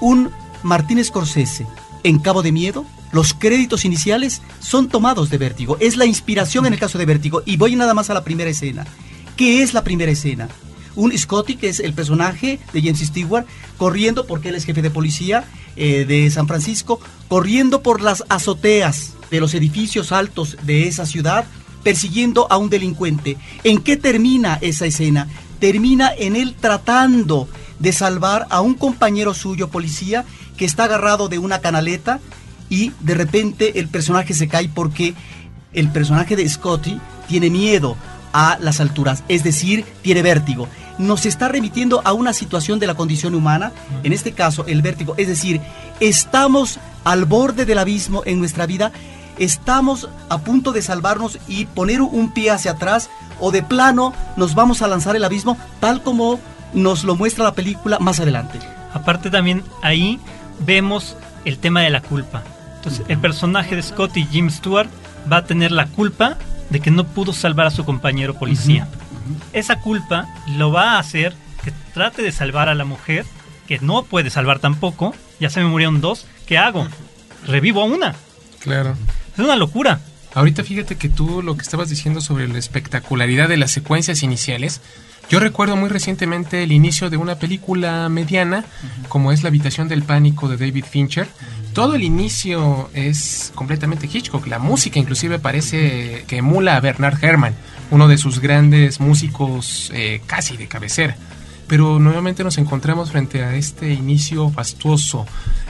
Un 0.00 0.30
Martín 0.62 1.02
Scorsese 1.02 1.66
en 2.02 2.18
Cabo 2.18 2.42
de 2.42 2.52
Miedo, 2.52 2.84
los 3.12 3.34
créditos 3.34 3.84
iniciales 3.84 4.42
son 4.58 4.88
tomados 4.88 5.30
de 5.30 5.38
Vértigo. 5.38 5.76
Es 5.80 5.96
la 5.96 6.06
inspiración 6.06 6.66
en 6.66 6.72
el 6.72 6.80
caso 6.80 6.98
de 6.98 7.06
Vértigo. 7.06 7.42
Y 7.44 7.56
voy 7.58 7.76
nada 7.76 7.94
más 7.94 8.10
a 8.10 8.14
la 8.14 8.24
primera 8.24 8.50
escena. 8.50 8.86
¿Qué 9.36 9.62
es 9.62 9.74
la 9.74 9.84
primera 9.84 10.10
escena? 10.10 10.48
Un 10.94 11.16
Scotty, 11.16 11.56
que 11.56 11.68
es 11.68 11.80
el 11.80 11.94
personaje 11.94 12.58
de 12.72 12.82
James 12.82 13.00
Stewart, 13.00 13.46
corriendo, 13.76 14.26
porque 14.26 14.48
él 14.48 14.54
es 14.54 14.64
jefe 14.64 14.82
de 14.82 14.90
policía 14.90 15.44
eh, 15.76 16.04
de 16.06 16.30
San 16.30 16.48
Francisco, 16.48 17.00
corriendo 17.28 17.82
por 17.82 18.00
las 18.00 18.24
azoteas 18.28 19.14
de 19.30 19.40
los 19.40 19.54
edificios 19.54 20.12
altos 20.12 20.56
de 20.62 20.88
esa 20.88 21.06
ciudad, 21.06 21.44
persiguiendo 21.82 22.46
a 22.50 22.56
un 22.56 22.70
delincuente. 22.70 23.36
¿En 23.64 23.78
qué 23.78 23.96
termina 23.96 24.58
esa 24.60 24.86
escena? 24.86 25.28
Termina 25.60 26.12
en 26.16 26.36
él 26.36 26.54
tratando 26.58 27.48
de 27.78 27.92
salvar 27.92 28.46
a 28.50 28.60
un 28.60 28.74
compañero 28.74 29.34
suyo 29.34 29.68
policía 29.68 30.24
que 30.56 30.64
está 30.64 30.84
agarrado 30.84 31.28
de 31.28 31.38
una 31.38 31.60
canaleta 31.60 32.20
y 32.72 32.90
de 33.00 33.12
repente 33.12 33.78
el 33.80 33.88
personaje 33.88 34.32
se 34.32 34.48
cae 34.48 34.66
porque 34.66 35.12
el 35.74 35.90
personaje 35.90 36.36
de 36.36 36.48
Scotty 36.48 36.98
tiene 37.28 37.50
miedo 37.50 37.98
a 38.32 38.56
las 38.62 38.80
alturas, 38.80 39.24
es 39.28 39.44
decir, 39.44 39.84
tiene 40.00 40.22
vértigo. 40.22 40.68
Nos 40.96 41.26
está 41.26 41.48
remitiendo 41.48 42.00
a 42.02 42.14
una 42.14 42.32
situación 42.32 42.78
de 42.78 42.86
la 42.86 42.94
condición 42.94 43.34
humana, 43.34 43.72
en 44.04 44.14
este 44.14 44.32
caso 44.32 44.64
el 44.66 44.80
vértigo, 44.80 45.14
es 45.18 45.28
decir, 45.28 45.60
estamos 46.00 46.78
al 47.04 47.26
borde 47.26 47.66
del 47.66 47.76
abismo 47.76 48.22
en 48.24 48.38
nuestra 48.38 48.64
vida, 48.64 48.90
estamos 49.38 50.08
a 50.30 50.38
punto 50.38 50.72
de 50.72 50.80
salvarnos 50.80 51.38
y 51.48 51.66
poner 51.66 52.00
un 52.00 52.32
pie 52.32 52.52
hacia 52.52 52.70
atrás 52.70 53.10
o 53.38 53.50
de 53.50 53.62
plano 53.62 54.14
nos 54.38 54.54
vamos 54.54 54.80
a 54.80 54.88
lanzar 54.88 55.14
el 55.14 55.24
abismo 55.24 55.58
tal 55.78 56.02
como 56.02 56.40
nos 56.72 57.04
lo 57.04 57.16
muestra 57.16 57.44
la 57.44 57.52
película 57.52 57.98
más 57.98 58.18
adelante. 58.18 58.58
Aparte 58.94 59.28
también 59.28 59.62
ahí 59.82 60.18
vemos 60.64 61.18
el 61.44 61.58
tema 61.58 61.82
de 61.82 61.90
la 61.90 62.00
culpa. 62.00 62.42
Entonces, 62.82 63.06
el 63.06 63.18
personaje 63.18 63.76
de 63.76 63.82
Scott 63.82 64.16
y 64.16 64.24
Jim 64.24 64.50
Stewart 64.50 64.88
va 65.30 65.36
a 65.36 65.44
tener 65.44 65.70
la 65.70 65.86
culpa 65.86 66.36
de 66.68 66.80
que 66.80 66.90
no 66.90 67.06
pudo 67.06 67.32
salvar 67.32 67.68
a 67.68 67.70
su 67.70 67.84
compañero 67.84 68.34
policía. 68.34 68.88
Esa 69.52 69.78
culpa 69.78 70.26
lo 70.56 70.72
va 70.72 70.94
a 70.94 70.98
hacer 70.98 71.32
que 71.62 71.72
trate 71.94 72.22
de 72.22 72.32
salvar 72.32 72.68
a 72.68 72.74
la 72.74 72.84
mujer, 72.84 73.24
que 73.68 73.78
no 73.78 74.02
puede 74.02 74.30
salvar 74.30 74.58
tampoco. 74.58 75.14
Ya 75.38 75.48
se 75.48 75.60
me 75.60 75.68
murieron 75.68 76.00
dos. 76.00 76.26
¿Qué 76.44 76.58
hago? 76.58 76.88
Revivo 77.46 77.82
a 77.82 77.84
una. 77.84 78.16
Claro. 78.58 78.96
Es 79.34 79.38
una 79.38 79.54
locura. 79.54 80.00
Ahorita 80.34 80.64
fíjate 80.64 80.96
que 80.96 81.08
tú 81.08 81.40
lo 81.40 81.54
que 81.54 81.62
estabas 81.62 81.88
diciendo 81.88 82.20
sobre 82.20 82.48
la 82.48 82.58
espectacularidad 82.58 83.48
de 83.48 83.58
las 83.58 83.70
secuencias 83.70 84.24
iniciales, 84.24 84.80
yo 85.28 85.40
recuerdo 85.40 85.76
muy 85.76 85.88
recientemente 85.88 86.62
el 86.62 86.72
inicio 86.72 87.08
de 87.08 87.16
una 87.16 87.36
película 87.36 88.08
mediana, 88.08 88.64
como 89.08 89.32
es 89.32 89.42
La 89.42 89.48
habitación 89.48 89.88
del 89.88 90.02
pánico 90.02 90.48
de 90.48 90.56
David 90.56 90.84
Fincher. 90.84 91.26
Todo 91.72 91.94
el 91.94 92.02
inicio 92.02 92.90
es 92.92 93.50
completamente 93.54 94.06
Hitchcock. 94.12 94.46
La 94.46 94.58
música 94.58 94.98
inclusive 94.98 95.38
parece 95.38 96.24
que 96.26 96.36
emula 96.36 96.76
a 96.76 96.80
Bernard 96.80 97.22
Herrmann, 97.24 97.54
uno 97.90 98.08
de 98.08 98.18
sus 98.18 98.40
grandes 98.40 99.00
músicos 99.00 99.90
eh, 99.94 100.20
casi 100.26 100.58
de 100.58 100.68
cabecera. 100.68 101.16
Pero 101.66 101.98
nuevamente 101.98 102.44
nos 102.44 102.58
encontramos 102.58 103.10
frente 103.10 103.42
a 103.42 103.54
este 103.54 103.90
inicio 103.90 104.50
fastuoso, 104.50 105.26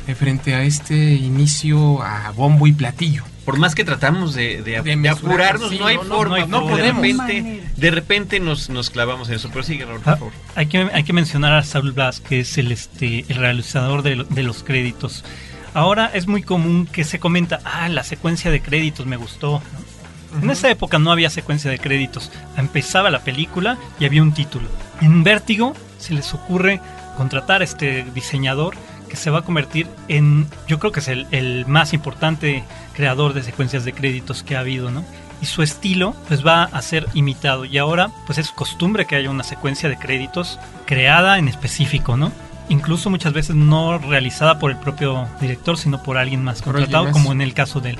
eh, 0.08 0.16
frente 0.16 0.54
a 0.54 0.62
este 0.64 1.14
inicio 1.14 2.02
a 2.02 2.32
bombo 2.32 2.66
y 2.66 2.72
platillo 2.72 3.22
por 3.44 3.58
más 3.58 3.74
que 3.74 3.84
tratamos 3.84 4.34
de, 4.34 4.62
de, 4.62 5.08
apurarnos, 5.08 5.72
no 5.78 5.86
hay 5.86 5.96
forma. 5.98 6.46
No, 6.46 6.66
podemos. 6.66 7.02
De 7.02 7.12
repente, 7.12 7.62
de 7.76 7.90
repente 7.90 8.40
nos, 8.40 8.70
nos, 8.70 8.90
clavamos 8.90 9.28
en 9.28 9.34
eso. 9.34 9.48
Pero 9.50 9.62
sigue, 9.64 9.84
Raúl, 9.84 10.00
por 10.00 10.12
ah, 10.12 10.16
favor. 10.16 10.32
Hay 10.54 10.66
que, 10.66 10.78
hay 10.92 11.02
que 11.02 11.12
mencionar 11.12 11.52
a 11.54 11.62
Saul 11.64 11.92
Blas, 11.92 12.20
que 12.20 12.40
es 12.40 12.56
el, 12.58 12.70
este, 12.70 13.24
el 13.28 13.36
realizador 13.36 14.02
de, 14.02 14.24
de, 14.28 14.42
los 14.42 14.62
créditos. 14.62 15.24
Ahora 15.74 16.10
es 16.14 16.26
muy 16.26 16.42
común 16.42 16.86
que 16.86 17.04
se 17.04 17.18
comenta, 17.18 17.60
ah, 17.64 17.88
la 17.88 18.04
secuencia 18.04 18.50
de 18.50 18.60
créditos 18.60 19.06
me 19.06 19.16
gustó. 19.16 19.62
En 20.40 20.48
esa 20.48 20.70
época 20.70 20.98
no 20.98 21.10
había 21.10 21.28
secuencia 21.28 21.70
de 21.70 21.78
créditos. 21.78 22.30
Empezaba 22.56 23.10
la 23.10 23.24
película 23.24 23.76
y 23.98 24.04
había 24.04 24.22
un 24.22 24.32
título. 24.32 24.68
En 25.00 25.24
Vértigo 25.24 25.74
se 25.98 26.14
les 26.14 26.32
ocurre 26.32 26.80
contratar 27.16 27.60
a 27.60 27.64
este 27.64 28.04
diseñador 28.14 28.74
que 29.12 29.18
se 29.18 29.28
va 29.28 29.40
a 29.40 29.42
convertir 29.42 29.88
en, 30.08 30.46
yo 30.66 30.78
creo 30.78 30.90
que 30.90 31.00
es 31.00 31.08
el, 31.08 31.26
el 31.32 31.66
más 31.66 31.92
importante 31.92 32.64
creador 32.94 33.34
de 33.34 33.42
secuencias 33.42 33.84
de 33.84 33.92
créditos 33.92 34.42
que 34.42 34.56
ha 34.56 34.60
habido, 34.60 34.90
¿no? 34.90 35.04
Y 35.42 35.44
su 35.44 35.62
estilo 35.62 36.16
pues 36.28 36.46
va 36.46 36.62
a 36.62 36.80
ser 36.80 37.06
imitado 37.12 37.66
y 37.66 37.76
ahora 37.76 38.10
pues 38.24 38.38
es 38.38 38.50
costumbre 38.52 39.04
que 39.04 39.14
haya 39.14 39.28
una 39.28 39.44
secuencia 39.44 39.90
de 39.90 39.98
créditos 39.98 40.58
creada 40.86 41.36
en 41.36 41.48
específico, 41.48 42.16
¿no? 42.16 42.32
Incluso 42.70 43.10
muchas 43.10 43.34
veces 43.34 43.54
no 43.54 43.98
realizada 43.98 44.58
por 44.58 44.70
el 44.70 44.78
propio 44.78 45.28
director, 45.42 45.76
sino 45.76 46.02
por 46.02 46.16
alguien 46.16 46.42
más 46.42 46.62
contratado, 46.62 47.10
como 47.10 47.32
en 47.32 47.42
el 47.42 47.52
caso 47.52 47.82
de 47.82 47.90
él. 47.90 47.98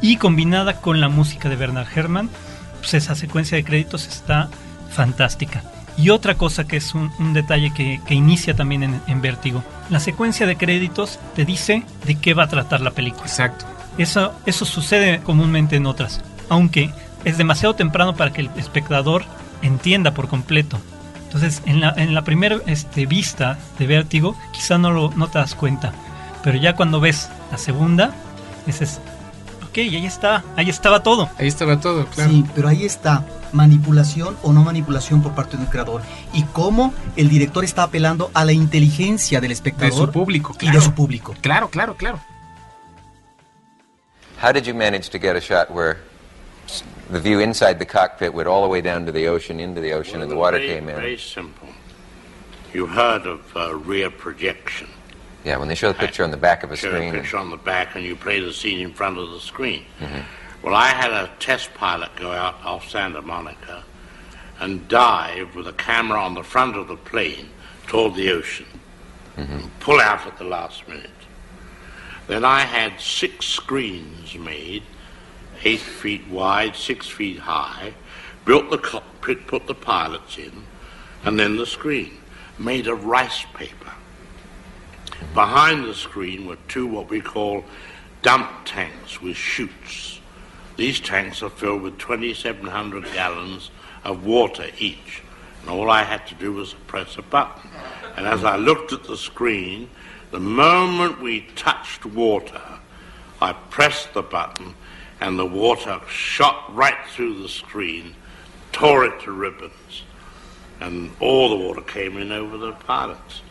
Y 0.00 0.16
combinada 0.16 0.80
con 0.80 0.98
la 0.98 1.10
música 1.10 1.50
de 1.50 1.56
Bernard 1.56 1.88
Herrmann, 1.94 2.30
pues 2.78 2.94
esa 2.94 3.14
secuencia 3.14 3.56
de 3.56 3.64
créditos 3.64 4.06
está 4.06 4.48
fantástica. 4.88 5.62
Y 5.98 6.10
otra 6.10 6.36
cosa 6.36 6.64
que 6.64 6.76
es 6.76 6.94
un, 6.94 7.10
detalle 7.34 7.72
que, 7.74 8.14
inicia 8.14 8.54
también 8.54 8.84
en, 8.84 9.02
en 9.08 9.20
Vértigo. 9.20 9.64
La 9.90 9.98
secuencia 9.98 10.46
de 10.46 10.56
créditos 10.56 11.18
te 11.34 11.44
dice 11.44 11.82
de 12.06 12.14
qué 12.14 12.34
va 12.34 12.44
a 12.44 12.48
tratar 12.48 12.80
la 12.80 12.92
película. 12.92 13.24
Exacto. 13.24 13.66
Eso, 13.98 14.32
eso 14.46 14.64
sucede 14.64 15.20
comúnmente 15.24 15.74
en 15.74 15.86
otras, 15.86 16.22
aunque 16.48 16.92
es 17.24 17.36
demasiado 17.36 17.74
temprano 17.74 18.14
para 18.14 18.32
que 18.32 18.42
el 18.42 18.50
espectador 18.56 19.24
entienda 19.60 20.14
por 20.14 20.28
completo. 20.28 20.78
Entonces, 21.24 21.62
en 21.66 21.80
la, 21.80 21.92
en 21.96 22.14
la 22.14 22.22
primera 22.22 22.58
este, 22.66 23.06
vista 23.06 23.58
de 23.78 23.88
vértigo, 23.88 24.36
quizá 24.52 24.78
no, 24.78 24.92
lo, 24.92 25.12
no 25.16 25.26
te 25.26 25.40
das 25.40 25.56
cuenta, 25.56 25.92
pero 26.44 26.58
ya 26.58 26.76
cuando 26.76 27.00
ves 27.00 27.28
la 27.50 27.58
segunda, 27.58 28.14
dices, 28.66 29.00
ok, 29.68 29.78
ahí 29.78 30.06
está, 30.06 30.44
ahí 30.56 30.70
estaba 30.70 31.02
todo. 31.02 31.28
Ahí 31.38 31.48
estaba 31.48 31.80
todo, 31.80 32.06
claro. 32.06 32.30
Sí, 32.30 32.44
pero 32.54 32.68
ahí 32.68 32.84
está 32.84 33.24
manipulación 33.52 34.36
o 34.42 34.52
no 34.52 34.62
manipulación 34.62 35.22
por 35.22 35.34
parte 35.34 35.56
de 35.56 35.64
un 35.64 35.68
creador 35.68 36.02
y 36.32 36.44
cómo 36.44 36.92
el 37.16 37.28
director 37.28 37.64
está 37.64 37.84
apelando 37.84 38.30
a 38.34 38.44
la 38.44 38.52
inteligencia 38.52 39.40
del 39.40 39.52
espectador 39.52 39.90
de 39.90 40.06
su 40.06 40.12
público 40.12 40.56
y 40.60 40.70
de 40.70 40.80
su 40.80 40.92
público. 40.94 41.34
Claro, 41.40 41.68
claro, 41.68 41.96
claro. 41.96 42.20
How 44.40 44.52
did 44.52 44.66
you 44.66 44.74
manage 44.74 45.10
to 45.10 45.18
get 45.18 45.34
a 45.34 45.40
shot 45.40 45.68
where 45.70 45.98
the 47.10 47.20
view 47.20 47.40
inside 47.40 47.78
the 47.78 47.86
cockpit 47.86 48.32
went 48.32 48.46
all 48.46 48.62
the 48.62 48.68
way 48.68 48.80
down 48.80 49.04
to 49.06 49.12
the 49.12 49.26
ocean, 49.26 49.58
into 49.58 49.80
the 49.80 49.92
ocean, 49.92 50.20
well, 50.20 50.22
and 50.22 50.30
the 50.30 50.36
water 50.36 50.58
very, 50.58 50.68
came 50.68 50.88
in? 50.88 50.94
Very 50.94 51.18
simple. 51.18 51.68
You 52.72 52.86
heard 52.86 53.26
of 53.26 53.40
uh, 53.56 53.74
rear 53.74 54.10
projection. 54.10 54.88
Yeah, 55.44 55.56
when 55.56 55.68
they 55.68 55.74
show 55.74 55.88
the 55.92 55.98
picture 55.98 56.22
on 56.22 56.30
the 56.30 56.36
back 56.36 56.62
of 56.62 56.70
a 56.70 56.76
show 56.76 56.90
screen. 56.90 57.14
a 57.14 57.18
picture 57.18 57.38
on 57.38 57.50
the 57.50 57.56
back, 57.56 57.96
and 57.96 58.04
you 58.04 58.14
play 58.14 58.40
the 58.40 58.52
scene 58.52 58.80
in 58.80 58.92
front 58.92 59.18
of 59.18 59.30
the 59.30 59.40
screen. 59.40 59.84
Mm-hmm. 59.98 60.20
Well, 60.62 60.74
I 60.74 60.88
had 60.88 61.12
a 61.12 61.30
test 61.38 61.72
pilot 61.74 62.14
go 62.16 62.32
out 62.32 62.56
off 62.64 62.88
Santa 62.88 63.22
Monica 63.22 63.84
and 64.58 64.88
dive 64.88 65.54
with 65.54 65.68
a 65.68 65.72
camera 65.72 66.20
on 66.20 66.34
the 66.34 66.42
front 66.42 66.76
of 66.76 66.88
the 66.88 66.96
plane 66.96 67.48
toward 67.86 68.14
the 68.14 68.30
ocean 68.30 68.66
mm-hmm. 69.36 69.52
and 69.52 69.80
pull 69.80 70.00
out 70.00 70.26
at 70.26 70.36
the 70.38 70.44
last 70.44 70.86
minute. 70.88 71.10
Then 72.26 72.44
I 72.44 72.60
had 72.60 73.00
six 73.00 73.46
screens 73.46 74.34
made, 74.34 74.82
eight 75.64 75.80
feet 75.80 76.26
wide, 76.28 76.76
six 76.76 77.08
feet 77.08 77.38
high, 77.38 77.94
built 78.44 78.70
the 78.70 78.78
cockpit, 78.78 79.46
put 79.46 79.66
the 79.66 79.74
pilots 79.74 80.36
in, 80.38 80.64
and 81.24 81.38
then 81.38 81.56
the 81.56 81.66
screen, 81.66 82.18
made 82.58 82.86
of 82.86 83.04
rice 83.04 83.44
paper. 83.54 83.92
Behind 85.34 85.84
the 85.84 85.94
screen 85.94 86.46
were 86.46 86.58
two 86.68 86.86
what 86.86 87.08
we 87.08 87.20
call 87.20 87.64
dump 88.22 88.50
tanks 88.64 89.22
with 89.22 89.36
chutes. 89.36 90.17
These 90.78 91.00
tanks 91.00 91.42
are 91.42 91.50
filled 91.50 91.82
with 91.82 91.98
2,700 91.98 93.04
gallons 93.12 93.72
of 94.04 94.24
water 94.24 94.66
each. 94.78 95.22
And 95.60 95.70
all 95.70 95.90
I 95.90 96.04
had 96.04 96.24
to 96.28 96.36
do 96.36 96.52
was 96.52 96.74
press 96.86 97.18
a 97.18 97.22
button. 97.22 97.68
And 98.16 98.28
as 98.28 98.44
I 98.44 98.54
looked 98.54 98.92
at 98.92 99.02
the 99.02 99.16
screen, 99.16 99.90
the 100.30 100.38
moment 100.38 101.20
we 101.20 101.48
touched 101.56 102.06
water, 102.06 102.62
I 103.42 103.54
pressed 103.54 104.14
the 104.14 104.22
button 104.22 104.76
and 105.20 105.36
the 105.36 105.46
water 105.46 106.00
shot 106.08 106.72
right 106.72 107.04
through 107.08 107.42
the 107.42 107.48
screen, 107.48 108.14
tore 108.70 109.04
it 109.04 109.20
to 109.22 109.32
ribbons, 109.32 110.04
and 110.78 111.10
all 111.18 111.48
the 111.48 111.56
water 111.56 111.80
came 111.80 112.16
in 112.18 112.30
over 112.30 112.56
the 112.56 112.70
pilots. 112.70 113.42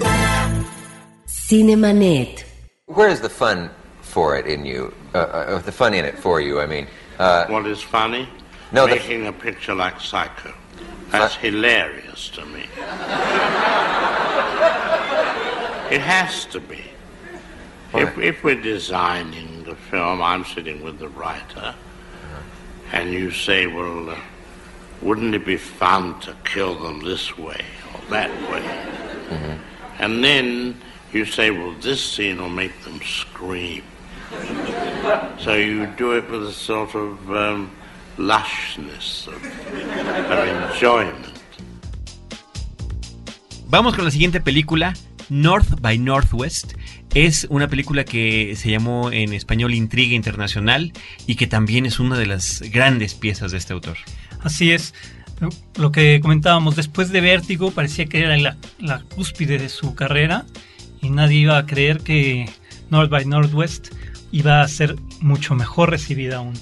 Cinemanet. 1.25 2.43
Where's 2.87 3.21
the 3.21 3.29
fun 3.29 3.69
for 4.01 4.37
it 4.37 4.45
in 4.47 4.65
you? 4.65 4.93
Uh, 5.13 5.17
uh, 5.19 5.59
the 5.59 5.71
fun 5.71 5.93
in 5.93 6.05
it 6.05 6.17
for 6.17 6.41
you, 6.41 6.59
I 6.59 6.65
mean. 6.67 6.87
Uh, 7.19 7.45
What 7.47 7.65
is 7.67 7.81
funny? 7.81 8.27
No, 8.71 8.87
Making 8.87 9.27
a 9.27 9.33
picture 9.33 9.75
like 9.75 9.99
Psycho. 9.99 10.53
That's 11.11 11.35
hilarious 11.35 12.29
to 12.29 12.45
me. 12.47 12.61
it 15.91 16.01
has 16.01 16.45
to 16.45 16.59
be. 16.59 16.81
If, 17.93 18.17
if 18.17 18.43
we're 18.43 18.59
designing 18.59 19.63
the 19.65 19.75
film, 19.75 20.23
I'm 20.23 20.43
sitting 20.43 20.81
with 20.83 20.97
the 20.97 21.09
writer, 21.09 21.75
and 22.91 23.11
you 23.13 23.29
say, 23.29 23.67
well, 23.67 24.09
uh, 24.09 24.17
wouldn't 25.03 25.35
it 25.35 25.45
be 25.45 25.57
fun 25.57 26.19
to 26.21 26.35
kill 26.43 26.73
them 26.79 27.03
this 27.03 27.37
way 27.37 27.61
or 27.82 27.82
that 28.09 28.29
way? 28.51 28.63
And 29.99 30.23
then 30.23 30.75
you 31.11 31.25
say, 31.25 31.51
well, 31.51 31.73
this 31.81 32.03
scene 32.03 32.37
will 32.41 32.49
make 32.49 32.73
them 32.83 32.99
scream. 33.01 33.83
so 35.37 35.53
you 35.53 35.87
do 35.97 36.17
it 36.17 36.29
with 36.29 36.43
a 36.43 36.51
sort 36.51 36.95
of 36.95 37.31
um, 37.31 37.71
lushness 38.17 39.27
of, 39.27 39.35
of 40.31 40.71
enjoyment. 40.71 41.33
Vamos 43.67 43.95
con 43.95 44.05
la 44.05 44.11
siguiente 44.11 44.39
película, 44.39 44.93
North 45.29 45.81
by 45.81 45.97
Northwest. 45.97 46.73
Es 47.15 47.47
una 47.49 47.67
película 47.67 48.05
que 48.05 48.55
se 48.55 48.71
llamó 48.71 49.11
en 49.11 49.33
español 49.33 49.73
Intriga 49.73 50.15
Internacional 50.15 50.93
y 51.27 51.35
que 51.35 51.47
también 51.47 51.85
es 51.85 51.99
una 51.99 52.17
de 52.17 52.25
las 52.25 52.61
grandes 52.71 53.13
piezas 53.13 53.51
de 53.51 53.57
este 53.57 53.73
autor. 53.73 53.97
Así 54.41 54.71
es. 54.71 54.93
Lo 55.75 55.91
que 55.91 56.19
comentábamos, 56.21 56.75
después 56.75 57.09
de 57.09 57.21
Vértigo 57.21 57.71
parecía 57.71 58.05
que 58.05 58.19
era 58.19 58.37
la, 58.37 58.57
la 58.79 59.01
cúspide 59.15 59.57
de 59.57 59.69
su 59.69 59.95
carrera 59.95 60.45
y 61.01 61.09
nadie 61.09 61.39
iba 61.39 61.57
a 61.57 61.65
creer 61.65 61.99
que 61.99 62.49
North 62.89 63.09
by 63.09 63.25
Northwest 63.25 63.89
iba 64.33 64.61
a 64.61 64.67
ser 64.67 64.95
mucho 65.21 65.53
mejor 65.53 65.91
recibida 65.91 66.37
aún. 66.37 66.53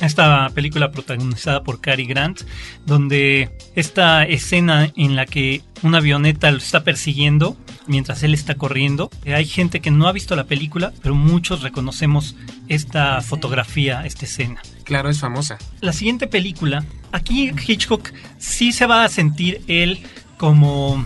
Esta 0.00 0.50
película 0.50 0.90
protagonizada 0.90 1.62
por 1.62 1.80
Cary 1.80 2.04
Grant, 2.04 2.42
donde 2.84 3.48
esta 3.76 4.24
escena 4.24 4.92
en 4.96 5.14
la 5.14 5.24
que 5.24 5.62
una 5.84 5.98
avioneta 5.98 6.50
lo 6.50 6.58
está 6.58 6.82
persiguiendo 6.82 7.56
mientras 7.86 8.24
él 8.24 8.34
está 8.34 8.56
corriendo, 8.56 9.08
eh, 9.24 9.34
hay 9.34 9.46
gente 9.46 9.80
que 9.80 9.92
no 9.92 10.08
ha 10.08 10.12
visto 10.12 10.34
la 10.34 10.44
película, 10.44 10.92
pero 11.00 11.14
muchos 11.14 11.62
reconocemos 11.62 12.34
esta 12.68 13.20
fotografía, 13.22 14.04
esta 14.04 14.24
escena. 14.24 14.60
Claro, 14.86 15.10
es 15.10 15.18
famosa. 15.18 15.58
La 15.80 15.92
siguiente 15.92 16.28
película, 16.28 16.84
aquí 17.10 17.50
Hitchcock 17.66 18.12
sí 18.38 18.70
se 18.70 18.86
va 18.86 19.02
a 19.02 19.08
sentir 19.08 19.60
él 19.66 19.98
como 20.38 21.04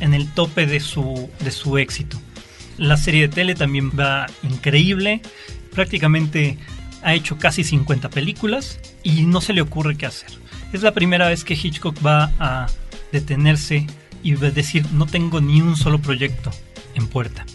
en 0.00 0.12
el 0.12 0.28
tope 0.28 0.66
de 0.66 0.80
su, 0.80 1.30
de 1.38 1.52
su 1.52 1.78
éxito. 1.78 2.20
La 2.78 2.96
serie 2.96 3.28
de 3.28 3.34
tele 3.34 3.54
también 3.54 3.90
va 3.90 4.26
increíble. 4.42 5.22
Prácticamente 5.72 6.58
ha 7.04 7.14
hecho 7.14 7.38
casi 7.38 7.62
50 7.62 8.10
películas 8.10 8.80
y 9.04 9.22
no 9.22 9.40
se 9.40 9.52
le 9.52 9.62
ocurre 9.62 9.96
qué 9.96 10.06
hacer. 10.06 10.30
Es 10.72 10.82
la 10.82 10.92
primera 10.92 11.28
vez 11.28 11.44
que 11.44 11.54
Hitchcock 11.54 12.04
va 12.04 12.32
a 12.40 12.66
detenerse 13.12 13.86
y 14.24 14.32
decir 14.34 14.84
no 14.92 15.06
tengo 15.06 15.40
ni 15.40 15.60
un 15.60 15.76
solo 15.76 16.00
proyecto 16.00 16.50
en 16.96 17.06
puerta. 17.06 17.46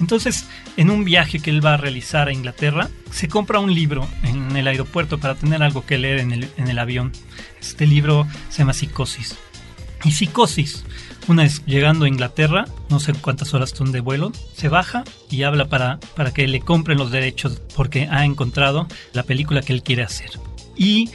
Entonces, 0.00 0.46
en 0.76 0.90
un 0.90 1.04
viaje 1.04 1.40
que 1.40 1.50
él 1.50 1.64
va 1.64 1.74
a 1.74 1.76
realizar 1.76 2.28
a 2.28 2.32
Inglaterra, 2.32 2.88
se 3.10 3.28
compra 3.28 3.60
un 3.60 3.74
libro 3.74 4.08
en 4.22 4.56
el 4.56 4.66
aeropuerto 4.66 5.18
para 5.18 5.34
tener 5.34 5.62
algo 5.62 5.84
que 5.84 5.98
leer 5.98 6.18
en 6.20 6.32
el, 6.32 6.78
avión. 6.78 7.12
Este 7.60 7.86
libro 7.86 8.26
se 8.48 8.58
llama 8.58 8.72
Psicosis. 8.72 9.36
Y 10.02 10.12
Psicosis, 10.12 10.84
una 11.28 11.42
vez 11.42 11.62
llegando 11.66 12.06
a 12.06 12.08
Inglaterra, 12.08 12.64
no 12.88 13.00
sé 13.00 13.12
cuántas 13.12 13.52
horas 13.52 13.70
son 13.70 13.92
de 13.92 14.00
vuelo, 14.00 14.32
se 14.54 14.68
baja 14.68 15.04
y 15.30 15.42
habla 15.42 15.68
para, 15.68 16.00
para 16.16 16.32
que 16.32 16.48
le 16.48 16.60
compren 16.60 16.96
los 16.96 17.10
derechos 17.10 17.60
porque 17.76 18.08
ha 18.10 18.24
encontrado 18.24 18.88
la 19.12 19.24
película 19.24 19.60
que 19.60 19.74
él 19.74 19.82
quiere 19.82 20.02
hacer. 20.02 20.30
Y 20.76 21.10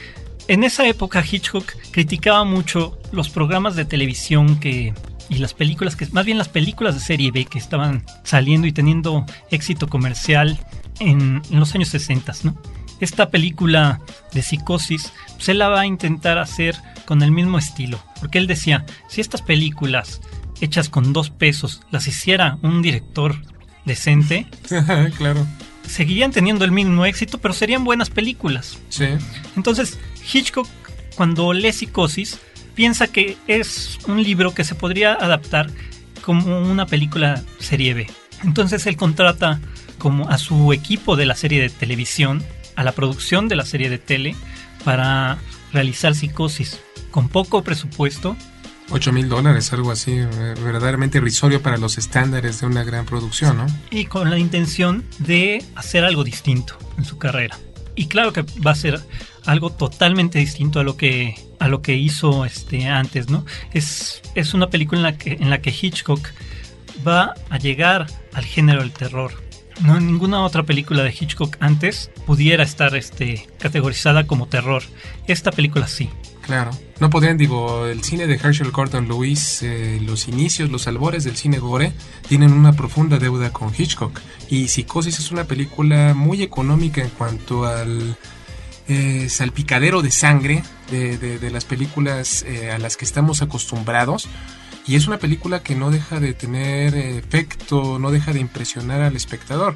en 0.46 0.62
esa 0.62 0.86
época 0.86 1.24
Hitchcock 1.28 1.72
criticaba 1.90 2.44
mucho 2.44 2.96
los 3.10 3.28
programas 3.28 3.74
de 3.74 3.84
televisión 3.84 4.60
que 4.60 4.94
y 5.28 5.38
las 5.38 5.54
películas 5.54 5.96
que 5.96 6.06
más 6.12 6.24
bien 6.24 6.38
las 6.38 6.48
películas 6.48 6.94
de 6.94 7.00
serie 7.00 7.30
B 7.30 7.44
que 7.46 7.58
estaban 7.58 8.04
saliendo 8.22 8.66
y 8.66 8.72
teniendo 8.72 9.24
éxito 9.50 9.88
comercial 9.88 10.58
en, 11.00 11.42
en 11.50 11.60
los 11.60 11.74
años 11.74 11.88
60, 11.88 12.32
¿no? 12.44 12.56
Esta 13.00 13.30
película 13.30 14.00
de 14.32 14.42
psicosis 14.42 15.12
se 15.38 15.54
la 15.54 15.68
va 15.68 15.80
a 15.80 15.86
intentar 15.86 16.38
hacer 16.38 16.76
con 17.04 17.22
el 17.22 17.30
mismo 17.30 17.58
estilo, 17.58 18.02
porque 18.20 18.38
él 18.38 18.46
decía, 18.46 18.86
si 19.08 19.20
estas 19.20 19.42
películas 19.42 20.20
hechas 20.60 20.88
con 20.88 21.12
dos 21.12 21.30
pesos 21.30 21.82
las 21.90 22.06
hiciera 22.06 22.58
un 22.62 22.80
director 22.80 23.36
decente, 23.84 24.46
claro. 25.16 25.46
seguirían 25.86 26.32
teniendo 26.32 26.64
el 26.64 26.72
mismo 26.72 27.04
éxito, 27.04 27.38
pero 27.38 27.52
serían 27.52 27.84
buenas 27.84 28.10
películas. 28.10 28.78
Sí. 28.88 29.06
Entonces, 29.56 29.98
Hitchcock, 30.32 30.66
cuando 31.16 31.52
lee 31.52 31.72
Psicosis, 31.72 32.40
piensa 32.76 33.08
que 33.08 33.36
es 33.48 33.98
un 34.06 34.22
libro 34.22 34.54
que 34.54 34.62
se 34.62 34.76
podría 34.76 35.14
adaptar 35.14 35.70
como 36.22 36.60
una 36.60 36.86
película 36.86 37.42
serie 37.58 37.94
B. 37.94 38.06
Entonces 38.44 38.86
él 38.86 38.96
contrata 38.96 39.58
como 39.98 40.28
a 40.28 40.38
su 40.38 40.72
equipo 40.72 41.16
de 41.16 41.26
la 41.26 41.34
serie 41.34 41.60
de 41.60 41.70
televisión, 41.70 42.44
a 42.76 42.84
la 42.84 42.92
producción 42.92 43.48
de 43.48 43.56
la 43.56 43.64
serie 43.64 43.90
de 43.90 43.98
tele, 43.98 44.36
para 44.84 45.38
realizar 45.72 46.14
Psicosis. 46.14 46.78
Con 47.10 47.28
poco 47.28 47.64
presupuesto, 47.64 48.36
8 48.90 49.12
mil 49.12 49.28
dólares, 49.28 49.72
algo 49.72 49.90
así, 49.90 50.12
eh, 50.12 50.54
verdaderamente 50.62 51.18
irrisorio 51.18 51.62
para 51.62 51.78
los 51.78 51.98
estándares 51.98 52.60
de 52.60 52.66
una 52.66 52.84
gran 52.84 53.06
producción, 53.06 53.56
¿no? 53.56 53.66
y 53.90 54.04
con 54.04 54.30
la 54.30 54.38
intención 54.38 55.04
de 55.18 55.64
hacer 55.74 56.04
algo 56.04 56.22
distinto 56.22 56.78
en 56.98 57.04
su 57.04 57.18
carrera. 57.18 57.58
Y 57.96 58.06
claro 58.06 58.32
que 58.32 58.42
va 58.64 58.72
a 58.72 58.76
ser 58.76 59.00
algo 59.46 59.70
totalmente 59.70 60.38
distinto 60.38 60.80
a 60.80 60.84
lo 60.84 60.96
que 60.96 61.34
a 61.58 61.68
lo 61.68 61.80
que 61.82 61.94
hizo 61.94 62.44
este 62.44 62.86
antes, 62.86 63.30
¿no? 63.30 63.44
Es, 63.72 64.22
es 64.34 64.54
una 64.54 64.68
película 64.68 64.98
en 64.98 65.02
la 65.02 65.18
que 65.18 65.32
en 65.32 65.50
la 65.50 65.60
que 65.60 65.70
Hitchcock 65.70 66.28
va 67.06 67.34
a 67.48 67.58
llegar 67.58 68.06
al 68.34 68.44
género 68.44 68.80
del 68.80 68.92
terror. 68.92 69.32
No 69.82 70.00
ninguna 70.00 70.42
otra 70.42 70.62
película 70.62 71.02
de 71.02 71.10
Hitchcock 71.10 71.56
antes 71.60 72.10
pudiera 72.26 72.62
estar 72.62 72.94
este 72.96 73.46
categorizada 73.58 74.26
como 74.26 74.46
terror. 74.46 74.82
Esta 75.26 75.50
película 75.50 75.86
sí. 75.86 76.08
Claro. 76.46 76.70
No 77.00 77.10
podrían, 77.10 77.36
digo, 77.36 77.86
el 77.86 78.02
cine 78.04 78.26
de 78.28 78.34
Herschel 78.34 78.70
Gordon 78.70 79.08
Lewis, 79.08 79.62
eh, 79.62 80.00
los 80.02 80.28
inicios, 80.28 80.70
los 80.70 80.86
albores 80.86 81.24
del 81.24 81.36
cine 81.36 81.58
gore, 81.58 81.92
tienen 82.28 82.52
una 82.52 82.72
profunda 82.72 83.18
deuda 83.18 83.52
con 83.52 83.72
Hitchcock. 83.76 84.20
Y 84.48 84.68
Psicosis 84.68 85.18
es 85.18 85.32
una 85.32 85.44
película 85.44 86.14
muy 86.14 86.42
económica 86.42 87.02
en 87.02 87.10
cuanto 87.10 87.64
al 87.66 88.16
eh, 88.88 89.28
salpicadero 89.28 90.00
de 90.02 90.12
sangre 90.12 90.62
de, 90.90 91.18
de- 91.18 91.38
de 91.40 91.50
las 91.50 91.64
películas 91.64 92.44
eh, 92.46 92.70
a 92.70 92.78
las 92.78 92.96
que 92.96 93.04
estamos 93.04 93.42
acostumbrados. 93.42 94.28
Y 94.86 94.94
es 94.94 95.08
una 95.08 95.18
película 95.18 95.64
que 95.64 95.74
no 95.74 95.90
deja 95.90 96.20
de 96.20 96.32
tener 96.32 96.94
eh, 96.94 97.18
efecto, 97.18 97.98
no 97.98 98.12
deja 98.12 98.32
de 98.32 98.38
impresionar 98.38 99.00
al 99.02 99.16
espectador. 99.16 99.74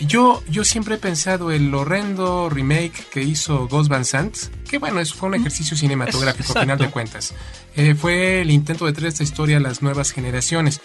Yo, 0.00 0.42
yo 0.48 0.64
siempre 0.64 0.94
he 0.94 0.98
pensado 0.98 1.50
el 1.50 1.74
horrendo 1.74 2.48
remake 2.48 3.04
que 3.10 3.22
hizo 3.22 3.66
Ghost 3.68 3.90
Van 3.90 4.04
Sant, 4.04 4.36
que 4.68 4.78
bueno, 4.78 5.00
eso 5.00 5.14
fue 5.16 5.28
un 5.28 5.34
ejercicio 5.34 5.76
cinematográfico, 5.76 6.50
Es- 6.52 6.56
a 6.56 6.60
final 6.60 6.78
de 6.78 6.90
cuentas. 6.90 7.34
Eh, 7.74 7.94
fue 7.94 8.40
el 8.42 8.50
intento 8.50 8.86
de 8.86 8.92
traer 8.92 9.08
esta 9.08 9.22
historia 9.24 9.56
a 9.56 9.60
las 9.60 9.82
nuevas 9.82 10.12
generaciones. 10.12 10.80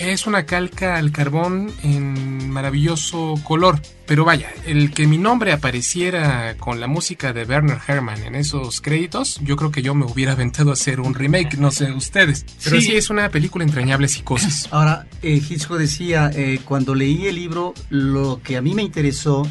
Es 0.00 0.26
una 0.26 0.46
calca 0.46 0.96
al 0.96 1.12
carbón 1.12 1.70
en 1.82 2.48
maravilloso 2.48 3.34
color. 3.44 3.82
Pero 4.06 4.24
vaya, 4.24 4.48
el 4.64 4.92
que 4.92 5.06
mi 5.06 5.18
nombre 5.18 5.52
apareciera 5.52 6.56
con 6.56 6.80
la 6.80 6.86
música 6.86 7.34
de 7.34 7.44
Werner 7.44 7.78
Herrmann 7.86 8.24
en 8.24 8.34
esos 8.34 8.80
créditos, 8.80 9.38
yo 9.42 9.56
creo 9.56 9.70
que 9.70 9.82
yo 9.82 9.94
me 9.94 10.06
hubiera 10.06 10.32
aventado 10.32 10.70
a 10.70 10.72
hacer 10.72 11.00
un 11.00 11.14
remake, 11.14 11.58
no 11.58 11.70
sé 11.70 11.92
ustedes. 11.92 12.46
Pero 12.64 12.80
sí, 12.80 12.96
es 12.96 13.10
una 13.10 13.28
película 13.28 13.62
entrañable 13.62 14.08
psicosis. 14.08 14.68
Ahora, 14.72 15.06
eh, 15.20 15.34
Hitchcock 15.34 15.76
decía, 15.76 16.30
eh, 16.34 16.60
cuando 16.64 16.94
leí 16.94 17.26
el 17.26 17.34
libro, 17.34 17.74
lo 17.90 18.40
que 18.42 18.56
a 18.56 18.62
mí 18.62 18.74
me 18.74 18.82
interesó 18.82 19.46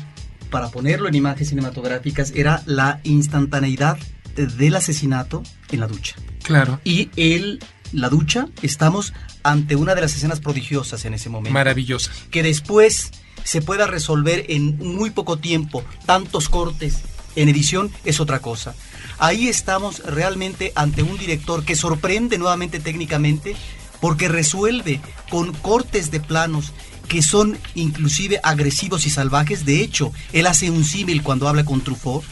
para 0.50 0.70
ponerlo 0.70 1.08
en 1.08 1.14
imágenes 1.14 1.50
cinematográficas 1.50 2.34
era 2.36 2.64
la 2.66 3.02
instantaneidad 3.04 4.00
del 4.36 4.76
asesinato 4.76 5.43
en 5.72 5.80
la 5.80 5.88
ducha. 5.88 6.16
Claro. 6.43 6.80
Y 6.84 7.12
él, 7.18 7.60
la 7.91 8.10
ducha, 8.10 8.47
estamos 8.64 9.14
ante 9.44 9.76
una 9.76 9.96
de 9.96 10.02
las 10.02 10.16
escenas 10.16 10.40
prodigiosas 10.40 11.06
en 11.06 11.14
ese 11.14 11.30
momento. 11.30 11.54
Maravillosa. 11.54 12.12
Que 12.32 12.44
después 12.44 13.12
se 13.44 13.62
pueda 13.62 13.88
resolver 13.88 14.46
en 14.50 14.78
muy 14.78 15.10
poco 15.10 15.38
tiempo, 15.38 15.84
tantos 16.06 16.50
cortes 16.50 17.00
en 17.36 17.50
edición 17.50 17.92
es 18.06 18.20
otra 18.20 18.40
cosa. 18.40 18.76
Ahí 19.18 19.48
estamos 19.48 20.00
realmente 20.00 20.72
ante 20.76 21.04
un 21.04 21.18
director 21.18 21.64
que 21.64 21.76
sorprende 21.76 22.38
nuevamente 22.38 22.80
técnicamente 22.80 23.56
porque 24.02 24.28
resuelve 24.28 25.02
con 25.30 25.54
cortes 25.54 26.12
de 26.12 26.20
planos 26.20 26.74
que 27.08 27.22
son 27.22 27.58
inclusive 27.76 28.40
agresivos 28.44 29.06
y 29.06 29.10
salvajes. 29.10 29.66
De 29.66 29.82
hecho, 29.82 30.14
él 30.32 30.48
hace 30.48 30.70
un 30.70 30.84
símil 30.84 31.24
cuando 31.24 31.48
habla 31.48 31.66
con 31.66 31.82
Truffaut 31.82 32.24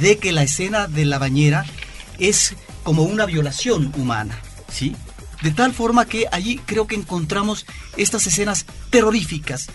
de 0.00 0.18
que 0.18 0.32
la 0.32 0.42
escena 0.42 0.88
de 0.88 1.04
la 1.04 1.18
bañera 1.18 1.64
es 2.18 2.54
como 2.82 3.02
una 3.02 3.26
violación 3.26 3.92
humana, 3.96 4.38
¿sí? 4.72 4.96
De 5.42 5.50
tal 5.50 5.72
forma 5.72 6.06
que 6.06 6.26
allí 6.30 6.60
creo 6.64 6.86
que 6.86 6.94
encontramos 6.94 7.66
estas 7.96 8.26
escenas 8.26 8.66
terroríficas, 8.90 9.68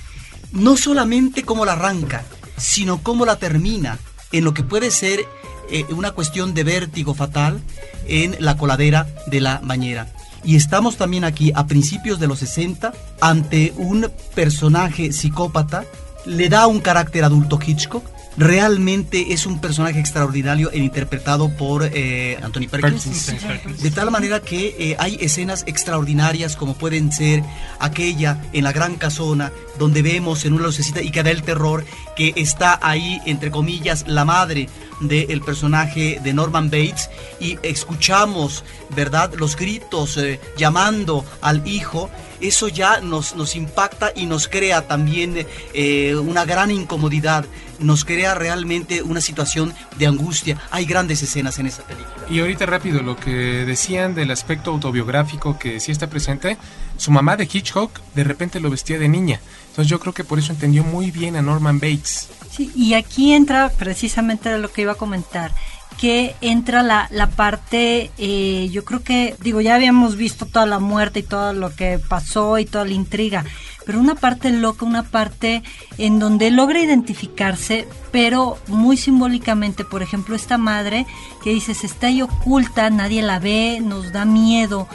no 0.52 0.78
solamente 0.78 1.44
cómo 1.44 1.66
la 1.66 1.74
arranca, 1.74 2.24
sino 2.58 3.02
cómo 3.04 3.26
la 3.26 3.38
termina, 3.38 4.00
en 4.32 4.44
lo 4.44 4.54
que 4.54 4.64
puede 4.64 4.92
ser 4.92 5.26
eh, 5.72 5.86
una 5.90 6.12
cuestión 6.12 6.54
de 6.54 6.64
vértigo 6.64 7.14
fatal 7.14 7.62
en 8.08 8.36
la 8.40 8.58
coladera 8.58 9.08
de 9.28 9.42
la 9.42 9.60
bañera. 9.64 10.08
Y 10.44 10.56
estamos 10.56 10.98
también 10.98 11.24
aquí 11.24 11.52
a 11.54 11.68
principios 11.68 12.20
de 12.20 12.28
los 12.28 12.40
60 12.40 12.94
ante 13.22 13.74
un 13.78 14.10
personaje 14.36 15.12
psicópata, 15.12 15.86
le 16.26 16.50
da 16.50 16.68
un 16.68 16.80
carácter 16.80 17.24
adulto 17.24 17.60
Hitchcock, 17.64 18.04
realmente 18.40 19.34
es 19.34 19.46
un 19.46 19.60
personaje 19.60 20.00
extraordinario 20.00 20.72
e 20.72 20.78
interpretado 20.78 21.50
por 21.50 21.84
eh, 21.84 22.40
Anthony 22.42 22.70
Perkins. 22.72 23.34
De 23.82 23.92
tal 23.92 24.10
manera 24.12 24.40
que 24.40 24.76
eh, 24.80 24.96
hay 24.98 25.18
escenas 25.20 25.64
extraordinarias 25.68 26.56
como 26.56 26.74
pueden 26.74 27.12
ser 27.12 27.44
aquella 27.80 28.42
en 28.54 28.64
la 28.64 28.72
gran 28.72 28.96
casona 28.96 29.52
donde 29.78 30.02
vemos 30.02 30.46
en 30.46 30.54
una 30.54 30.64
lucecita 30.64 31.02
y 31.02 31.12
que 31.12 31.22
da 31.22 31.32
el 31.32 31.44
terror 31.44 31.86
que 32.16 32.34
está 32.38 32.80
ahí, 32.82 33.22
entre 33.26 33.52
comillas, 33.52 34.06
la 34.08 34.24
madre 34.24 34.70
del 35.02 35.42
personaje 35.42 36.20
de 36.24 36.34
Norman 36.34 36.70
Bates 36.70 37.10
y 37.40 37.58
escuchamos, 37.64 38.64
¿verdad?, 38.96 39.34
los 39.36 39.56
gritos 39.56 40.18
eh, 40.18 40.40
llamando 40.58 41.26
al 41.42 41.66
hijo, 41.68 42.10
eso 42.42 42.68
ya 42.68 43.00
nos, 43.02 43.36
nos 43.36 43.56
impacta 43.56 44.12
y 44.16 44.26
nos 44.26 44.48
crea 44.48 44.88
también 44.88 45.46
eh, 45.74 46.16
una 46.16 46.46
gran 46.46 46.72
incomodidad, 46.72 47.46
nos 47.80 48.06
crea 48.06 48.36
realmente 48.36 49.02
una 49.02 49.22
situación 49.22 49.74
de 49.98 50.08
angustia. 50.08 50.58
Hay 50.72 50.86
grandes 50.86 51.22
escenas 51.24 51.60
en 51.60 51.68
esa 51.68 51.84
película. 51.84 52.26
Y 52.30 52.40
ahorita 52.40 52.66
rápido, 52.66 53.02
lo 53.02 53.16
que 53.16 53.32
decían 53.66 54.16
del 54.16 54.32
aspecto 54.32 54.72
autobiográfico 54.72 55.58
que 55.58 55.80
sí 55.80 55.92
está 55.92 56.10
presente, 56.10 56.58
su 56.98 57.12
mamá 57.12 57.38
de 57.38 57.50
Hitchcock 57.52 58.00
de 58.16 58.24
repente 58.24 58.60
lo 58.60 58.70
vestía 58.70 59.00
de 59.00 59.08
niña. 59.08 59.40
Entonces 59.70 59.90
yo 59.90 60.00
creo 60.00 60.14
que 60.14 60.24
por 60.24 60.40
eso 60.40 60.52
entendió 60.52 60.84
muy 60.84 61.12
bien 61.12 61.36
a 61.36 61.42
Norman 61.42 61.80
Bates. 61.80 62.30
Sí, 62.52 62.72
y 62.76 62.94
aquí 62.94 63.34
entra 63.34 63.70
precisamente 63.70 64.58
lo 64.58 64.72
que 64.72 64.82
iba 64.82 64.94
a 64.94 64.96
comentar, 64.96 65.54
que 66.00 66.36
entra 66.42 66.84
la, 66.84 67.08
la 67.12 67.28
parte, 67.28 68.12
eh, 68.18 68.70
yo 68.72 68.84
creo 68.86 69.04
que, 69.04 69.36
digo, 69.42 69.62
ya 69.62 69.76
habíamos 69.76 70.16
visto 70.16 70.46
toda 70.46 70.66
la 70.66 70.80
muerte 70.80 71.20
y 71.20 71.24
todo 71.24 71.54
lo 71.54 71.76
que 71.76 72.00
pasó 72.00 72.58
y 72.58 72.66
toda 72.66 72.86
la 72.86 72.94
intriga, 72.94 73.46
pero 73.90 74.02
una 74.02 74.14
parte 74.14 74.52
loca, 74.52 74.86
una 74.86 75.02
parte 75.02 75.64
en 75.98 76.20
donde 76.20 76.52
logra 76.52 76.80
identificarse, 76.80 77.88
pero 78.12 78.60
muy 78.68 78.98
simbólicamente, 78.98 79.84
por 79.84 80.04
ejemplo, 80.04 80.36
esta 80.36 80.60
madre 80.60 81.08
que 81.44 81.50
dices, 81.50 81.84
está 81.84 82.06
ahí 82.06 82.22
oculta, 82.22 82.92
nadie 82.92 83.24
la 83.24 83.40
ve, 83.40 83.82
nos 83.84 84.14
da 84.14 84.26
miedo, 84.26 84.88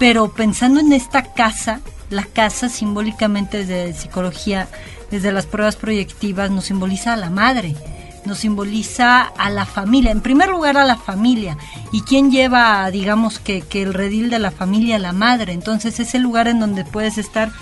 pero 0.00 0.32
pensando 0.32 0.80
en 0.80 0.92
esta 0.92 1.32
casa, 1.32 1.80
la 2.10 2.24
casa 2.24 2.68
simbólicamente 2.68 3.64
desde 3.64 3.92
psicología, 3.92 4.66
desde 5.12 5.30
las 5.30 5.46
pruebas 5.46 5.76
proyectivas, 5.76 6.50
nos 6.50 6.64
simboliza 6.64 7.12
a 7.12 7.16
la 7.16 7.30
madre, 7.30 7.76
nos 8.24 8.38
simboliza 8.38 9.22
a 9.22 9.48
la 9.48 9.64
familia, 9.64 10.10
en 10.10 10.22
primer 10.22 10.48
lugar 10.48 10.76
a 10.76 10.84
la 10.84 10.96
familia. 10.96 11.56
¿Y 11.92 12.00
quién 12.00 12.32
lleva, 12.32 12.90
digamos, 12.90 13.38
que, 13.38 13.60
que 13.60 13.82
el 13.82 13.94
redil 13.94 14.28
de 14.28 14.40
la 14.40 14.50
familia? 14.50 14.98
La 14.98 15.12
madre. 15.12 15.52
Entonces 15.52 16.00
es 16.00 16.16
el 16.16 16.22
lugar 16.22 16.48
en 16.48 16.58
donde 16.58 16.84
puedes 16.84 17.16
estar 17.16 17.52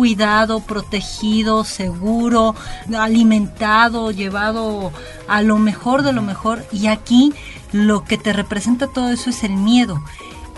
cuidado, 0.00 0.60
protegido, 0.60 1.62
seguro, 1.62 2.54
alimentado, 2.96 4.10
llevado 4.10 4.92
a 5.28 5.42
lo 5.42 5.58
mejor 5.58 6.02
de 6.02 6.14
lo 6.14 6.22
mejor. 6.22 6.64
Y 6.72 6.86
aquí 6.86 7.34
lo 7.70 8.02
que 8.04 8.16
te 8.16 8.32
representa 8.32 8.86
todo 8.86 9.10
eso 9.10 9.28
es 9.28 9.44
el 9.44 9.52
miedo. 9.52 10.02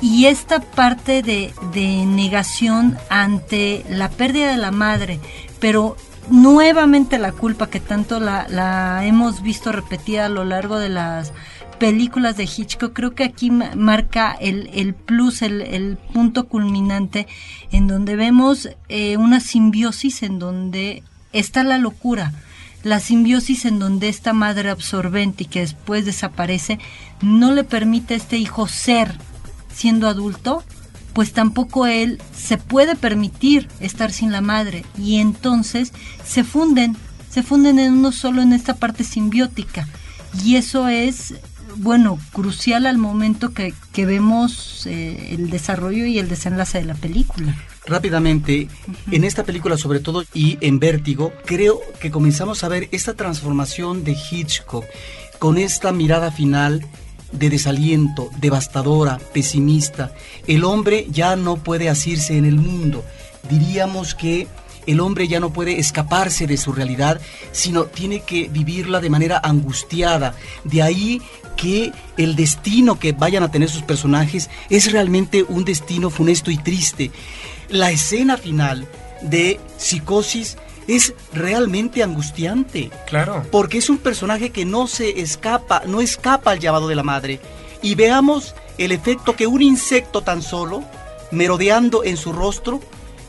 Y 0.00 0.26
esta 0.26 0.60
parte 0.60 1.24
de, 1.24 1.52
de 1.72 2.06
negación 2.06 2.96
ante 3.10 3.84
la 3.88 4.10
pérdida 4.10 4.52
de 4.52 4.58
la 4.58 4.70
madre, 4.70 5.18
pero 5.58 5.96
nuevamente 6.30 7.18
la 7.18 7.32
culpa 7.32 7.68
que 7.68 7.80
tanto 7.80 8.20
la, 8.20 8.46
la, 8.48 9.04
hemos 9.04 9.42
visto 9.42 9.72
repetida 9.72 10.26
a 10.26 10.28
lo 10.28 10.44
largo 10.44 10.78
de 10.78 10.88
las 10.88 11.32
películas 11.78 12.36
de 12.36 12.44
Hitchcock, 12.44 12.92
creo 12.92 13.14
que 13.14 13.24
aquí 13.24 13.50
marca 13.50 14.32
el, 14.32 14.70
el 14.72 14.94
plus, 14.94 15.42
el, 15.42 15.60
el, 15.62 15.96
punto 16.12 16.46
culminante, 16.48 17.26
en 17.70 17.86
donde 17.86 18.16
vemos 18.16 18.68
eh, 18.88 19.16
una 19.16 19.40
simbiosis 19.40 20.22
en 20.22 20.38
donde 20.38 21.02
está 21.32 21.64
la 21.64 21.78
locura, 21.78 22.32
la 22.82 23.00
simbiosis 23.00 23.64
en 23.64 23.78
donde 23.78 24.08
esta 24.08 24.32
madre 24.32 24.70
absorbente 24.70 25.44
y 25.44 25.46
que 25.46 25.60
después 25.60 26.04
desaparece, 26.04 26.78
no 27.20 27.52
le 27.52 27.64
permite 27.64 28.14
a 28.14 28.16
este 28.16 28.38
hijo 28.38 28.68
ser 28.68 29.14
siendo 29.72 30.08
adulto, 30.08 30.62
pues 31.12 31.32
tampoco 31.32 31.86
él 31.86 32.20
se 32.36 32.58
puede 32.58 32.96
permitir 32.96 33.68
estar 33.80 34.12
sin 34.12 34.32
la 34.32 34.40
madre 34.40 34.84
y 34.98 35.18
entonces 35.18 35.92
se 36.24 36.44
funden, 36.44 36.96
se 37.30 37.42
funden 37.42 37.78
en 37.78 37.92
uno 37.92 38.12
solo 38.12 38.42
en 38.42 38.52
esta 38.52 38.74
parte 38.74 39.04
simbiótica. 39.04 39.86
Y 40.42 40.56
eso 40.56 40.88
es 40.88 41.34
bueno, 41.76 42.18
crucial 42.32 42.86
al 42.86 42.98
momento 42.98 43.52
que, 43.52 43.74
que 43.92 44.06
vemos 44.06 44.86
eh, 44.86 45.34
el 45.34 45.50
desarrollo 45.50 46.06
y 46.06 46.18
el 46.18 46.28
desenlace 46.28 46.78
de 46.78 46.84
la 46.84 46.94
película. 46.94 47.56
Rápidamente, 47.86 48.68
uh 48.86 48.90
-huh. 48.92 49.16
en 49.16 49.24
esta 49.24 49.44
película 49.44 49.76
sobre 49.76 50.00
todo 50.00 50.24
y 50.32 50.58
en 50.60 50.78
Vértigo, 50.78 51.32
creo 51.44 51.80
que 52.00 52.10
comenzamos 52.10 52.62
a 52.62 52.68
ver 52.68 52.88
esta 52.92 53.14
transformación 53.14 54.04
de 54.04 54.12
Hitchcock 54.12 54.84
con 55.38 55.58
esta 55.58 55.92
mirada 55.92 56.30
final 56.30 56.86
de 57.32 57.50
desaliento, 57.50 58.30
devastadora, 58.40 59.18
pesimista. 59.32 60.12
El 60.46 60.64
hombre 60.64 61.06
ya 61.10 61.34
no 61.34 61.56
puede 61.56 61.88
asirse 61.88 62.36
en 62.36 62.44
el 62.44 62.56
mundo. 62.56 63.04
Diríamos 63.50 64.14
que 64.14 64.46
el 64.86 65.00
hombre 65.00 65.28
ya 65.28 65.40
no 65.40 65.52
puede 65.52 65.78
escaparse 65.78 66.46
de 66.46 66.56
su 66.56 66.72
realidad, 66.72 67.20
sino 67.52 67.84
tiene 67.84 68.20
que 68.20 68.48
vivirla 68.48 69.00
de 69.00 69.10
manera 69.10 69.40
angustiada. 69.42 70.34
De 70.64 70.82
ahí 70.82 71.22
que 71.56 71.92
el 72.16 72.36
destino 72.36 72.98
que 72.98 73.12
vayan 73.12 73.42
a 73.42 73.50
tener 73.50 73.68
sus 73.68 73.82
personajes 73.82 74.50
es 74.70 74.90
realmente 74.92 75.44
un 75.48 75.64
destino 75.64 76.10
funesto 76.10 76.50
y 76.50 76.56
triste. 76.56 77.10
La 77.68 77.90
escena 77.90 78.36
final 78.36 78.86
de 79.22 79.60
Psicosis 79.76 80.56
es 80.88 81.14
realmente 81.32 82.02
angustiante. 82.02 82.90
Claro. 83.06 83.44
Porque 83.50 83.78
es 83.78 83.88
un 83.88 83.98
personaje 83.98 84.50
que 84.50 84.64
no 84.64 84.86
se 84.86 85.20
escapa, 85.20 85.82
no 85.86 86.00
escapa 86.00 86.50
al 86.50 86.58
llamado 86.58 86.88
de 86.88 86.96
la 86.96 87.02
madre. 87.02 87.40
Y 87.82 87.94
veamos 87.94 88.54
el 88.78 88.92
efecto 88.92 89.36
que 89.36 89.46
un 89.46 89.62
insecto 89.62 90.22
tan 90.22 90.42
solo, 90.42 90.82
merodeando 91.30 92.04
en 92.04 92.16
su 92.16 92.32
rostro, 92.32 92.80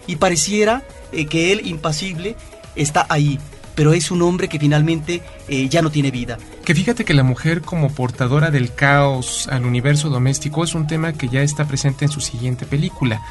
y 0.07 0.17
pareciera 0.17 0.83
eh, 1.13 1.25
que 1.25 1.51
él, 1.51 1.61
impasible, 1.65 2.35
está 2.75 3.05
ahí. 3.09 3.39
Pero 3.75 3.93
es 3.93 4.11
un 4.11 4.21
hombre 4.21 4.49
que 4.49 4.59
finalmente 4.59 5.23
eh, 5.47 5.67
ya 5.67 5.81
no 5.81 5.89
tiene 5.89 6.11
vida. 6.11 6.37
Que 6.63 6.75
fíjate 6.75 7.05
que 7.05 7.13
la 7.13 7.23
mujer 7.23 7.61
como 7.61 7.91
portadora 7.91 8.51
del 8.51 8.73
caos 8.73 9.47
al 9.51 9.65
universo 9.65 10.09
doméstico 10.09 10.63
es 10.63 10.75
un 10.75 10.85
tema 10.85 11.13
que 11.13 11.27
ya 11.27 11.41
está 11.41 11.65
presente 11.65 12.05
en 12.05 12.11
su 12.11 12.21
siguiente 12.21 12.65
película, 12.65 13.21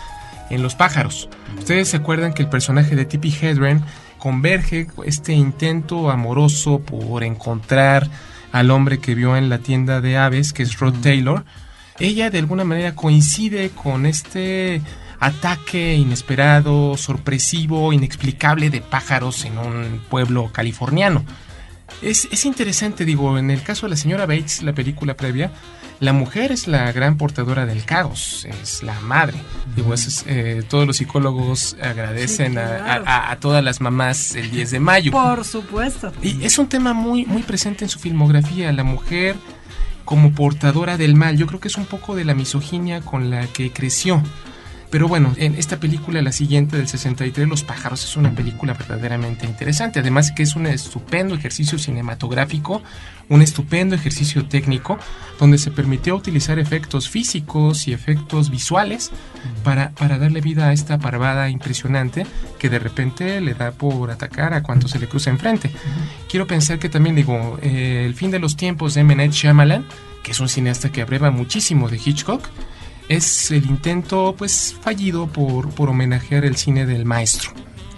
en 0.51 0.63
Los 0.63 0.75
pájaros. 0.75 1.29
Ustedes 1.59 1.89
se 1.89 1.99
acuerdan 1.99 2.35
que 2.35 2.43
el 2.43 2.49
personaje 2.49 2.97
de 2.97 3.05
Tippi 3.05 3.33
Hedren 3.41 3.85
converge 4.19 4.87
este 5.05 5.33
intento 5.33 6.11
amoroso 6.11 6.81
por 6.81 7.25
encontrar 7.25 8.09
al 8.53 8.71
hombre 8.71 8.99
que 8.99 9.15
vio 9.15 9.37
en 9.37 9.49
la 9.49 9.59
tienda 9.59 10.01
de 10.01 10.17
aves, 10.17 10.53
que 10.53 10.63
es 10.63 10.79
Rod 10.79 10.95
Taylor. 11.03 11.45
Ella 11.99 12.31
de 12.31 12.39
alguna 12.39 12.65
manera 12.65 12.95
coincide 12.95 13.71
con 13.71 14.07
este 14.07 14.83
ataque 15.23 15.95
inesperado, 15.95 16.97
sorpresivo, 16.97 17.93
inexplicable 17.93 18.71
de 18.71 18.81
pájaros 18.81 19.45
en 19.45 19.57
un 19.57 20.01
pueblo 20.11 20.51
californiano. 20.53 21.25
Es, 22.03 22.27
es 22.33 22.45
interesante, 22.45 23.05
digo, 23.05 23.39
en 23.39 23.51
el 23.51 23.63
caso 23.63 23.87
de 23.87 23.91
la 23.91 23.97
señora 23.97 24.27
Bates, 24.27 24.63
la 24.63 24.73
película 24.73 25.15
previa, 25.15 25.53
la 26.01 26.13
mujer 26.13 26.51
es 26.51 26.67
la 26.67 26.91
gran 26.91 27.17
portadora 27.19 27.67
del 27.67 27.85
caos, 27.85 28.45
es 28.47 28.83
la 28.83 28.99
madre. 29.03 29.39
Digo, 29.77 29.95
eh, 30.27 30.65
todos 30.69 30.89
los 30.89 30.97
psicólogos 30.97 31.77
agradecen 31.81 32.59
a, 32.59 33.37
todas 33.39 33.63
las 33.63 33.81
mamás 33.81 34.35
el 34.35 34.51
10 34.51 34.73
de 34.73 34.81
mayo. 34.81 35.13
Por 35.13 35.45
supuesto. 35.45 36.13
Y 36.21 36.45
es 36.45 36.59
un 36.59 36.67
tema 36.67 36.93
muy, 36.95 37.27
muy 37.27 37.45
presente 37.45 37.85
en 37.85 37.89
su 37.89 38.01
filmografía, 38.01 38.73
la 38.73 38.83
mujer 38.83 39.37
como 40.05 40.33
portadora 40.33 40.97
del 40.97 41.15
mal. 41.15 41.37
Yo 41.37 41.47
creo 41.47 41.61
que 41.61 41.69
es 41.69 41.77
un 41.77 41.87
poco 41.87 42.17
de 42.17 42.25
la 42.25 42.35
misoginia 42.35 43.01
con 43.03 43.31
la 43.31 43.47
que 43.47 43.71
creció. 43.73 44.21
Pero 44.93 45.09
bueno, 45.09 45.33
en 45.39 45.55
esta 45.55 45.81
película, 45.81 46.21
la 46.21 46.33
siguiente 46.33 46.77
del 46.77 46.87
63, 46.87 47.49
Los 47.49 47.65
pájaros, 47.65 48.05
es 48.05 48.15
una 48.19 48.33
película 48.33 48.75
verdaderamente 48.75 49.47
interesante. 49.47 50.01
Además 50.01 50.33
que 50.33 50.43
es 50.43 50.55
un 50.55 50.67
estupendo 50.67 51.35
ejercicio 51.35 51.79
cinematográfico, 51.79 52.83
un 53.31 53.41
estupendo 53.41 53.95
ejercicio 53.95 54.45
técnico, 54.45 54.99
donde 55.41 55.57
se 55.57 55.71
permitió 55.71 56.15
utilizar 56.15 56.59
efectos 56.59 57.09
físicos 57.09 57.89
y 57.89 57.95
efectos 57.95 58.51
visuales 58.51 59.11
para, 59.65 59.93
para 59.93 60.19
darle 60.19 60.43
vida 60.43 60.69
a 60.69 60.75
esta 60.75 60.99
parvada 60.99 61.49
impresionante 61.49 62.27
que 62.59 62.69
de 62.69 62.79
repente 62.79 63.41
le 63.41 63.55
da 63.55 63.71
por 63.71 64.11
atacar 64.11 64.53
a 64.53 64.63
cuanto 64.63 64.89
se 64.89 64.99
le 64.99 65.09
cruza 65.09 65.31
enfrente. 65.31 65.71
Quiero 66.29 66.47
pensar 66.47 66.79
que 66.79 66.91
también 66.91 67.17
digo, 67.17 67.59
eh, 67.63 68.05
el 68.05 68.15
fin 68.15 68.31
de 68.31 68.41
los 68.41 68.57
tiempos 68.57 68.93
de 68.93 69.01
M. 69.01 69.17
Night 69.17 69.33
Shyamalan, 69.33 69.87
que 70.23 70.33
es 70.33 70.41
un 70.41 70.51
cineasta 70.51 70.93
que 70.93 71.01
abreva 71.01 71.31
muchísimo 71.31 71.89
de 71.89 71.97
Hitchcock, 71.97 72.47
es 73.17 73.51
el 73.51 73.67
intento 73.67 74.35
pues 74.37 74.77
fallido 74.81 75.27
por, 75.27 75.71
por 75.71 75.91
homenajear 75.91 76.45
el 76.45 76.57
cine 76.57 76.87
del 76.87 77.05
maestro. 77.05 77.53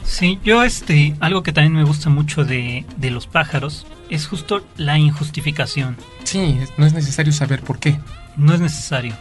Sí, 0.04 0.38
yo 0.44 0.62
este, 0.62 1.14
algo 1.20 1.42
que 1.42 1.52
también 1.52 1.72
me 1.72 1.84
gusta 1.84 2.10
mucho 2.10 2.44
de, 2.44 2.84
de 2.96 3.10
los 3.10 3.26
pájaros 3.26 3.86
es 4.10 4.26
justo 4.26 4.64
la 4.76 4.98
injustificación. 4.98 5.96
Sí, 6.24 6.58
no 6.76 6.86
es 6.86 6.92
necesario 6.92 7.32
saber 7.32 7.62
por 7.62 7.78
qué. 7.78 7.98
No 8.36 8.52
es 8.54 8.60
necesario. 8.60 9.14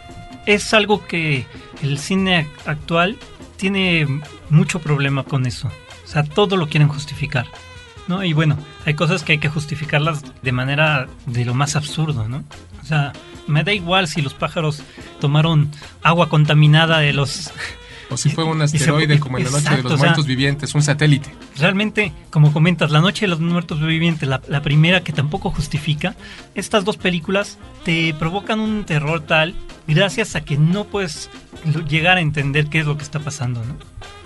Es 0.46 0.74
algo 0.74 1.06
que 1.06 1.46
el 1.82 1.98
cine 1.98 2.48
actual 2.66 3.16
tiene 3.56 4.06
mucho 4.50 4.80
problema 4.80 5.22
con 5.22 5.46
eso. 5.46 5.68
O 6.04 6.06
sea, 6.06 6.22
todo 6.22 6.56
lo 6.56 6.68
quieren 6.68 6.88
justificar. 6.88 7.46
¿no? 8.08 8.22
Y 8.24 8.32
bueno, 8.32 8.58
hay 8.84 8.94
cosas 8.94 9.22
que 9.22 9.32
hay 9.32 9.38
que 9.38 9.48
justificarlas 9.48 10.22
de 10.42 10.52
manera 10.52 11.08
de 11.26 11.44
lo 11.44 11.54
más 11.54 11.76
absurdo, 11.76 12.28
¿no? 12.28 12.44
O 12.82 12.86
sea, 12.86 13.12
me 13.46 13.64
da 13.64 13.72
igual 13.72 14.08
si 14.08 14.22
los 14.22 14.34
pájaros 14.34 14.82
tomaron 15.20 15.70
agua 16.02 16.28
contaminada 16.28 16.98
de 16.98 17.12
los... 17.12 17.50
O 18.10 18.18
si 18.18 18.28
fue 18.28 18.44
un 18.44 18.60
asteroide 18.60 19.18
como 19.18 19.38
en 19.38 19.44
la 19.44 19.50
Noche 19.50 19.76
de 19.76 19.82
los 19.82 19.98
Muertos 19.98 20.26
Vivientes, 20.26 20.74
un 20.74 20.82
satélite. 20.82 21.34
Realmente, 21.56 22.12
como 22.28 22.52
comentas, 22.52 22.90
La 22.90 23.00
Noche 23.00 23.22
de 23.22 23.28
los 23.28 23.40
Muertos 23.40 23.80
Vivientes, 23.80 24.28
la, 24.28 24.62
primera 24.62 25.02
que 25.02 25.14
tampoco 25.14 25.50
justifica, 25.50 26.14
estas 26.54 26.84
dos 26.84 26.98
películas 26.98 27.58
te 27.82 28.12
provocan 28.12 28.60
un 28.60 28.84
terror 28.84 29.22
tal 29.22 29.54
gracias 29.88 30.36
a 30.36 30.44
que 30.44 30.58
no 30.58 30.84
puedes 30.84 31.30
llegar 31.88 32.18
a 32.18 32.20
entender 32.20 32.66
qué 32.66 32.80
es 32.80 32.86
lo 32.86 32.98
que 32.98 33.02
está 33.02 33.20
pasando, 33.20 33.64
¿no? 33.64 33.74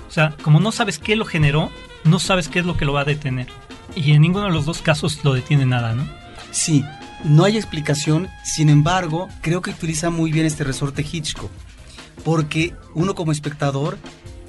O 0.09 0.11
sea, 0.11 0.35
como 0.43 0.59
no 0.59 0.73
sabes 0.73 0.99
qué 0.99 1.15
lo 1.15 1.25
generó, 1.25 1.71
no 2.05 2.19
sabes 2.19 2.49
qué 2.49 2.59
es 2.59 2.67
lo 2.67 2.77
que 2.77 2.85
lo 2.85 2.95
va 2.95 3.03
a 3.03 3.05
detener. 3.05 3.47
Y 3.95 4.13
en 4.13 4.23
ninguno 4.23 4.47
de 4.47 4.53
los 4.53 4.67
dos 4.67 4.83
casos 4.83 5.25
lo 5.25 5.35
detiene 5.35 5.67
nada, 5.67 5.95
¿no? 5.95 6.07
Sí, 6.51 6.85
no 7.25 7.45
hay 7.45 7.57
explicación, 7.57 8.29
sin 8.45 8.69
embargo, 8.69 9.29
creo 9.41 9.63
que 9.63 9.71
utiliza 9.71 10.11
muy 10.11 10.31
bien 10.33 10.47
este 10.47 10.65
resorte 10.65 11.05
Hitchcock, 11.11 11.51
porque 12.25 12.75
uno 12.95 13.15
como 13.15 13.33
espectador 13.33 13.99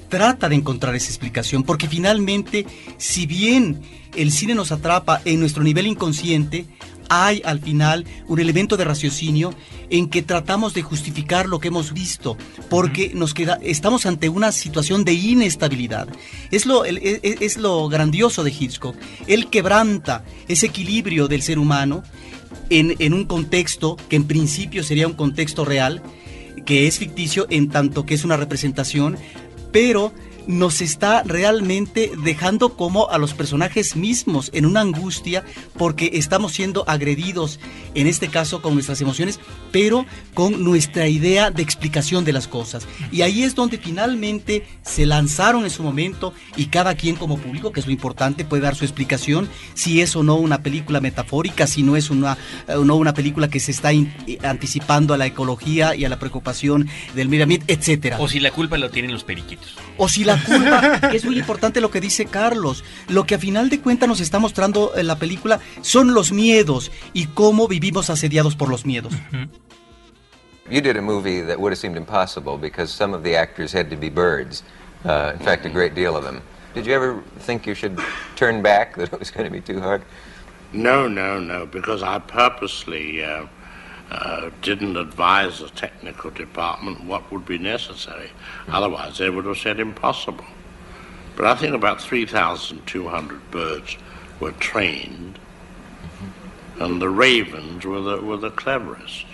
trata 0.08 0.48
de 0.48 0.56
encontrar 0.56 0.94
esa 0.94 1.08
explicación, 1.08 1.62
porque 1.62 1.88
finalmente, 1.88 2.66
si 2.98 3.26
bien 3.26 3.80
el 4.16 4.32
cine 4.32 4.54
nos 4.54 4.72
atrapa 4.72 5.20
en 5.24 5.40
nuestro 5.40 5.62
nivel 5.62 5.86
inconsciente, 5.86 6.66
hay 7.08 7.42
al 7.44 7.60
final 7.60 8.06
un 8.28 8.38
elemento 8.38 8.76
de 8.76 8.84
raciocinio 8.84 9.52
en 9.90 10.08
que 10.08 10.22
tratamos 10.22 10.74
de 10.74 10.82
justificar 10.82 11.48
lo 11.48 11.58
que 11.58 11.68
hemos 11.68 11.92
visto, 11.92 12.36
porque 12.68 13.12
nos 13.14 13.34
queda, 13.34 13.58
estamos 13.62 14.06
ante 14.06 14.28
una 14.28 14.52
situación 14.52 15.04
de 15.04 15.14
inestabilidad. 15.14 16.08
Es 16.52 16.66
lo, 16.66 16.84
es 16.84 17.56
lo 17.56 17.88
grandioso 17.88 18.44
de 18.44 18.54
Hitchcock. 18.56 18.94
Él 19.26 19.48
quebranta 19.48 20.24
ese 20.46 20.66
equilibrio 20.66 21.26
del 21.26 21.42
ser 21.42 21.58
humano 21.58 22.04
en, 22.70 23.12
un 23.12 23.24
contexto 23.24 23.96
que 24.08 24.16
en 24.16 24.26
principio 24.26 24.82
sería 24.82 25.06
un 25.06 25.14
contexto 25.14 25.64
real, 25.64 26.02
que 26.64 26.86
es 26.86 26.98
ficticio 26.98 27.46
en 27.50 27.68
tanto 27.68 28.06
que 28.06 28.14
es 28.14 28.24
una 28.24 28.36
representación, 28.36 29.16
pero 29.72 30.12
nos 30.46 30.80
está 30.80 31.22
realmente 31.22 32.12
dejando 32.22 32.74
como 32.76 33.08
a 33.10 33.18
los 33.18 33.34
personajes 33.34 33.96
mismos 33.96 34.50
en 34.52 34.66
una 34.66 34.80
angustia 34.80 35.44
porque 35.76 36.10
estamos 36.14 36.52
siendo 36.52 36.88
agredidos, 36.88 37.60
en 37.94 38.06
este 38.06 38.28
caso 38.28 38.62
con 38.62 38.74
nuestras 38.74 39.00
emociones, 39.00 39.40
pero 39.72 40.06
con 40.34 40.62
nuestra 40.62 41.08
idea 41.08 41.50
de 41.50 41.62
explicación 41.62 42.24
de 42.24 42.32
las 42.32 42.48
cosas. 42.48 42.86
Y 43.12 43.22
ahí 43.22 43.42
es 43.42 43.54
donde 43.54 43.78
finalmente 43.78 44.66
se 44.82 45.06
lanzaron 45.06 45.64
en 45.64 45.70
su 45.70 45.82
momento 45.82 46.32
y 46.56 46.66
cada 46.66 46.94
quien 46.94 47.16
como 47.16 47.38
público, 47.38 47.72
que 47.72 47.80
es 47.80 47.86
lo 47.86 47.92
importante, 47.92 48.44
puede 48.44 48.62
dar 48.62 48.74
su 48.74 48.84
explicación, 48.84 49.48
si 49.74 50.00
es 50.00 50.16
o 50.16 50.22
no 50.22 50.36
una 50.36 50.62
película 50.62 51.00
metafórica, 51.00 51.66
si 51.66 51.82
no 51.82 51.96
es 51.96 52.10
una, 52.10 52.36
eh, 52.68 52.74
no 52.84 52.96
una 52.96 53.14
película 53.14 53.48
que 53.48 53.60
se 53.60 53.70
está 53.70 53.90
anticipando 54.42 55.14
a 55.14 55.18
la 55.18 55.26
ecología 55.26 55.94
y 55.94 56.04
a 56.04 56.08
la 56.08 56.18
preocupación 56.18 56.88
del 57.14 57.28
medio 57.28 57.44
ambiente, 57.44 57.72
etcétera. 57.72 58.18
O 58.18 58.28
si 58.28 58.40
la 58.40 58.50
culpa 58.50 58.78
lo 58.78 58.90
tienen 58.90 59.12
los 59.12 59.24
periquitos. 59.24 59.76
O 59.96 60.08
si 60.08 60.24
la 60.24 60.29
culpa, 60.36 61.10
es 61.12 61.24
muy 61.24 61.38
importante 61.38 61.80
lo 61.80 61.90
que 61.90 62.00
dice 62.00 62.26
Carlos. 62.26 62.84
Lo 63.08 63.24
que 63.24 63.34
a 63.34 63.38
final 63.38 63.70
de 63.70 63.80
cuentas 63.80 64.08
nos 64.08 64.20
está 64.20 64.38
mostrando 64.38 64.92
en 64.96 65.06
la 65.06 65.16
película 65.16 65.60
son 65.82 66.14
los 66.14 66.32
miedos 66.32 66.90
y 67.12 67.26
cómo 67.26 67.68
vivimos 67.68 68.10
asediados 68.10 68.56
por 68.56 68.68
los 68.68 68.84
miedos. 68.84 69.12
You 70.70 70.80
did 70.80 70.96
a 70.96 71.02
movie 71.02 71.40
that 71.42 71.58
would 71.58 71.72
have 71.72 71.78
seemed 71.78 71.96
impossible 71.96 72.56
because 72.56 72.92
some 72.92 73.12
of 73.12 73.24
the 73.24 73.36
actors 73.36 73.72
had 73.72 73.90
to 73.90 73.96
be 73.96 74.08
birds. 74.08 74.62
Uh, 75.04 75.32
in 75.32 75.40
fact, 75.40 75.66
a 75.66 75.68
great 75.68 75.94
deal 75.94 76.16
of 76.16 76.22
them. 76.22 76.42
Did 76.74 76.86
you 76.86 76.94
ever 76.94 77.22
think 77.40 77.66
you 77.66 77.74
should 77.74 77.98
turn 78.36 78.62
back, 78.62 78.94
that 78.96 79.12
it 79.12 79.18
was 79.18 79.30
going 79.30 79.44
to 79.44 79.50
be 79.50 79.60
too 79.60 79.80
hard? 79.80 80.02
No, 80.72 81.08
no, 81.08 81.40
no, 81.40 81.66
because 81.66 82.02
I 82.02 82.20
purposely 82.20 83.24
uh, 83.24 83.46
uh, 84.10 84.50
didn't 84.62 84.96
advise 84.96 85.60
the 85.60 85.68
technical 85.68 86.30
department 86.30 87.04
what 87.04 87.30
would 87.30 87.46
be 87.46 87.58
necessary. 87.58 88.30
Otherwise, 88.68 89.18
they 89.18 89.30
would 89.30 89.44
have 89.44 89.58
said 89.58 89.78
impossible. 89.78 90.44
But 91.36 91.46
I 91.46 91.54
think 91.54 91.74
about 91.74 92.00
3,200 92.00 93.50
birds 93.50 93.96
were 94.40 94.52
trained, 94.52 95.38
and 96.78 97.00
the 97.00 97.08
ravens 97.08 97.84
were 97.84 98.00
the, 98.00 98.20
were 98.20 98.36
the 98.36 98.50
cleverest. 98.50 99.26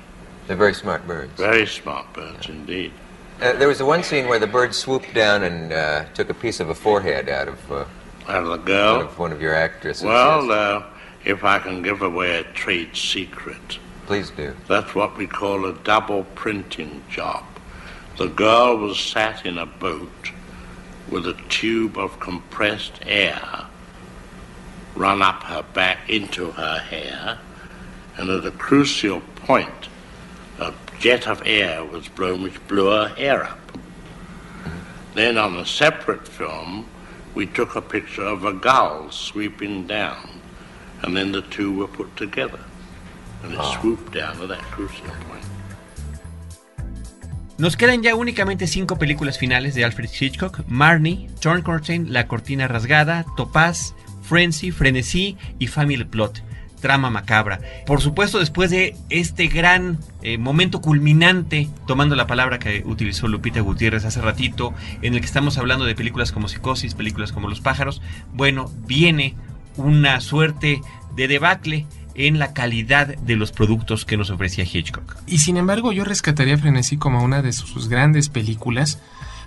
They're 0.47 0.57
very 0.57 0.75
smart 0.75 1.07
birds. 1.07 1.33
Very 1.37 1.67
smart 1.67 2.13
birds, 2.13 2.47
yeah. 2.47 2.55
indeed. 2.55 2.93
Uh, 3.41 3.53
there 3.55 3.69
was 3.69 3.79
the 3.79 3.85
one 3.85 4.03
scene 4.03 4.29
where 4.29 4.39
the 4.39 4.47
bird 4.47 4.75
swooped 4.75 5.13
down 5.15 5.43
and 5.43 5.73
uh, 5.73 6.05
took 6.15 6.31
a 6.31 6.35
piece 6.35 6.61
of 6.61 6.71
a 6.71 6.75
forehead 6.75 7.29
out 7.29 7.49
of, 7.49 7.73
uh, 7.73 7.85
out 8.29 8.45
of 8.45 8.49
the 8.49 8.57
girl. 8.59 8.97
Out 8.97 9.03
of 9.03 9.19
one 9.19 9.33
of 9.33 9.43
your 9.43 9.55
actresses. 9.55 10.05
Well, 10.05 10.51
uh, 10.51 10.85
if 11.25 11.45
I 11.45 11.59
can 11.59 11.83
give 11.83 12.03
away 12.03 12.39
a 12.39 12.45
trade 12.45 12.97
secret, 12.97 13.79
Please 14.07 14.31
do. 14.31 14.55
That's 14.69 14.95
what 14.95 15.17
we 15.17 15.27
call 15.27 15.67
a 15.67 15.73
double 15.73 16.25
printing 16.35 17.03
job. 17.11 17.45
The 18.19 18.29
girl 18.29 18.77
was 18.77 18.99
sat 18.99 19.45
in 19.45 19.59
a 19.59 19.67
boat 19.67 20.31
with 21.11 21.27
a 21.27 21.35
tube 21.49 21.99
of 21.99 22.19
compressed 22.19 23.01
air 23.03 23.67
run 24.97 25.21
up 25.21 25.43
her 25.45 25.63
back 25.75 26.09
into 26.09 26.51
her 26.53 26.79
hair, 26.79 27.39
and 28.17 28.31
at 28.31 28.47
a 28.47 28.51
crucial 28.51 29.21
point, 29.21 29.89
a 30.59 30.73
jet 30.99 31.29
of 31.29 31.43
air 31.45 31.85
was 31.85 32.09
blown 32.09 32.43
which 32.43 32.67
blew 32.67 32.87
her 32.87 33.09
hair 33.09 33.45
up. 33.45 33.59
Then 35.15 35.37
on 35.37 35.57
a 35.57 35.67
separate 35.67 36.27
film, 36.27 36.87
we 37.35 37.47
took 37.47 37.77
a 37.77 37.83
picture 37.83 38.25
of 38.25 38.45
a 38.45 38.55
gull 38.55 39.11
sweeping 39.11 39.87
down, 39.87 40.41
and 41.03 41.15
then 41.17 41.33
the 41.33 41.43
two 41.43 41.77
were 41.77 41.89
put 41.89 42.17
together. 42.17 42.61
Nos 47.59 47.77
quedan 47.77 48.03
ya 48.03 48.15
únicamente 48.15 48.67
cinco 48.67 48.99
películas 48.99 49.39
finales 49.39 49.75
de 49.75 49.85
Alfred 49.85 50.11
Hitchcock: 50.21 50.61
Marnie, 50.69 51.29
Torn 51.41 51.63
Curtain, 51.63 52.13
La 52.13 52.29
Cortina 52.29 52.69
Rasgada, 52.69 53.25
Topaz, 53.37 53.95
Frenzy, 54.23 54.73
Frenesí 54.73 55.39
y 55.59 55.69
Family 55.69 56.05
Plot. 56.05 56.43
Trama 56.81 57.09
macabra. 57.09 57.61
Por 57.87 58.03
supuesto, 58.03 58.39
después 58.39 58.71
de 58.71 58.95
este 59.09 59.47
gran 59.47 59.99
eh, 60.23 60.37
momento 60.37 60.83
culminante, 60.83 61.71
tomando 61.87 62.15
la 62.15 62.27
palabra 62.27 62.59
que 62.59 62.83
utilizó 62.85 63.29
Lupita 63.29 63.61
Gutiérrez 63.61 64.05
hace 64.05 64.21
ratito, 64.21 64.75
en 65.01 65.15
el 65.15 65.21
que 65.21 65.27
estamos 65.27 65.57
hablando 65.57 65.87
de 65.87 65.95
películas 65.95 66.33
como 66.33 66.49
Psicosis, 66.49 66.95
películas 66.95 67.33
como 67.33 67.49
Los 67.49 67.63
pájaros, 67.63 68.03
bueno, 68.35 68.71
viene 68.87 69.35
una 69.77 70.21
suerte 70.21 70.83
de 71.15 71.29
debacle 71.29 71.87
en 72.17 72.39
la 72.39 72.53
calidad 72.53 73.17
de 73.17 73.37
los 73.37 73.53
productos 73.53 74.05
que 74.05 74.17
nos 74.17 74.31
ofrecía 74.31 74.65
Hitchcock. 74.65 75.17
Y 75.27 75.39
sin 75.39 75.57
embargo, 75.57 75.93
yo 75.93 76.05
rescataría 76.05 76.59
Frenesí 76.59 76.97
como 76.97 77.23
una 77.23 77.43
de 77.43 77.53
sus 77.53 77.89
grandes 77.89 78.29
películas 78.29 78.99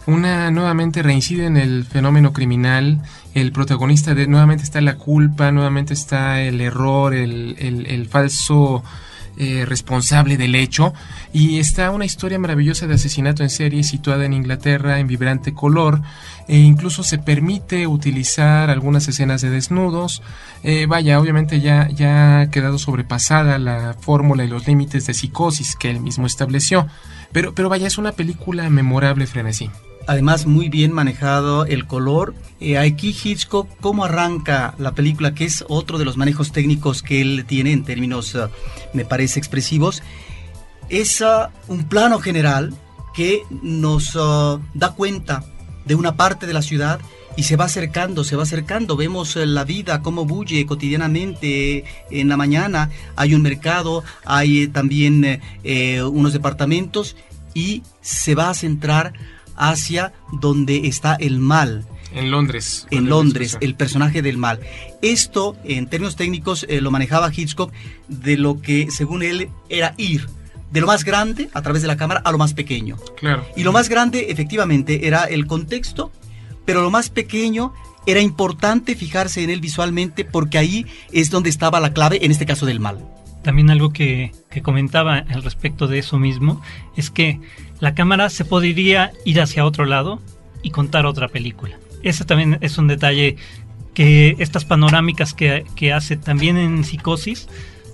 una 0.06 0.50
nuevamente 0.50 1.04
reincide 1.04 1.46
en 1.46 1.58
el 1.58 1.86
fenómeno 1.86 2.34
criminal, 2.34 3.02
el 3.36 3.52
protagonista 3.52 4.16
de, 4.16 4.28
nuevamente 4.28 4.64
está 4.64 4.82
la 4.82 4.96
culpa, 4.96 5.52
nuevamente 5.52 5.94
está 5.94 6.42
el 6.42 6.62
error, 6.62 7.14
el, 7.14 7.56
el 7.60 8.08
falso 8.08 8.84
eh, 9.40 9.66
responsable 9.66 10.36
del 10.36 10.54
hecho. 10.54 10.94
Y 11.34 11.60
está 11.60 11.92
una 11.92 12.06
historia 12.06 12.38
maravillosa 12.38 12.88
de 12.88 12.96
asesinato 12.96 13.42
en 13.42 13.50
serie 13.50 13.84
situada 13.84 14.26
en 14.26 14.34
Inglaterra 14.34 15.00
en 15.00 15.08
vibrante 15.08 15.54
color 15.54 16.02
e 16.48 16.58
incluso 16.58 17.04
se 17.04 17.20
permite 17.20 17.88
utilizar 17.88 18.70
algunas 18.70 19.08
escenas 19.08 19.42
de 19.42 19.50
desnudos. 19.50 20.22
Eh, 20.64 20.88
vaya 20.88 21.20
obviamente 21.20 21.62
ya, 21.62 21.88
ya 21.90 22.42
ha 22.42 22.50
quedado 22.52 22.78
sobrepasada 22.78 23.58
la 23.60 23.96
fórmula 24.00 24.44
y 24.44 24.50
los 24.50 24.68
límites 24.68 25.08
de 25.08 25.14
psicosis 25.14 25.76
que 25.76 25.90
él 25.90 26.02
mismo 26.02 26.28
estableció. 26.28 26.88
Pero, 27.32 27.56
pero 27.56 27.70
vaya 27.70 27.88
es 27.88 27.98
una 27.98 28.12
película 28.12 28.70
memorable 28.70 29.26
frenesí 29.26 29.70
además 30.10 30.46
muy 30.46 30.70
bien 30.70 30.92
manejado 30.92 31.66
el 31.66 31.86
color. 31.86 32.34
Eh, 32.60 32.78
aquí 32.78 33.16
Hitchcock, 33.24 33.70
cómo 33.80 34.06
arranca 34.06 34.74
la 34.80 34.94
película, 34.94 35.36
que 35.36 35.46
es 35.46 35.64
otro 35.70 35.98
de 35.98 36.06
los 36.06 36.18
manejos 36.18 36.52
técnicos 36.52 37.04
que 37.04 37.22
él 37.22 37.46
tiene 37.48 37.72
en 37.72 37.84
términos, 37.84 38.34
uh, 38.34 38.50
me 38.94 39.06
parece, 39.06 39.40
expresivos, 39.40 40.02
es 40.90 41.22
uh, 41.22 41.50
un 41.68 41.84
plano 41.84 42.20
general 42.20 42.74
que 43.14 43.44
nos 43.62 44.16
uh, 44.16 44.60
da 44.74 44.94
cuenta 44.96 45.44
de 45.86 45.94
una 45.94 46.16
parte 46.16 46.48
de 46.48 46.54
la 46.54 46.64
ciudad 46.64 47.00
y 47.36 47.44
se 47.44 47.56
va 47.56 47.66
acercando, 47.66 48.24
se 48.24 48.36
va 48.36 48.44
acercando. 48.44 48.98
Vemos 48.98 49.36
eh, 49.36 49.46
la 49.46 49.64
vida, 49.64 50.02
cómo 50.02 50.26
bulle 50.26 50.66
cotidianamente 50.66 51.86
en 52.10 52.30
la 52.30 52.36
mañana. 52.36 52.90
Hay 53.16 53.34
un 53.34 53.42
mercado, 53.42 54.04
hay 54.26 54.64
eh, 54.64 54.68
también 54.68 55.40
eh, 55.64 56.04
unos 56.04 56.34
departamentos 56.34 57.16
y 57.54 57.84
se 58.02 58.36
va 58.36 58.50
a 58.50 58.54
centrar 58.54 59.14
hacia 59.60 60.14
donde 60.32 60.88
está 60.88 61.16
el 61.16 61.40
mal. 61.40 61.86
En 62.12 62.32
Londres. 62.32 62.88
En 62.90 63.08
Londres, 63.08 63.58
el 63.62 63.76
personaje 63.76 64.24
del 64.24 64.38
mal. 64.38 64.60
Esto, 65.04 65.56
en 65.64 65.88
términos 65.88 66.16
técnicos, 66.16 66.66
eh, 66.68 66.82
lo 66.82 66.90
manejaba 66.90 67.32
Hitchcock 67.32 67.72
de 68.08 68.38
lo 68.38 68.62
que, 68.62 68.90
según 68.90 69.22
él, 69.22 69.50
era 69.70 69.94
ir 69.98 70.28
de 70.72 70.82
lo 70.82 70.88
más 70.88 71.04
grande 71.04 71.50
a 71.54 71.62
través 71.62 71.82
de 71.82 71.88
la 71.88 71.98
cámara 71.98 72.22
a 72.24 72.32
lo 72.32 72.38
más 72.38 72.54
pequeño. 72.54 72.98
Claro. 73.18 73.46
Y 73.56 73.64
lo 73.64 73.72
más 73.72 73.90
grande, 73.90 74.28
efectivamente, 74.30 75.08
era 75.08 75.26
el 75.26 75.46
contexto, 75.46 76.12
pero 76.66 76.82
lo 76.82 76.92
más 76.92 77.10
pequeño 77.10 77.74
era 78.06 78.22
importante 78.22 78.96
fijarse 78.96 79.44
en 79.44 79.50
él 79.50 79.62
visualmente 79.62 80.26
porque 80.26 80.58
ahí 80.58 80.86
es 81.12 81.30
donde 81.30 81.50
estaba 81.50 81.80
la 81.80 81.94
clave, 81.94 82.24
en 82.26 82.32
este 82.32 82.46
caso 82.46 82.66
del 82.66 82.80
mal. 82.80 83.06
También 83.44 83.70
algo 83.70 83.92
que, 83.92 84.32
que 84.50 84.62
comentaba 84.62 85.18
al 85.18 85.44
respecto 85.44 85.88
de 85.88 86.00
eso 86.00 86.20
mismo 86.20 86.62
es 86.98 87.10
que 87.10 87.40
la 87.80 87.96
cámara 87.96 88.30
se 88.30 88.46
podría 88.46 89.12
ir 89.26 89.42
hacia 89.42 89.66
otro 89.66 89.86
lado 89.86 90.20
y 90.62 90.72
contar 90.72 91.06
otra 91.06 91.28
película. 91.28 91.78
Ese 92.04 92.26
también 92.26 92.58
es 92.62 92.78
un 92.78 92.88
detalle 92.88 93.38
que 93.94 94.36
estas 94.40 94.66
panorámicas 94.66 95.34
que, 95.34 95.94
hace 95.94 96.18
también 96.18 96.58
en 96.58 96.84
Psicosis, 96.84 97.48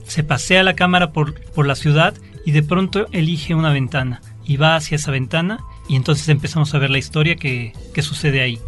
se 0.06 0.24
pasea 0.24 0.64
la 0.64 0.76
cámara 0.76 1.12
por, 1.12 1.40
por 1.52 1.66
la 1.66 1.76
ciudad 1.76 2.14
y 2.46 2.52
de 2.52 2.62
pronto 2.62 3.08
elige 3.12 3.56
una 3.56 3.74
ventana 3.74 4.22
y 4.46 4.58
va 4.58 4.76
hacia 4.76 4.96
esa 4.96 5.12
ventana 5.12 5.60
y 5.88 5.96
entonces 5.96 6.30
empezamos 6.30 6.74
a 6.74 6.80
ver 6.80 6.90
la 6.90 6.98
historia 6.98 7.36
que, 7.36 7.74
sucede 8.02 8.42
ahí. 8.42 8.60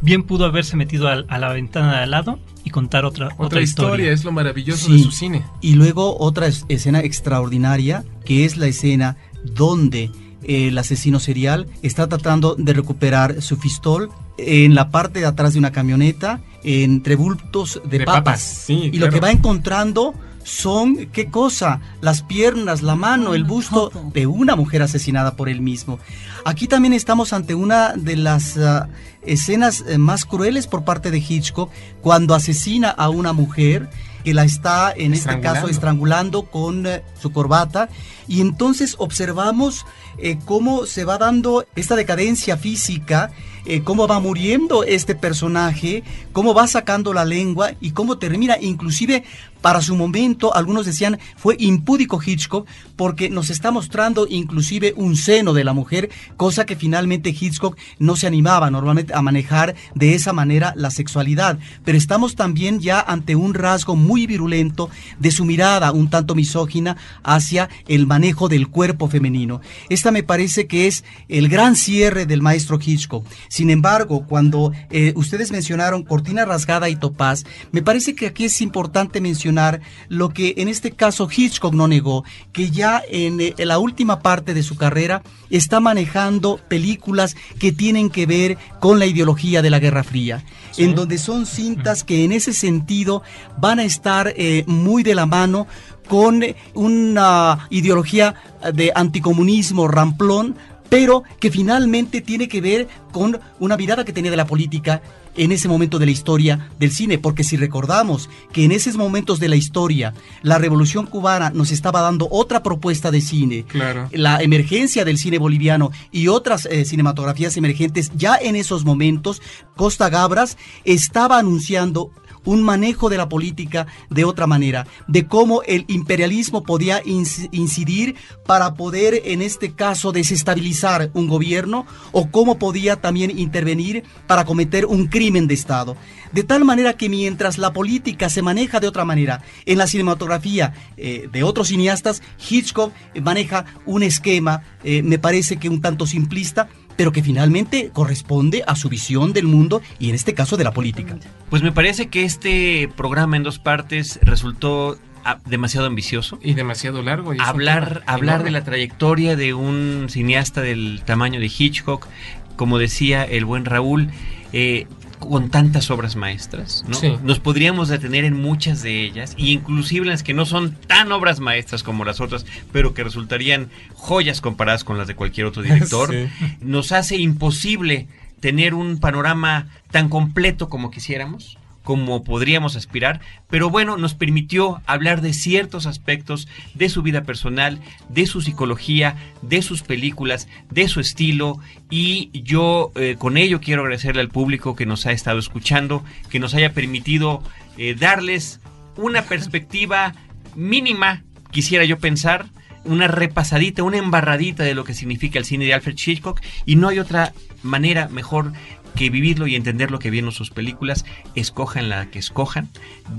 Bien 0.00 0.24
pudo 0.24 0.44
haberse 0.44 0.76
metido 0.76 1.08
a, 1.08 1.38
la 1.38 1.52
ventana 1.52 1.92
de 1.92 2.02
al 2.02 2.10
lado 2.10 2.40
y 2.64 2.70
contar 2.70 3.04
otra, 3.04 3.28
otra, 3.38 3.60
historia. 3.60 4.10
Es 4.10 4.24
lo 4.24 4.32
maravilloso 4.32 4.90
de 4.92 4.98
su 4.98 5.12
cine. 5.12 5.44
Y 5.60 5.74
luego 5.74 6.18
otra 6.18 6.48
escena 6.68 7.00
extraordinaria, 7.00 8.04
que 8.24 8.44
es 8.44 8.56
la 8.56 8.66
escena 8.66 9.16
donde 9.44 10.10
el 10.44 10.76
asesino 10.78 11.20
serial 11.20 11.66
está 11.82 12.08
tratando 12.08 12.54
de 12.54 12.72
recuperar 12.72 13.42
su 13.42 13.58
pistol 13.58 14.10
en 14.38 14.74
la 14.74 14.90
parte 14.90 15.20
de 15.20 15.26
atrás 15.26 15.52
de 15.52 15.58
una 15.58 15.72
camioneta 15.72 16.40
entre 16.64 17.16
bultos 17.16 17.80
de, 17.84 18.00
papas. 18.00 18.68
y 18.68 18.98
lo 18.98 19.10
que 19.10 19.20
va 19.20 19.30
encontrando 19.30 20.14
son, 20.44 21.06
¿qué 21.12 21.26
cosa? 21.26 21.80
Las 22.00 22.22
piernas, 22.22 22.82
la 22.82 22.96
mano, 22.96 23.34
el 23.34 23.44
busto 23.44 23.90
de 24.12 24.26
una 24.26 24.56
mujer 24.56 24.82
asesinada 24.82 25.36
por 25.36 25.48
él 25.48 25.60
mismo. 25.60 25.98
Aquí 26.44 26.66
también 26.66 26.92
estamos 26.92 27.32
ante 27.32 27.54
una 27.54 27.94
de 27.94 28.16
las 28.16 28.56
ah, 28.58 28.88
escenas 29.24 29.84
eh, 29.86 29.98
más 29.98 30.24
crueles 30.24 30.66
por 30.66 30.84
parte 30.84 31.10
de 31.10 31.18
Hitchcock 31.18 31.70
cuando 32.00 32.34
asesina 32.34 32.90
a 32.90 33.08
una 33.08 33.32
mujer 33.32 33.88
que 34.24 34.34
la 34.34 34.44
está 34.44 34.92
en 34.96 35.14
este 35.14 35.40
caso 35.40 35.68
estrangulando 35.68 36.44
con 36.44 36.86
eh, 36.86 37.02
su 37.20 37.32
corbata 37.32 37.88
y 38.28 38.40
entonces 38.40 38.94
observamos 38.98 39.84
eh, 40.18 40.38
cómo 40.44 40.86
se 40.86 41.04
va 41.04 41.18
dando 41.18 41.66
esta 41.76 41.96
decadencia 41.96 42.56
física, 42.56 43.30
eh, 43.64 43.82
cómo 43.82 44.06
va 44.06 44.20
muriendo 44.20 44.84
este 44.84 45.14
personaje, 45.14 46.02
cómo 46.32 46.54
va 46.54 46.66
sacando 46.66 47.12
la 47.12 47.24
lengua 47.24 47.72
y 47.80 47.92
cómo 47.92 48.18
termina 48.18 48.56
inclusive 48.60 49.24
para 49.62 49.80
su 49.80 49.94
momento, 49.96 50.54
algunos 50.54 50.84
decían, 50.84 51.18
fue 51.36 51.56
impúdico 51.58 52.20
Hitchcock 52.20 52.66
porque 52.96 53.30
nos 53.30 53.48
está 53.48 53.70
mostrando 53.70 54.26
inclusive 54.28 54.92
un 54.96 55.16
seno 55.16 55.52
de 55.54 55.62
la 55.62 55.72
mujer, 55.72 56.10
cosa 56.36 56.66
que 56.66 56.74
finalmente 56.74 57.30
Hitchcock 57.30 57.78
no 58.00 58.16
se 58.16 58.26
animaba 58.26 58.70
normalmente 58.70 59.14
a 59.14 59.22
manejar 59.22 59.76
de 59.94 60.14
esa 60.14 60.32
manera 60.32 60.74
la 60.76 60.90
sexualidad. 60.90 61.58
Pero 61.84 61.96
estamos 61.96 62.34
también 62.34 62.80
ya 62.80 63.00
ante 63.00 63.36
un 63.36 63.54
rasgo 63.54 63.94
muy 63.94 64.26
virulento 64.26 64.90
de 65.20 65.30
su 65.30 65.44
mirada 65.44 65.92
un 65.92 66.10
tanto 66.10 66.34
misógina 66.34 66.96
hacia 67.22 67.68
el 67.86 68.06
manejo 68.06 68.48
del 68.48 68.68
cuerpo 68.68 69.08
femenino. 69.08 69.60
Esta 69.88 70.10
me 70.10 70.24
parece 70.24 70.66
que 70.66 70.88
es 70.88 71.04
el 71.28 71.48
gran 71.48 71.76
cierre 71.76 72.26
del 72.26 72.42
maestro 72.42 72.80
Hitchcock. 72.84 73.24
Sin 73.52 73.68
embargo, 73.68 74.24
cuando 74.26 74.72
eh, 74.88 75.12
ustedes 75.14 75.52
mencionaron 75.52 76.04
Cortina 76.04 76.46
Rasgada 76.46 76.88
y 76.88 76.96
Topaz, 76.96 77.44
me 77.70 77.82
parece 77.82 78.14
que 78.14 78.28
aquí 78.28 78.46
es 78.46 78.62
importante 78.62 79.20
mencionar 79.20 79.82
lo 80.08 80.30
que 80.30 80.54
en 80.56 80.68
este 80.68 80.92
caso 80.92 81.28
Hitchcock 81.30 81.74
no 81.74 81.86
negó, 81.86 82.24
que 82.54 82.70
ya 82.70 83.02
en, 83.10 83.42
eh, 83.42 83.54
la 83.58 83.78
última 83.78 84.20
parte 84.20 84.54
de 84.54 84.62
su 84.62 84.76
carrera 84.76 85.22
está 85.50 85.80
manejando 85.80 86.60
películas 86.66 87.36
que 87.58 87.72
tienen 87.72 88.08
que 88.08 88.24
ver 88.24 88.56
con 88.80 88.98
la 88.98 89.04
ideología 89.04 89.60
de 89.60 89.68
la 89.68 89.80
Guerra 89.80 90.02
Fría, 90.02 90.42
en 90.78 90.94
donde 90.94 91.18
son 91.18 91.44
cintas 91.44 92.04
que 92.04 92.24
en 92.24 92.32
ese 92.32 92.54
sentido 92.54 93.22
van 93.58 93.80
a 93.80 93.84
estar 93.84 94.32
eh, 94.34 94.64
muy 94.66 95.02
de 95.02 95.14
la 95.14 95.26
mano 95.26 95.66
con 96.08 96.42
una 96.72 97.66
ideología 97.70 98.34
de 98.74 98.92
anticomunismo 98.94 99.88
ramplón, 99.88 100.56
pero 100.92 101.22
que 101.40 101.50
finalmente 101.50 102.20
tiene 102.20 102.48
que 102.48 102.60
ver 102.60 102.86
con 103.12 103.40
una 103.58 103.78
mirada 103.78 104.04
que 104.04 104.12
tenía 104.12 104.30
de 104.30 104.36
la 104.36 104.46
política 104.46 105.00
en 105.34 105.50
ese 105.50 105.66
momento 105.66 105.98
de 105.98 106.04
la 106.04 106.12
historia 106.12 106.68
del 106.78 106.90
cine, 106.90 107.16
porque 107.16 107.44
si 107.44 107.56
recordamos 107.56 108.28
que 108.52 108.64
en 108.64 108.72
esos 108.72 108.96
momentos 108.96 109.40
de 109.40 109.48
la 109.48 109.56
historia 109.56 110.12
la 110.42 110.58
revolución 110.58 111.06
cubana 111.06 111.48
nos 111.48 111.70
estaba 111.70 112.02
dando 112.02 112.28
otra 112.30 112.62
propuesta 112.62 113.10
de 113.10 113.22
cine, 113.22 113.64
la 114.12 114.42
emergencia 114.42 115.06
del 115.06 115.16
cine 115.16 115.38
boliviano 115.38 115.92
y 116.10 116.28
otras 116.28 116.66
eh, 116.66 116.84
cinematografías 116.84 117.56
emergentes, 117.56 118.12
ya 118.14 118.36
en 118.36 118.54
esos 118.54 118.84
momentos 118.84 119.40
Costa 119.76 120.10
Gabras 120.10 120.58
estaba 120.84 121.38
anunciando 121.38 122.10
un 122.44 122.62
manejo 122.62 123.08
de 123.08 123.16
la 123.16 123.28
política 123.28 123.86
de 124.10 124.24
otra 124.24 124.46
manera, 124.46 124.86
de 125.08 125.26
cómo 125.26 125.62
el 125.62 125.84
imperialismo 125.88 126.62
podía 126.62 127.02
incidir 127.04 128.16
para 128.46 128.74
poder, 128.74 129.22
en 129.24 129.42
este 129.42 129.72
caso, 129.72 130.12
desestabilizar 130.12 131.10
un 131.14 131.28
gobierno 131.28 131.86
o 132.12 132.30
cómo 132.30 132.58
podía 132.58 132.96
también 132.96 133.38
intervenir 133.38 134.04
para 134.26 134.44
cometer 134.44 134.86
un 134.86 135.06
crimen 135.06 135.46
de 135.46 135.54
Estado. 135.54 135.96
De 136.32 136.44
tal 136.44 136.64
manera 136.64 136.94
que 136.94 137.10
mientras 137.10 137.58
la 137.58 137.74
política 137.74 138.30
se 138.30 138.40
maneja 138.40 138.80
de 138.80 138.88
otra 138.88 139.04
manera 139.04 139.42
en 139.66 139.76
la 139.76 139.86
cinematografía 139.86 140.72
eh, 140.96 141.28
de 141.30 141.42
otros 141.42 141.68
cineastas, 141.68 142.22
Hitchcock 142.48 142.92
maneja 143.20 143.66
un 143.84 144.02
esquema, 144.02 144.62
eh, 144.82 145.02
me 145.02 145.18
parece 145.18 145.58
que 145.58 145.68
un 145.68 145.82
tanto 145.82 146.06
simplista, 146.06 146.68
pero 146.96 147.12
que 147.12 147.22
finalmente 147.22 147.90
corresponde 147.92 148.64
a 148.66 148.76
su 148.76 148.88
visión 148.88 149.32
del 149.32 149.46
mundo 149.46 149.82
y 149.98 150.08
en 150.08 150.14
este 150.14 150.34
caso 150.34 150.56
de 150.56 150.64
la 150.64 150.72
política. 150.72 151.16
Pues 151.50 151.62
me 151.62 151.72
parece 151.72 152.08
que 152.08 152.24
este 152.24 152.90
programa 152.96 153.36
en 153.36 153.42
dos 153.42 153.58
partes 153.58 154.18
resultó 154.22 154.98
ah, 155.24 155.38
demasiado 155.46 155.86
ambicioso 155.86 156.38
y 156.42 156.54
demasiado 156.54 157.02
largo. 157.02 157.32
hablar 157.38 158.02
hablar 158.06 158.44
de 158.44 158.50
la 158.50 158.64
trayectoria 158.64 159.36
de 159.36 159.54
un 159.54 160.06
cineasta 160.08 160.60
del 160.60 161.02
tamaño 161.04 161.40
de 161.40 161.46
Hitchcock, 161.46 162.08
como 162.56 162.78
decía 162.78 163.24
el 163.24 163.44
buen 163.44 163.64
Raúl, 163.64 164.10
eh, 164.52 164.86
con 165.28 165.50
tantas 165.50 165.90
obras 165.90 166.16
maestras, 166.16 166.84
¿no? 166.86 167.18
Nos 167.22 167.40
podríamos 167.40 167.88
detener 167.88 168.24
en 168.24 168.40
muchas 168.40 168.82
de 168.82 169.02
ellas, 169.02 169.34
y 169.36 169.52
inclusive 169.52 170.04
en 170.04 170.10
las 170.10 170.22
que 170.22 170.34
no 170.34 170.46
son 170.46 170.74
tan 170.86 171.12
obras 171.12 171.40
maestras 171.40 171.82
como 171.82 172.04
las 172.04 172.20
otras, 172.20 172.46
pero 172.72 172.94
que 172.94 173.04
resultarían 173.04 173.70
joyas 173.94 174.40
comparadas 174.40 174.84
con 174.84 174.98
las 174.98 175.06
de 175.06 175.14
cualquier 175.14 175.46
otro 175.46 175.62
director. 175.62 176.14
Nos 176.60 176.92
hace 176.92 177.16
imposible 177.16 178.08
tener 178.40 178.74
un 178.74 178.98
panorama 178.98 179.68
tan 179.90 180.08
completo 180.08 180.68
como 180.68 180.90
quisiéramos 180.90 181.58
como 181.82 182.22
podríamos 182.24 182.76
aspirar, 182.76 183.20
pero 183.48 183.70
bueno, 183.70 183.96
nos 183.96 184.14
permitió 184.14 184.80
hablar 184.86 185.20
de 185.20 185.32
ciertos 185.32 185.86
aspectos 185.86 186.48
de 186.74 186.88
su 186.88 187.02
vida 187.02 187.22
personal, 187.24 187.80
de 188.08 188.26
su 188.26 188.40
psicología, 188.40 189.16
de 189.42 189.62
sus 189.62 189.82
películas, 189.82 190.48
de 190.70 190.88
su 190.88 191.00
estilo 191.00 191.58
y 191.90 192.30
yo 192.42 192.92
eh, 192.94 193.16
con 193.18 193.36
ello 193.36 193.60
quiero 193.60 193.82
agradecerle 193.82 194.20
al 194.20 194.28
público 194.28 194.76
que 194.76 194.86
nos 194.86 195.06
ha 195.06 195.12
estado 195.12 195.38
escuchando, 195.38 196.04
que 196.30 196.38
nos 196.38 196.54
haya 196.54 196.72
permitido 196.72 197.42
eh, 197.78 197.94
darles 197.98 198.60
una 198.96 199.22
perspectiva 199.22 200.14
mínima, 200.54 201.24
quisiera 201.50 201.84
yo 201.84 201.98
pensar, 201.98 202.46
una 202.84 203.08
repasadita, 203.08 203.82
una 203.82 203.98
embarradita 203.98 204.64
de 204.64 204.74
lo 204.74 204.84
que 204.84 204.94
significa 204.94 205.38
el 205.38 205.44
cine 205.44 205.64
de 205.64 205.74
Alfred 205.74 205.96
Hitchcock 205.96 206.40
y 206.66 206.76
no 206.76 206.88
hay 206.88 206.98
otra 206.98 207.32
manera 207.62 208.08
mejor 208.08 208.52
que 208.94 209.10
vivirlo 209.10 209.46
y 209.46 209.56
entender 209.56 209.90
lo 209.90 209.98
que 209.98 210.10
vieron 210.10 210.32
sus 210.32 210.50
películas, 210.50 211.04
escojan 211.34 211.88
la 211.88 212.06
que 212.10 212.18
escojan. 212.18 212.68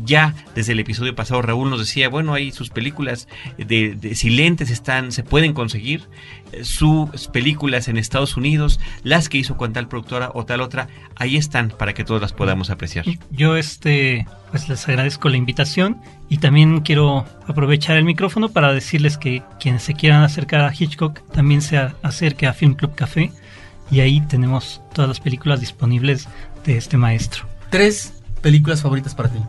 Ya 0.05 0.33
desde 0.55 0.73
el 0.73 0.79
episodio 0.79 1.15
pasado 1.15 1.41
Raúl 1.41 1.69
nos 1.69 1.79
decía, 1.79 2.09
bueno, 2.09 2.33
ahí 2.33 2.51
sus 2.51 2.69
películas 2.69 3.27
de, 3.57 3.95
de 3.95 4.15
silentes 4.15 4.69
están, 4.69 5.11
se 5.11 5.23
pueden 5.23 5.53
conseguir, 5.53 6.07
eh, 6.51 6.63
sus 6.63 7.27
películas 7.27 7.87
en 7.87 7.97
Estados 7.97 8.37
Unidos, 8.37 8.79
las 9.03 9.29
que 9.29 9.37
hizo 9.37 9.57
con 9.57 9.73
tal 9.73 9.87
productora 9.87 10.31
o 10.33 10.45
tal 10.45 10.61
otra, 10.61 10.87
ahí 11.15 11.37
están 11.37 11.69
para 11.69 11.93
que 11.93 12.03
todas 12.03 12.21
las 12.21 12.33
podamos 12.33 12.69
apreciar. 12.69 13.05
Yo 13.31 13.55
este 13.55 14.25
pues 14.51 14.69
les 14.69 14.87
agradezco 14.87 15.29
la 15.29 15.37
invitación 15.37 15.99
y 16.29 16.37
también 16.37 16.81
quiero 16.81 17.25
aprovechar 17.47 17.97
el 17.97 18.03
micrófono 18.03 18.49
para 18.49 18.71
decirles 18.71 19.17
que 19.17 19.41
quienes 19.59 19.81
se 19.81 19.95
quieran 19.95 20.21
acercar 20.21 20.61
a 20.61 20.71
Hitchcock 20.71 21.21
también 21.31 21.63
se 21.63 21.77
acerque 22.03 22.45
a 22.45 22.53
Film 22.53 22.75
Club 22.75 22.93
Café 22.93 23.31
y 23.91 23.99
ahí 23.99 24.21
tenemos 24.21 24.81
todas 24.93 25.09
las 25.09 25.19
películas 25.19 25.59
disponibles 25.59 26.27
de 26.65 26.77
este 26.77 26.97
maestro. 26.97 27.45
Tres 27.69 28.13
películas 28.41 28.81
favoritas 28.81 29.15
para 29.15 29.29
ti. 29.29 29.39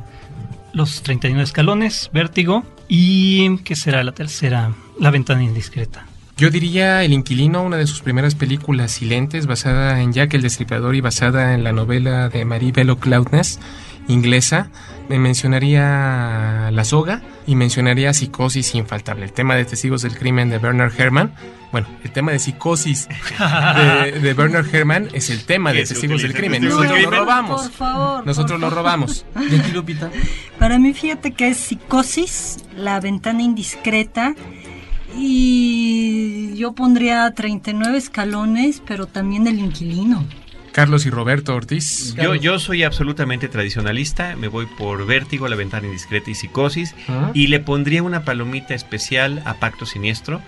Los 0.72 1.02
39 1.02 1.44
escalones, 1.44 2.10
Vértigo 2.12 2.64
y 2.88 3.58
¿qué 3.58 3.76
será 3.76 4.02
la 4.02 4.12
tercera? 4.12 4.72
La 4.98 5.10
ventana 5.10 5.42
indiscreta. 5.42 6.06
Yo 6.36 6.50
diría 6.50 7.04
El 7.04 7.12
Inquilino, 7.12 7.62
una 7.62 7.76
de 7.76 7.86
sus 7.86 8.00
primeras 8.00 8.34
películas 8.34 8.90
silentes, 8.90 9.46
basada 9.46 10.00
en 10.00 10.12
Jack 10.12 10.34
el 10.34 10.42
Destripador 10.42 10.96
y 10.96 11.00
basada 11.00 11.54
en 11.54 11.62
la 11.62 11.72
novela 11.72 12.28
de 12.28 12.44
Marie 12.44 12.72
Bello 12.72 12.98
Cloudness, 12.98 13.60
inglesa. 14.08 14.68
Me 15.08 15.18
mencionaría 15.18 16.70
La 16.72 16.84
Soga 16.84 17.22
y 17.46 17.56
mencionaría 17.56 18.12
Psicosis 18.14 18.74
infaltable, 18.74 19.26
el 19.26 19.32
tema 19.32 19.54
de 19.54 19.64
Testigos 19.64 20.02
del 20.02 20.16
Crimen 20.16 20.48
de 20.48 20.58
Bernard 20.58 20.92
Herrmann. 20.98 21.34
Bueno, 21.72 21.88
el 22.04 22.10
tema 22.12 22.32
de 22.32 22.38
Psicosis 22.38 23.08
de, 23.38 24.12
de 24.20 24.34
Bernard 24.34 24.72
Herrmann 24.72 25.08
es 25.12 25.28
el 25.28 25.44
tema 25.44 25.72
de 25.72 25.84
Testigos 25.84 26.22
del 26.22 26.32
Crimen. 26.32 26.64
Nosotros 26.64 27.02
lo 27.02 27.10
robamos. 27.10 27.62
Por 27.62 27.72
favor. 27.72 28.26
Nosotros 28.26 28.60
lo 28.60 28.70
robamos. 28.70 29.26
¿Y 29.50 29.56
aquí, 29.56 29.72
Lupita? 29.72 30.10
Para 30.58 30.78
mí, 30.78 30.94
fíjate 30.94 31.32
que 31.32 31.48
es 31.48 31.58
Psicosis, 31.58 32.64
La 32.76 33.00
ventana 33.00 33.42
indiscreta. 33.42 34.34
Y 35.16 36.54
yo 36.56 36.72
pondría 36.72 37.30
39 37.30 37.98
escalones, 37.98 38.82
pero 38.86 39.06
también 39.06 39.46
El 39.46 39.58
inquilino. 39.58 40.24
Carlos 40.74 41.06
y 41.06 41.10
Roberto 41.10 41.54
Ortiz. 41.54 42.14
Yo, 42.16 42.34
yo 42.34 42.58
soy 42.58 42.82
absolutamente 42.82 43.48
tradicionalista, 43.48 44.34
me 44.34 44.48
voy 44.48 44.66
por 44.66 45.06
Vértigo, 45.06 45.46
La 45.46 45.54
Ventana 45.54 45.86
Indiscreta 45.86 46.30
y 46.30 46.34
Psicosis, 46.34 46.94
Ah. 47.08 47.30
y 47.32 47.46
le 47.46 47.60
pondría 47.60 48.02
una 48.02 48.24
palomita 48.24 48.74
especial 48.74 49.40
a 49.46 49.54
Pacto 49.54 49.86
Siniestro, 49.86 50.42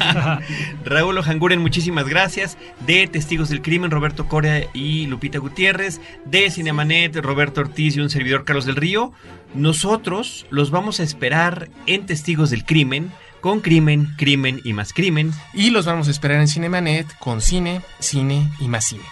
Raúl 0.85 1.17
Ojanguren, 1.17 1.59
muchísimas 1.59 2.07
gracias. 2.07 2.57
De 2.85 3.07
Testigos 3.07 3.49
del 3.49 3.61
Crimen, 3.61 3.91
Roberto 3.91 4.27
Corea 4.27 4.67
y 4.73 5.07
Lupita 5.07 5.39
Gutiérrez. 5.39 5.99
De 6.25 6.49
Cinemanet, 6.49 7.15
Roberto 7.17 7.61
Ortiz 7.61 7.97
y 7.97 7.99
un 7.99 8.09
servidor 8.09 8.45
Carlos 8.45 8.65
del 8.65 8.77
Río. 8.77 9.11
Nosotros 9.53 10.45
los 10.49 10.71
vamos 10.71 10.99
a 10.99 11.03
esperar 11.03 11.69
en 11.85 12.05
Testigos 12.05 12.49
del 12.49 12.65
Crimen, 12.65 13.11
con 13.41 13.59
crimen, 13.59 14.13
crimen 14.17 14.61
y 14.63 14.71
más 14.73 14.93
crimen. 14.93 15.31
Y 15.53 15.69
los 15.71 15.85
vamos 15.85 16.07
a 16.07 16.11
esperar 16.11 16.39
en 16.39 16.47
Cinemanet 16.47 17.07
con 17.19 17.41
cine, 17.41 17.81
cine 17.99 18.49
y 18.59 18.67
más 18.69 18.85
cine. 18.85 19.03